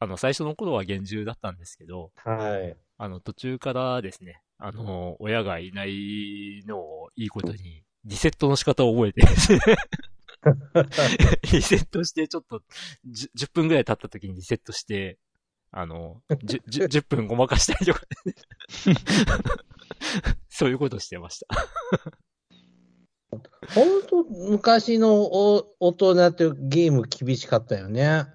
[0.00, 2.76] あの、最初の頃は厳重だったんですけど、はい。
[2.98, 9.22] あの、途中からですね、あの、親がいないのをいいことに、リセットの仕方を覚えて
[11.52, 12.62] リセットして、ちょっと
[13.08, 15.18] 10、10分ぐらい経った時にリセットして、
[15.70, 18.02] あの、10, 10 10分ごまかしたりとか、
[20.48, 21.46] そういうことしてました。
[23.74, 28.26] 本当昔のお大人ってゲーム厳しかったよね。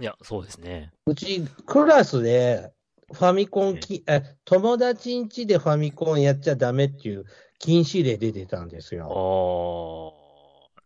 [0.00, 0.92] いや、そうですね。
[1.06, 2.72] うち、クラスで、
[3.12, 7.24] ファミコンき、え、友達ん家でファミコンやっちゃダメっていう
[7.60, 10.14] 禁止令出てたんですあよ。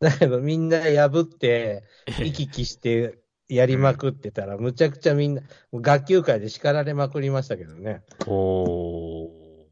[0.01, 0.05] ー。
[0.05, 1.85] だけどみんな破って、
[2.19, 3.19] 行き来して
[3.49, 5.43] やりまくってたら、むちゃくちゃみんな、
[5.73, 8.03] 学級会で叱られまくりましたけどね。
[8.27, 9.65] おー。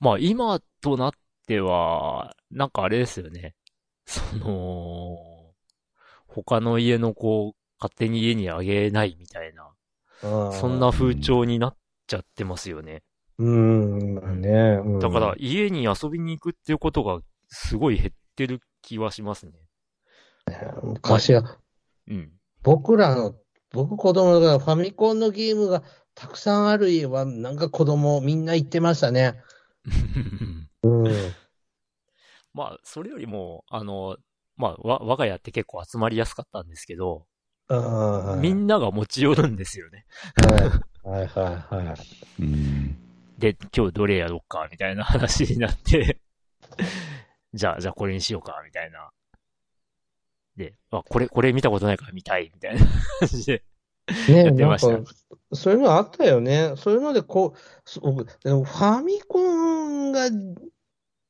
[0.00, 1.12] まあ、今となっ
[1.46, 3.54] ては、なんかあれですよね。
[4.04, 5.16] その、
[6.26, 9.70] 他の家の子、勝手に家にあげないみたいな、
[10.22, 11.76] うんそんな風潮になっ
[12.06, 13.02] ちゃってますよね。
[13.38, 14.50] うーん、まあね。
[14.84, 19.52] うんだから、家に遊びに行くっていうことが、すごい減ってる気はしますね。
[20.82, 21.58] 昔は、
[22.08, 22.32] うん。
[22.62, 23.34] 僕らの、
[23.72, 25.82] 僕子供がファミコンのゲームが
[26.14, 29.40] たくさんある家は、なんか子供みんな行ってましたね。
[30.82, 31.34] うん。
[32.54, 34.16] まあ、それよりも、あの、
[34.56, 37.26] まあ、わ、我が家って結構集まりやすかったんですけど、
[38.40, 40.06] みんなが持ち寄るんですよね。
[41.04, 41.96] はいはいはいはい。
[42.40, 43.05] うん。
[43.38, 46.20] で、今日どれやろうか、みたいな話になって、
[47.52, 49.10] じゃあ、じゃあこれにしようか、みたいな。
[50.56, 52.80] で、あ、これ、これ見たことないから見たい、みたいな
[53.20, 53.62] 感じで。
[54.28, 55.02] ね やってました
[55.52, 56.74] そういうのあったよね。
[56.76, 60.28] そういうので、こう、そうでもファミコンが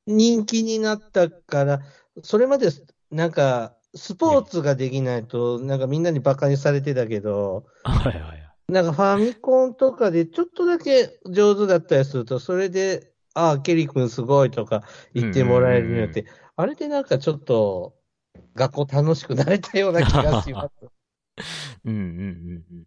[0.06, 1.80] 人気になったから、
[2.22, 2.68] それまで、
[3.10, 8.45] なんか、スポーツができないと、なんかみんなにバカにされてたけど、はいはい。
[8.68, 14.82] なんかファミコンとかでちょっとだけ上手だったりすると、それで、ああ、ケリー君すごいとか
[15.14, 16.26] 言ってもらえるようになって、
[16.56, 17.94] あれでなんかちょっと、
[18.54, 20.72] 学校楽しくなれたような気がします。
[21.84, 22.86] うんうんうんうん。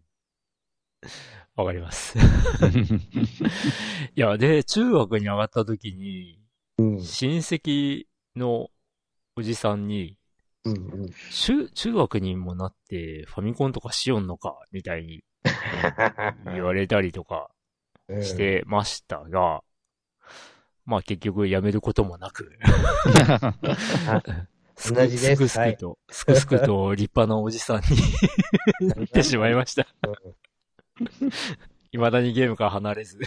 [1.56, 2.18] わかります。
[4.14, 6.38] いや、で、中学に上がった時に、
[6.78, 8.70] うん親戚の
[9.36, 10.18] おじさんに、
[10.64, 15.22] うんうん中、中学にもなってファミコンとかしよんのか、みたいに
[16.46, 17.50] 言われたりとか
[18.22, 19.62] してましたが、
[20.84, 22.58] まあ結局やめることもなく、
[24.76, 27.82] す く同じですすくすくと、すくすくと立派なおじさん
[28.80, 29.86] に なってしまいました。
[31.92, 33.18] 未だにゲームから離れず。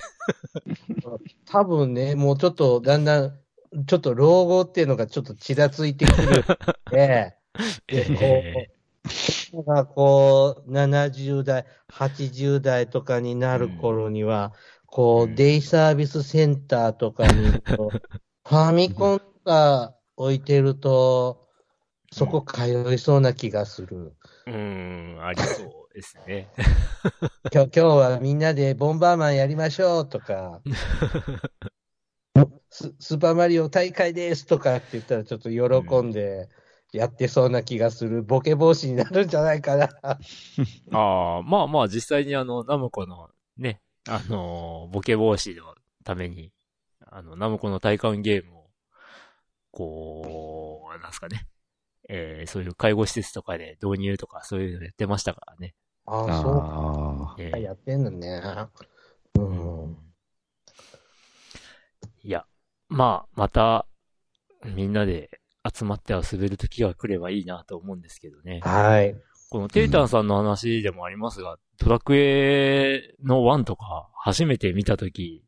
[1.45, 3.39] 多分ね、もうちょっとだんだん、
[3.87, 6.43] ちょっと老後っていうのがちょっとちらついてくるん
[6.91, 7.35] で、
[7.87, 8.82] でこう、
[9.61, 14.53] がこう、70代、80代とかになる頃には、
[14.85, 17.33] こうデイサービスセンターとかに
[18.47, 21.47] ファミコンとか置いてると、
[22.11, 24.15] そこ通いそうな気がする。
[24.45, 26.49] うーん、ありそうですね。
[27.51, 30.61] 今日、今日はみんなでボンバーマンやりましょうとか、
[32.69, 36.49] ススーパーマリオ大会ですとかって言ったらちょっと喜んで
[36.93, 38.21] やってそうな気がする。
[38.21, 39.89] ボケ防止になるんじゃないかな。
[40.93, 46.51] ああ、まあまあ実際にあの、ナムコのね、あのーボケ防止のために、
[47.07, 48.69] あの、ナムコの体感ゲームを、
[49.71, 51.47] こう、なんすかね、
[52.09, 55.73] えー、そういう介護施設とかで導入とかそういうのやってましたからね。
[56.05, 57.57] ああ、そうあえーか。
[57.57, 58.39] やってんのね。
[59.39, 59.97] うん。
[62.21, 62.45] いや、
[62.87, 63.87] まあ、また、
[64.63, 65.41] みんなで
[65.71, 68.59] 集まって遊べる時が来ればいいなと思うんですけどね。
[68.63, 69.15] はい。
[69.49, 75.43] このテイタンさんの話でもありますが、ドラクエの1とか初めて見た時、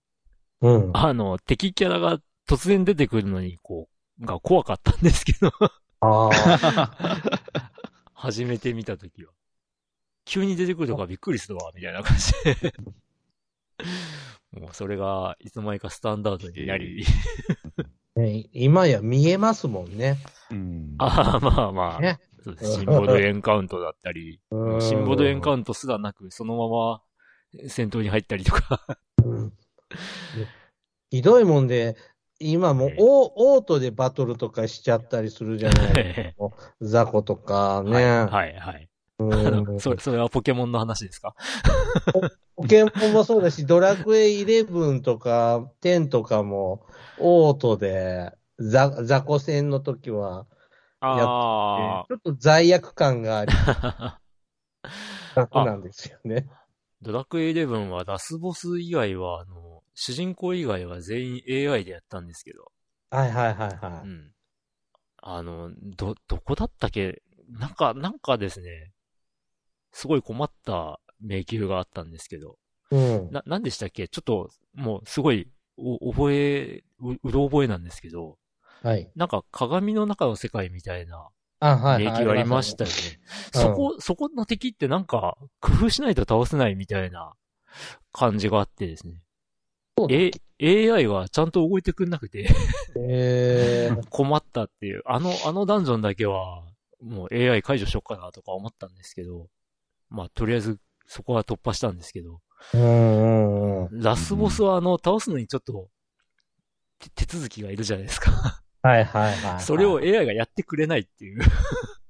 [0.61, 0.91] うん。
[0.93, 3.89] あの、敵キャラが突然出てくるのに、こ
[4.21, 5.51] う、が怖かったんですけど、
[6.01, 6.29] ああ。
[6.31, 7.41] あ。
[8.13, 9.31] 初めて見た時は。
[10.23, 12.73] 急に出てくるとかびっくりするわ、みたいな感じで。
[14.59, 17.05] もうそれが、いつの間にかスタンダードになり、
[18.15, 20.17] ね今や見えますもんね。
[20.51, 20.95] うん。
[20.99, 22.19] ああ、まあまあ、ね。
[22.61, 27.01] シンボドエンカウントだったり、うんシンボドエンカウントすらなく、そのまま
[27.67, 28.85] 戦闘に入ったりとか。
[29.23, 29.53] うん
[31.11, 31.95] ひどいもんで、
[32.39, 36.35] 今もオーオートでバトルとかしちゃったりするじゃないえ
[36.81, 37.91] 雑魚とかね。
[37.93, 38.89] はい、はい、はい。
[39.79, 41.35] それ、それはポケモンの話ですか？
[42.55, 46.85] ポケモンもそうだし、ドラクエ11とか10とかも
[47.17, 50.47] オートでザ、雑魚戦の時は、
[51.01, 54.19] あちょっと罪悪感があり、あ。
[55.35, 56.47] 楽なんですよね。
[57.01, 62.71] ドラクエ11はラスボス以外は、あの、主人公以外は全員 AI でやったんですけど、
[63.11, 64.07] はいはいはいはい。
[64.07, 64.31] うん。
[65.21, 67.21] あの、ど、どこだったっけ？
[67.49, 68.91] なんか、なんかですね、
[69.95, 72.57] すごい困った迷宮があったんですけど、
[72.91, 73.31] うん。
[73.31, 74.09] な、なんでしたっけ？
[74.09, 78.37] ちょっと、もう、すごい、お、覚え、う、うろ覚えなんですけど、
[78.83, 79.09] はい。
[79.15, 81.29] なんか鏡の中の世界みたいな
[81.61, 82.25] あ、はい、迷はい。
[82.25, 82.95] 宮ありましたよね。
[83.53, 87.33] うんそこ、そこの敵ってなんか、工夫しないと倒せないみたいな
[88.11, 89.15] 感じがあってですね。
[90.09, 90.31] え、
[90.91, 92.49] AI がちゃんと動いてくんなくて、
[92.97, 95.03] えー、 困ったっていう。
[95.05, 96.65] あの、あのダンジョンだけは、
[97.01, 99.47] もう AI 解除しよっかなとか思ったんですけど、
[100.09, 102.39] まあ、とりあえず、そこは突破したんですけど、
[102.73, 104.01] うんうんうん。
[104.01, 105.89] ラスボスはあの、倒すのにちょっと、
[106.99, 108.63] 手手続きがいるじゃないですか。
[108.81, 109.61] はいはいはい。
[109.61, 111.41] それを AI がやってくれないっていう。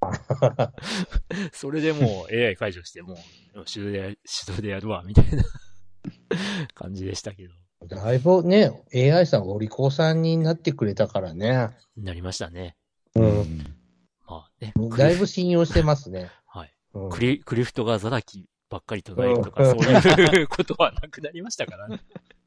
[1.54, 4.10] それでもう AI 解除して、もう手動でや、
[4.46, 5.44] 手動でやるわ、みたいな
[6.74, 7.54] 感じでしたけど。
[7.88, 11.70] だいぶね、AI さん、お利口さんになってくれたからね。
[11.98, 12.76] なりましたね。
[13.16, 13.76] うん。
[14.28, 14.74] まあね。
[14.98, 16.30] だいぶ信用してますね。
[17.12, 22.00] クリ、クリフトがザラキばっかり唱えるとか、そういうことはなくなりましたからね。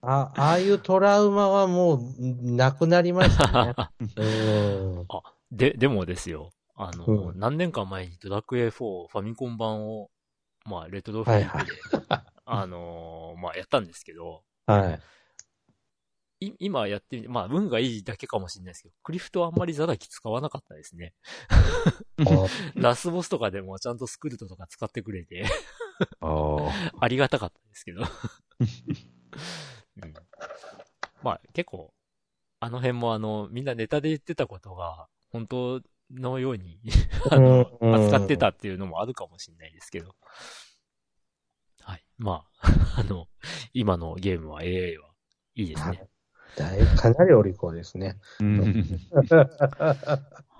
[0.02, 3.74] あ、ああいうトラウマはもう、なくなりましたね。
[4.16, 5.06] うん。
[5.50, 6.50] で、でもですよ。
[6.74, 10.10] あの、うん何年か前にドラクエ4ファミコン版を、
[10.64, 11.66] まあ、レトロフリック
[12.00, 12.06] で、
[12.44, 15.00] あのーまあ、やったんですけど、はい。
[16.40, 21.14] い今やってみて、まあ、運がいいだけかもしれないですけど、クリフトはあんまりザラキ使わなかったですね。
[22.76, 25.44] ラスボスとかでもちゃんとスクルトとか使ってくれて、
[26.20, 26.58] あ
[27.00, 28.02] ありがたかったですけど。
[30.02, 30.14] うん、
[31.22, 31.92] まあ、結構、
[32.60, 36.80] あの辺もあの、みんなネタで言ってたことが、本当のように
[37.30, 40.14] あの、うん扱ってたっていうのもあるかもしれないですけど。
[41.80, 42.04] はい。
[42.16, 43.28] まあ、あの、
[43.72, 45.08] 今のゲームは AI は
[45.54, 46.08] いいですね。
[46.56, 48.16] だいぶかなりお利口ですね。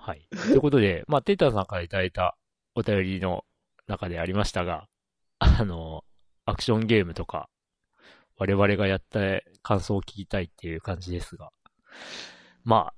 [0.09, 0.27] はい。
[0.31, 2.37] ということで、まあ、テータさんからいただいた
[2.75, 3.45] お便りの
[3.87, 4.89] 中でありましたが、
[5.39, 6.05] あの、
[6.45, 7.49] アクションゲームとか、
[8.37, 9.21] 我々がやった
[9.63, 11.51] 感想を聞きたいっていう感じですが、
[12.65, 12.95] まあ、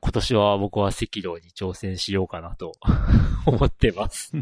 [0.00, 2.72] 今年は僕は赤道に挑戦しようかなと
[3.44, 4.32] 思ってます。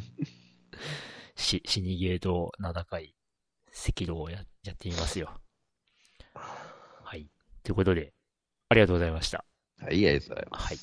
[1.35, 3.15] し、死にゲーと名高い
[3.73, 5.41] 赤道をややってみますよ。
[7.69, 7.73] はい。
[7.73, 8.13] ということで、
[8.71, 9.45] ありがとうございました。
[9.79, 10.67] はい、ありがとうございます。
[10.67, 10.79] はい。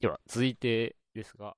[0.00, 1.56] では、続いてですが、